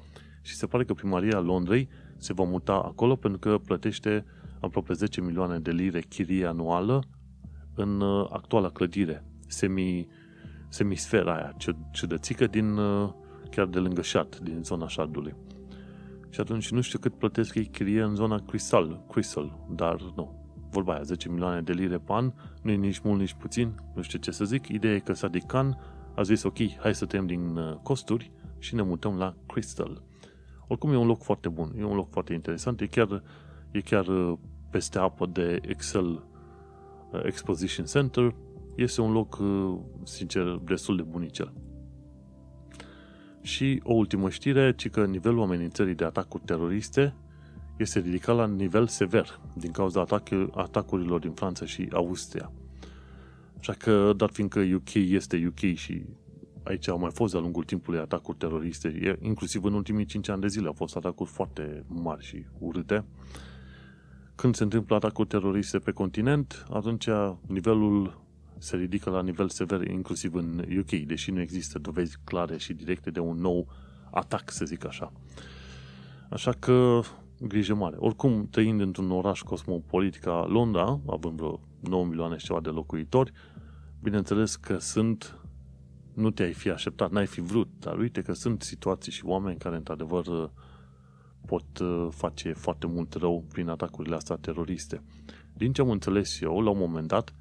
și 0.45 0.55
se 0.55 0.67
pare 0.67 0.85
că 0.85 0.95
primăria 0.95 1.41
Londrei 1.41 1.89
se 2.17 2.33
va 2.33 2.45
muta 2.45 2.73
acolo 2.73 3.17
pentru 3.17 3.39
că 3.39 3.59
plătește 3.59 4.25
aproape 4.61 4.93
10 4.93 5.21
milioane 5.21 5.59
de 5.59 5.71
lire 5.71 6.01
chirie 6.01 6.47
anuală 6.47 7.03
în 7.75 8.01
uh, 8.01 8.27
actuala 8.31 8.71
clădire, 8.71 9.25
semi, 9.47 10.09
semisfera 10.69 11.35
aia, 11.35 11.57
ciudățică 11.93 12.47
din, 12.47 12.77
uh, 12.77 13.11
chiar 13.51 13.67
de 13.67 13.79
lângă 13.79 14.03
șat, 14.03 14.39
din 14.39 14.63
zona 14.63 14.89
șadului. 14.89 15.35
Și 16.31 16.41
atunci 16.41 16.71
nu 16.71 16.81
știu 16.81 16.99
cât 16.99 17.15
plătesc 17.15 17.55
ei 17.55 17.67
chirie 17.67 18.03
în 18.03 18.15
zona 18.15 18.43
Crystal, 18.47 19.05
Crystal, 19.11 19.67
dar 19.71 20.01
nu. 20.17 20.43
Vorba 20.71 20.93
aia, 20.93 21.03
10 21.03 21.29
milioane 21.29 21.61
de 21.61 21.73
lire 21.73 21.99
pe 21.99 22.13
an, 22.13 22.33
nu 22.63 22.71
e 22.71 22.75
nici 22.75 22.99
mult, 22.99 23.21
nici 23.21 23.35
puțin, 23.35 23.75
nu 23.95 24.03
știu 24.03 24.19
ce 24.19 24.31
să 24.31 24.45
zic. 24.45 24.69
Ideea 24.69 24.95
e 24.95 24.99
că 24.99 25.13
Sadikan 25.13 25.79
a 26.15 26.23
zis, 26.23 26.43
ok, 26.43 26.57
hai 26.79 26.95
să 26.95 27.07
tăiem 27.07 27.27
din 27.27 27.57
uh, 27.57 27.75
costuri 27.83 28.33
și 28.59 28.75
ne 28.75 28.83
mutăm 28.83 29.17
la 29.17 29.35
Crystal. 29.47 30.03
Oricum 30.67 30.93
e 30.93 30.97
un 30.97 31.07
loc 31.07 31.23
foarte 31.23 31.49
bun, 31.49 31.73
e 31.79 31.85
un 31.85 31.95
loc 31.95 32.11
foarte 32.11 32.33
interesant, 32.33 32.81
e 32.81 32.87
chiar, 32.87 33.23
e 33.71 33.81
chiar 33.81 34.07
uh, 34.07 34.39
peste 34.71 34.99
apă 34.99 35.27
de 35.27 35.59
Excel 35.63 36.05
uh, 36.05 37.21
Exposition 37.25 37.87
Center, 37.87 38.35
este 38.77 39.01
un 39.01 39.13
loc, 39.13 39.39
uh, 39.39 39.79
sincer, 40.03 40.61
destul 40.65 40.97
de 40.97 41.03
bunicel. 41.03 41.53
Și 43.41 43.81
o 43.83 43.93
ultimă 43.93 44.31
știre, 44.31 44.75
ci 44.75 44.91
că 44.91 45.07
nivelul 45.07 45.43
amenințării 45.43 45.95
de 45.95 46.05
atacuri 46.05 46.43
teroriste 46.45 47.15
este 47.77 47.99
ridicat 47.99 48.37
la 48.37 48.47
nivel 48.47 48.87
sever 48.87 49.41
din 49.55 49.71
cauza 49.71 50.07
atacurilor 50.55 51.21
din 51.21 51.33
Franța 51.33 51.65
și 51.65 51.89
Austria. 51.93 52.53
Așa 53.59 53.73
că, 53.73 54.13
dat 54.17 54.33
fiindcă 54.33 54.61
UK 54.75 54.95
este 54.95 55.47
UK 55.47 55.75
și 55.75 56.05
aici 56.65 56.89
au 56.89 56.99
mai 56.99 57.11
fost 57.13 57.33
de-a 57.33 57.43
lungul 57.43 57.65
timpului 57.65 58.01
atacuri 58.01 58.37
teroriste, 58.37 59.19
inclusiv 59.21 59.65
în 59.65 59.73
ultimii 59.73 60.05
5 60.05 60.29
ani 60.29 60.41
de 60.41 60.49
zile 60.49 60.67
au 60.67 60.73
fost 60.73 60.97
atacuri 60.97 61.31
foarte 61.31 61.85
mari 61.89 62.25
și 62.25 62.45
urâte. 62.59 63.05
Când 64.35 64.55
se 64.55 64.63
întâmplă 64.63 64.95
atacuri 64.95 65.29
teroriste 65.29 65.79
pe 65.79 65.91
continent, 65.91 66.67
atunci 66.71 67.09
nivelul 67.47 68.23
se 68.59 68.77
ridică 68.77 69.11
la 69.11 69.23
nivel 69.23 69.49
sever, 69.49 69.89
inclusiv 69.89 70.35
în 70.35 70.65
UK, 70.79 70.91
deși 70.91 71.31
nu 71.31 71.41
există 71.41 71.79
dovezi 71.79 72.17
clare 72.25 72.57
și 72.59 72.73
directe 72.73 73.11
de 73.11 73.21
un 73.21 73.37
nou 73.41 73.69
atac, 74.11 74.51
să 74.51 74.65
zic 74.65 74.87
așa. 74.87 75.13
Așa 76.31 76.53
că, 76.53 77.01
grijă 77.41 77.75
mare. 77.75 77.97
Oricum, 77.99 78.49
trăind 78.51 78.81
într-un 78.81 79.11
oraș 79.11 79.41
cosmopolit 79.41 80.17
ca 80.17 80.47
Londra, 80.49 81.01
având 81.07 81.37
vreo 81.37 81.61
9 81.81 82.05
milioane 82.05 82.37
și 82.37 82.45
ceva 82.45 82.61
de 82.61 82.69
locuitori, 82.69 83.33
bineînțeles 84.03 84.57
că 84.57 84.79
sunt, 84.79 85.39
nu 86.15 86.31
te-ai 86.31 86.53
fi 86.53 86.71
așteptat, 86.71 87.11
n-ai 87.11 87.27
fi 87.27 87.41
vrut, 87.41 87.69
dar 87.79 87.99
uite 87.99 88.23
că 88.23 88.33
sunt 88.33 88.63
situații 88.63 89.13
și 89.13 89.25
oameni 89.25 89.59
care, 89.59 89.77
într-adevăr, 89.77 90.51
pot 91.47 91.79
uh, 91.79 92.09
face 92.11 92.53
foarte 92.53 92.87
mult 92.87 93.15
rău 93.15 93.45
prin 93.53 93.69
atacurile 93.69 94.15
astea 94.15 94.37
teroriste. 94.37 95.03
Din 95.53 95.73
ce 95.73 95.81
am 95.81 95.91
înțeles 95.91 96.41
eu, 96.41 96.61
la 96.61 96.71
un 96.71 96.79
moment 96.79 97.07
dat, 97.07 97.35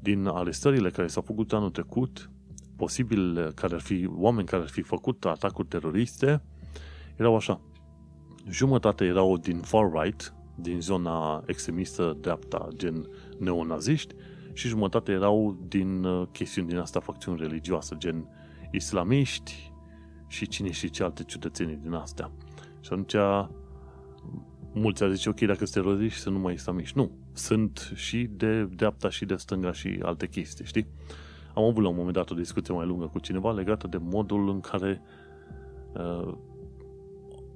din 0.00 0.26
arestările 0.26 0.90
care 0.90 1.06
s-au 1.06 1.22
făcut 1.22 1.52
anul 1.52 1.70
trecut, 1.70 2.30
posibil 2.76 3.52
care 3.52 3.74
ar 3.74 3.80
fi, 3.80 4.08
oameni 4.16 4.46
care 4.46 4.62
ar 4.62 4.68
fi 4.68 4.82
făcut 4.82 5.24
atacuri 5.24 5.68
teroriste, 5.68 6.42
erau 7.16 7.36
așa. 7.36 7.60
Jumătate 8.48 9.04
erau 9.04 9.36
din 9.36 9.60
far-right, 9.60 10.34
din 10.54 10.80
zona 10.80 11.42
extremistă 11.46 12.16
dreapta, 12.20 12.68
gen 12.76 13.08
neonaziști, 13.38 14.14
și 14.60 14.68
jumătate 14.68 15.12
erau 15.12 15.58
din 15.68 16.04
uh, 16.04 16.28
chestiuni 16.32 16.68
din 16.68 16.78
asta, 16.78 17.00
facțiuni 17.00 17.38
religioase, 17.38 17.94
gen 17.98 18.28
islamiști 18.70 19.72
și 20.26 20.46
cine 20.46 20.70
și 20.70 20.90
ce 20.90 21.02
alte 21.02 21.22
ciudățenii 21.22 21.76
din 21.76 21.92
astea. 21.92 22.30
Și 22.80 22.92
atunci 22.92 23.14
mulți 24.72 25.02
ar 25.02 25.10
zice, 25.10 25.28
ok, 25.28 25.40
dacă 25.40 25.64
sunt 25.64 25.70
teroriști, 25.70 26.20
să 26.20 26.30
nu 26.30 26.38
mai 26.38 26.54
islamiști. 26.54 26.98
Nu, 26.98 27.10
sunt 27.32 27.92
și 27.94 28.28
de 28.30 28.64
dreapta 28.64 29.10
și 29.10 29.24
de 29.24 29.34
stânga 29.34 29.72
și 29.72 29.98
alte 30.02 30.26
chestii, 30.26 30.64
știi? 30.64 30.86
Am 31.54 31.64
avut 31.64 31.82
la 31.82 31.88
un 31.88 31.96
moment 31.96 32.14
dat 32.14 32.30
o 32.30 32.34
discuție 32.34 32.74
mai 32.74 32.86
lungă 32.86 33.06
cu 33.06 33.18
cineva 33.18 33.52
legată 33.52 33.86
de 33.86 33.96
modul 33.96 34.48
în 34.48 34.60
care 34.60 35.02
uh, 35.92 36.34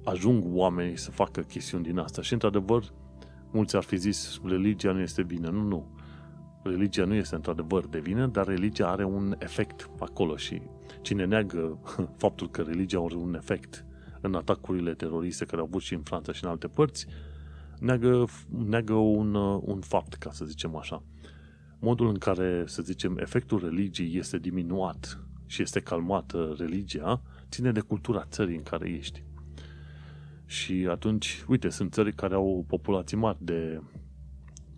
ajung 0.03 0.43
oamenii 0.47 0.97
să 0.97 1.11
facă 1.11 1.41
chestiuni 1.41 1.83
din 1.83 1.97
asta. 1.97 2.21
Și, 2.21 2.33
într-adevăr, 2.33 2.93
mulți 3.51 3.75
ar 3.75 3.83
fi 3.83 3.95
zis, 3.95 4.39
religia 4.43 4.91
nu 4.91 4.99
este 4.99 5.23
bine. 5.23 5.49
Nu, 5.49 5.61
nu. 5.61 5.94
Religia 6.69 7.05
nu 7.05 7.13
este 7.13 7.35
într-adevăr 7.35 7.87
de 7.87 7.99
vină, 7.99 8.27
dar 8.27 8.47
religia 8.47 8.87
are 8.87 9.03
un 9.03 9.35
efect 9.39 9.89
acolo 9.99 10.35
și 10.35 10.61
cine 11.01 11.25
neagă 11.25 11.79
faptul 12.23 12.49
că 12.49 12.61
religia 12.61 12.99
are 12.99 13.15
un 13.15 13.35
efect 13.35 13.85
în 14.21 14.35
atacurile 14.35 14.93
teroriste 14.93 15.45
care 15.45 15.61
au 15.61 15.67
avut 15.67 15.81
și 15.81 15.93
în 15.93 16.01
Franța 16.01 16.33
și 16.33 16.43
în 16.43 16.49
alte 16.49 16.67
părți, 16.67 17.07
neagă, 17.79 18.25
neagă 18.65 18.93
un, 18.93 19.33
un 19.61 19.81
fapt, 19.81 20.13
ca 20.13 20.31
să 20.31 20.45
zicem 20.45 20.75
așa. 20.75 21.03
Modul 21.79 22.07
în 22.07 22.17
care, 22.17 22.63
să 22.67 22.81
zicem, 22.81 23.17
efectul 23.17 23.59
religiei 23.59 24.17
este 24.17 24.37
diminuat 24.37 25.19
și 25.45 25.61
este 25.61 25.79
calmată 25.79 26.55
religia, 26.57 27.21
ține 27.49 27.71
de 27.71 27.79
cultura 27.79 28.25
țării 28.29 28.55
în 28.55 28.63
care 28.63 28.89
ești. 28.89 29.23
Și 30.45 30.87
atunci, 30.89 31.43
uite, 31.47 31.69
sunt 31.69 31.93
țări 31.93 32.13
care 32.13 32.33
au 32.33 32.65
populații 32.67 33.17
mari 33.17 33.37
de 33.41 33.81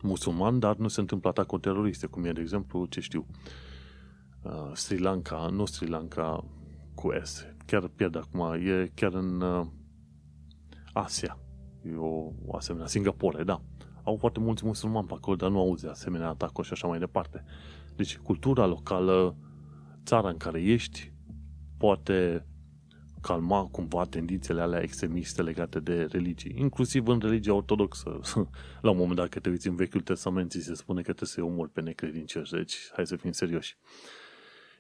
musulmani, 0.01 0.59
dar 0.59 0.75
nu 0.75 0.87
se 0.87 0.99
întâmplă 0.99 1.29
atacuri 1.29 1.61
teroriste, 1.61 2.07
cum 2.07 2.25
e, 2.25 2.31
de 2.31 2.41
exemplu, 2.41 2.85
ce 2.85 2.99
știu, 2.99 3.25
uh, 4.41 4.71
Sri 4.73 4.99
Lanka, 4.99 5.47
nu 5.51 5.65
Sri 5.65 5.89
Lanka 5.89 6.45
cu 6.95 7.09
S, 7.23 7.45
chiar 7.65 7.87
pierd 7.87 8.15
acum, 8.15 8.53
e 8.53 8.91
chiar 8.93 9.13
în 9.13 9.41
uh, 9.41 9.65
Asia, 10.93 11.39
e 11.81 11.95
o, 11.95 12.31
o 12.45 12.55
asemenea, 12.55 12.87
Singapore, 12.87 13.43
da. 13.43 13.61
Au 14.03 14.15
foarte 14.15 14.39
mulți 14.39 14.65
musulmani 14.65 15.07
pe 15.07 15.13
acolo, 15.13 15.35
dar 15.35 15.49
nu 15.49 15.59
auzi 15.59 15.87
asemenea 15.87 16.27
atacuri 16.27 16.67
și 16.67 16.73
așa 16.73 16.87
mai 16.87 16.99
departe. 16.99 17.43
Deci 17.95 18.17
cultura 18.17 18.65
locală, 18.65 19.35
țara 20.05 20.29
în 20.29 20.37
care 20.37 20.61
ești, 20.61 21.13
poate 21.77 22.45
calma 23.21 23.67
cumva 23.71 24.03
tendințele 24.03 24.61
alea 24.61 24.81
extremiste 24.81 25.41
legate 25.41 25.79
de 25.79 26.07
religie, 26.11 26.53
inclusiv 26.55 27.07
în 27.07 27.19
religia 27.19 27.53
ortodoxă. 27.53 28.19
La 28.81 28.89
un 28.89 28.97
moment 28.97 29.15
dat, 29.15 29.29
că 29.29 29.39
te 29.39 29.49
uiți 29.49 29.67
în 29.67 29.75
Vechiul 29.75 30.01
Testament, 30.01 30.51
ți 30.51 30.61
se 30.61 30.73
spune 30.73 31.01
că 31.01 31.13
trebuie 31.13 31.29
să-i 31.29 31.43
omori 31.43 31.71
pe 31.71 31.81
necredincioși, 31.81 32.51
deci 32.51 32.75
hai 32.93 33.07
să 33.07 33.15
fim 33.15 33.31
serioși. 33.31 33.77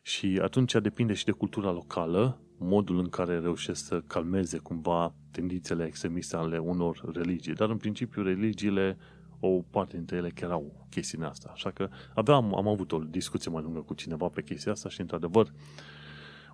Și 0.01 0.39
atunci 0.43 0.75
depinde 0.81 1.13
și 1.13 1.25
de 1.25 1.31
cultura 1.31 1.71
locală, 1.71 2.39
modul 2.57 2.99
în 2.99 3.09
care 3.09 3.39
reușesc 3.39 3.85
să 3.85 4.01
calmeze 4.07 4.57
cumva 4.57 5.15
tendințele 5.31 5.85
extremiste 5.85 6.35
ale 6.35 6.57
unor 6.57 7.09
religii. 7.13 7.53
Dar 7.53 7.69
în 7.69 7.77
principiu 7.77 8.23
religiile, 8.23 8.97
o 9.39 9.61
parte 9.69 9.95
dintre 9.95 10.15
ele 10.15 10.29
chiar 10.29 10.51
au 10.51 10.87
chestiunea 10.89 11.29
asta. 11.29 11.49
Așa 11.53 11.71
că 11.71 11.89
aveam, 12.13 12.55
am 12.55 12.67
avut 12.67 12.91
o 12.91 12.99
discuție 12.99 13.51
mai 13.51 13.61
lungă 13.61 13.79
cu 13.79 13.93
cineva 13.93 14.27
pe 14.27 14.43
chestia 14.43 14.71
asta 14.71 14.89
și 14.89 15.01
într-adevăr 15.01 15.51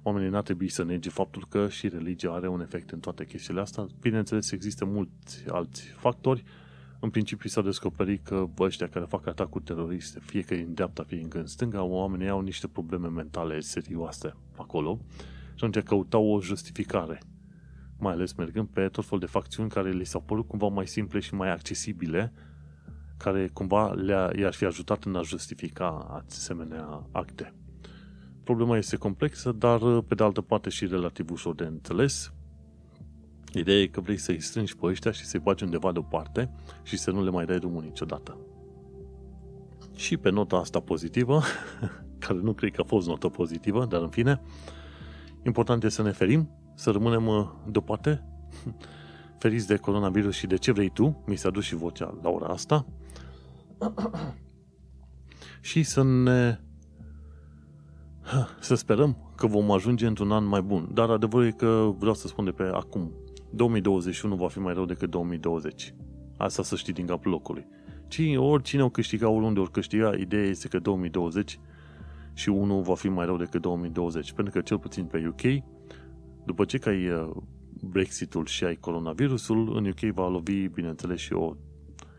oamenii 0.04 0.30
n-ar 0.30 0.43
trebui 0.43 0.70
să 0.70 0.84
nege 0.84 1.10
faptul 1.10 1.45
că 1.49 1.70
și 1.70 1.88
religia 1.88 2.34
are 2.34 2.47
un 2.47 2.62
efect 2.62 2.91
în 2.91 2.99
toate 2.99 3.26
chestiile 3.26 3.62
astea. 3.62 3.88
Bineînțeles, 4.01 4.51
există 4.51 4.86
mulți 4.86 5.43
alți 5.47 5.82
factori. 5.82 6.43
În 6.99 7.10
principiu 7.10 7.49
s-a 7.49 7.62
descoperit 7.62 8.26
că 8.26 8.45
ăștia 8.60 8.88
care 8.88 9.06
fac 9.06 9.28
atacuri 9.28 9.64
teroriste, 9.64 10.20
fie 10.20 10.41
că 10.41 10.54
e 10.54 10.62
în 10.62 10.74
dreapta, 10.74 11.04
fie 11.04 11.28
că 11.28 11.38
în 11.38 11.45
stânga, 11.45 11.84
oamenii 11.84 12.30
au 12.30 12.41
niște 12.41 12.68
probleme 12.68 13.08
mentale 13.08 13.60
serioase 13.60 14.36
acolo 14.58 14.99
și 15.56 15.64
atunci 15.64 15.84
căutau 15.84 16.26
o 16.28 16.41
justificare. 16.41 17.22
Mai 17.99 18.14
ales 18.14 18.34
mergând 18.34 18.68
pe 18.68 18.88
tot 18.88 19.06
fel 19.06 19.20
de 19.20 19.26
facțiuni 19.26 19.70
care 19.70 19.91
li 19.91 20.06
s-au 20.06 20.22
părut 20.22 20.47
cumva 20.47 20.68
mai 20.68 20.88
simple 20.88 21.20
și 21.20 21.34
mai 21.34 21.51
accesibile, 21.51 22.34
care 23.18 23.47
cumva 23.54 23.91
le-a, 23.91 24.32
i-ar 24.36 24.54
fi 24.54 24.66
ajutat 24.66 25.04
în 25.04 25.16
a 25.16 25.22
justifica 25.22 26.24
asemenea 26.28 27.08
acte. 27.12 27.54
Problema 28.44 28.78
este 28.78 28.96
complexă, 28.96 29.52
dar 29.52 30.02
pe 30.02 30.16
de 30.16 30.24
altă 30.24 30.41
parte 30.41 30.70
și 30.70 30.86
relativ 30.86 31.32
ușor 31.32 31.56
de 31.56 31.64
înțeles. 31.64 32.34
Ideea 33.54 33.82
e 33.82 33.88
că 33.88 34.02
vrei 34.02 34.18
să-i 34.18 34.41
strângi 34.41 34.76
pe 34.76 34.86
ăștia 34.86 35.12
și 35.12 35.26
să-i 35.26 35.39
bagi 35.39 35.64
undeva 35.64 35.91
deoparte 35.91 36.52
și 36.84 36.98
să 36.98 37.12
nu 37.12 37.24
le 37.24 37.30
mai 37.30 37.46
dai 37.46 37.60
drumul 37.60 37.84
niciodată. 37.84 38.38
Și 39.96 40.18
pe 40.18 40.30
nota 40.30 40.56
asta 40.56 40.80
pozitivă, 40.80 41.41
care 42.26 42.39
nu 42.39 42.54
cred 42.54 42.72
că 42.72 42.82
a 42.82 42.88
fost 42.88 43.08
notă 43.08 43.28
pozitivă, 43.28 43.86
dar 43.86 44.02
în 44.02 44.10
fine, 44.10 44.41
important 45.44 45.84
este 45.84 45.96
să 45.96 46.08
ne 46.08 46.12
ferim, 46.12 46.50
să 46.76 46.91
rămânem 46.91 47.28
uh, 47.28 47.48
deoparte, 47.68 48.24
feriți 49.39 49.68
de 49.68 49.76
coronavirus 49.76 50.36
și 50.36 50.48
de 50.48 50.56
ce 50.56 50.72
vrei 50.72 50.89
tu, 50.89 51.24
mi 51.26 51.36
s-a 51.36 51.50
dus 51.50 51.64
și 51.64 51.76
vocea 51.76 52.18
la 52.22 52.30
ora 52.30 52.48
asta, 52.48 52.86
și 55.62 55.84
să 55.84 56.04
ne 56.04 56.60
să 58.60 58.76
sperăm 58.76 59.18
că 59.36 59.48
vom 59.48 59.72
ajunge 59.72 60.08
într-un 60.08 60.32
an 60.32 60.46
mai 60.46 60.62
bun. 60.62 60.90
Dar 60.94 61.10
adevărul 61.10 61.48
e 61.48 61.52
că 61.52 61.94
vreau 61.98 62.14
să 62.14 62.28
spun 62.28 62.46
de 62.46 62.52
pe 62.52 62.64
acum, 62.64 63.12
2021 63.50 64.36
va 64.36 64.48
fi 64.48 64.60
mai 64.60 64.74
rău 64.74 64.86
decât 64.86 65.10
2020. 65.10 65.94
Asta 66.38 66.64
să 66.64 66.76
știi 66.76 66.94
din 66.94 67.06
capul 67.06 67.32
locului. 67.32 67.68
Ci 68.08 68.22
oricine 68.36 68.84
o 68.84 68.90
câștiga, 68.90 69.30
oriunde 69.30 69.60
ori 69.60 69.72
câștiga, 69.72 70.16
ideea 70.16 70.44
este 70.46 70.68
că 70.68 70.80
2020 70.80 71.60
și 72.34 72.50
unul 72.50 72.82
va 72.82 72.96
fi 72.96 73.08
mai 73.08 73.26
rău 73.26 73.38
decât 73.38 73.62
2020. 73.62 74.34
Pentru 74.34 74.54
că 74.54 74.62
cel 74.62 74.80
puțin 74.80 75.06
pe 75.06 75.28
UK, 75.28 75.64
după 76.46 76.66
ce 76.66 76.78
că 76.78 76.90
ai 76.90 77.10
uh, 77.10 77.30
Brexitul 77.82 78.46
și 78.46 78.64
ai 78.64 78.76
coronavirusul, 78.76 79.76
în 79.76 79.86
UK 79.86 80.14
va 80.14 80.28
lovi, 80.28 80.68
bineînțeles, 80.68 81.20
și 81.20 81.34
o 81.34 81.56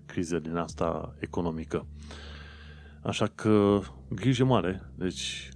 criză 0.06 0.38
din 0.38 0.56
asta 0.56 1.14
economică. 1.18 1.86
Așa 3.02 3.26
că 3.26 3.80
grijă 4.08 4.44
mare. 4.44 4.82
Deci 4.94 5.48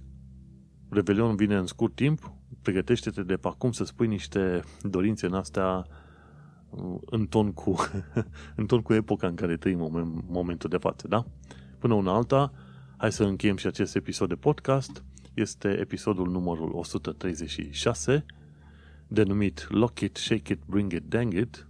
Revelion 0.89 1.35
vine 1.35 1.55
în 1.55 1.65
scurt 1.65 1.95
timp, 1.95 2.33
pregătește-te 2.61 3.23
de 3.23 3.35
pe 3.35 3.47
acum 3.47 3.71
să 3.71 3.83
spui 3.83 4.07
niște 4.07 4.63
dorințe 4.81 5.25
în 5.25 5.33
astea 5.33 5.85
uh, 6.69 6.97
în 7.05 7.25
ton 7.25 7.53
cu, 7.53 7.75
în 8.55 8.65
ton 8.65 8.81
cu 8.81 8.93
epoca 8.93 9.27
în 9.27 9.35
care 9.35 9.57
trăim 9.57 9.81
în 9.81 10.23
momentul 10.27 10.69
de 10.69 10.77
față, 10.77 11.07
da? 11.07 11.25
Până 11.79 11.93
una 11.93 12.13
alta, 12.13 12.53
hai 12.97 13.11
să 13.11 13.23
încheiem 13.23 13.55
și 13.55 13.67
acest 13.67 13.95
episod 13.95 14.27
de 14.27 14.35
podcast. 14.35 15.03
Este 15.33 15.67
episodul 15.67 16.29
numărul 16.29 16.71
136, 16.73 18.25
denumit 19.07 19.67
Lock 19.69 19.99
It, 19.99 20.17
Shake 20.17 20.53
It, 20.53 20.59
Bring 20.65 20.91
It, 20.91 21.03
Dang 21.03 21.33
It, 21.33 21.67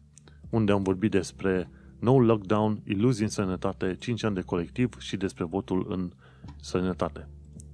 unde 0.49 0.71
am 0.71 0.83
vorbit 0.83 1.11
despre 1.11 1.69
nou 1.99 2.19
lockdown, 2.19 2.81
iluzii 2.83 3.23
în 3.23 3.29
sănătate, 3.29 3.95
5 3.99 4.23
ani 4.23 4.35
de 4.35 4.41
colectiv 4.41 4.99
și 4.99 5.17
despre 5.17 5.43
votul 5.43 5.85
în 5.89 6.11
sănătate. 6.61 7.27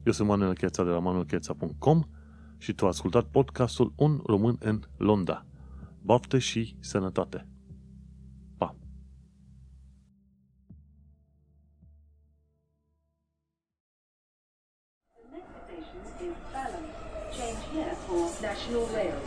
Eu 0.05 0.11
sunt 0.11 0.27
Manuel 0.27 0.55
Cheța 0.55 0.83
de 0.83 0.89
la 0.89 0.99
manuelcheța.com 0.99 2.03
și 2.57 2.73
tu 2.73 2.83
ai 2.83 2.89
ascultat 2.89 3.25
podcastul 3.25 3.93
Un 3.95 4.21
român 4.25 4.57
în 4.59 4.79
Londra. 4.97 5.45
Baftă 6.01 6.37
și 6.37 6.75
sănătate! 6.79 7.47
station 15.75 16.29
is 16.29 16.37
Balham. 16.53 16.85
Change 17.37 17.61
here 17.73 17.95
for 18.05 18.23
National 18.41 18.85
Rail 18.93 19.11
Services. 19.11 19.24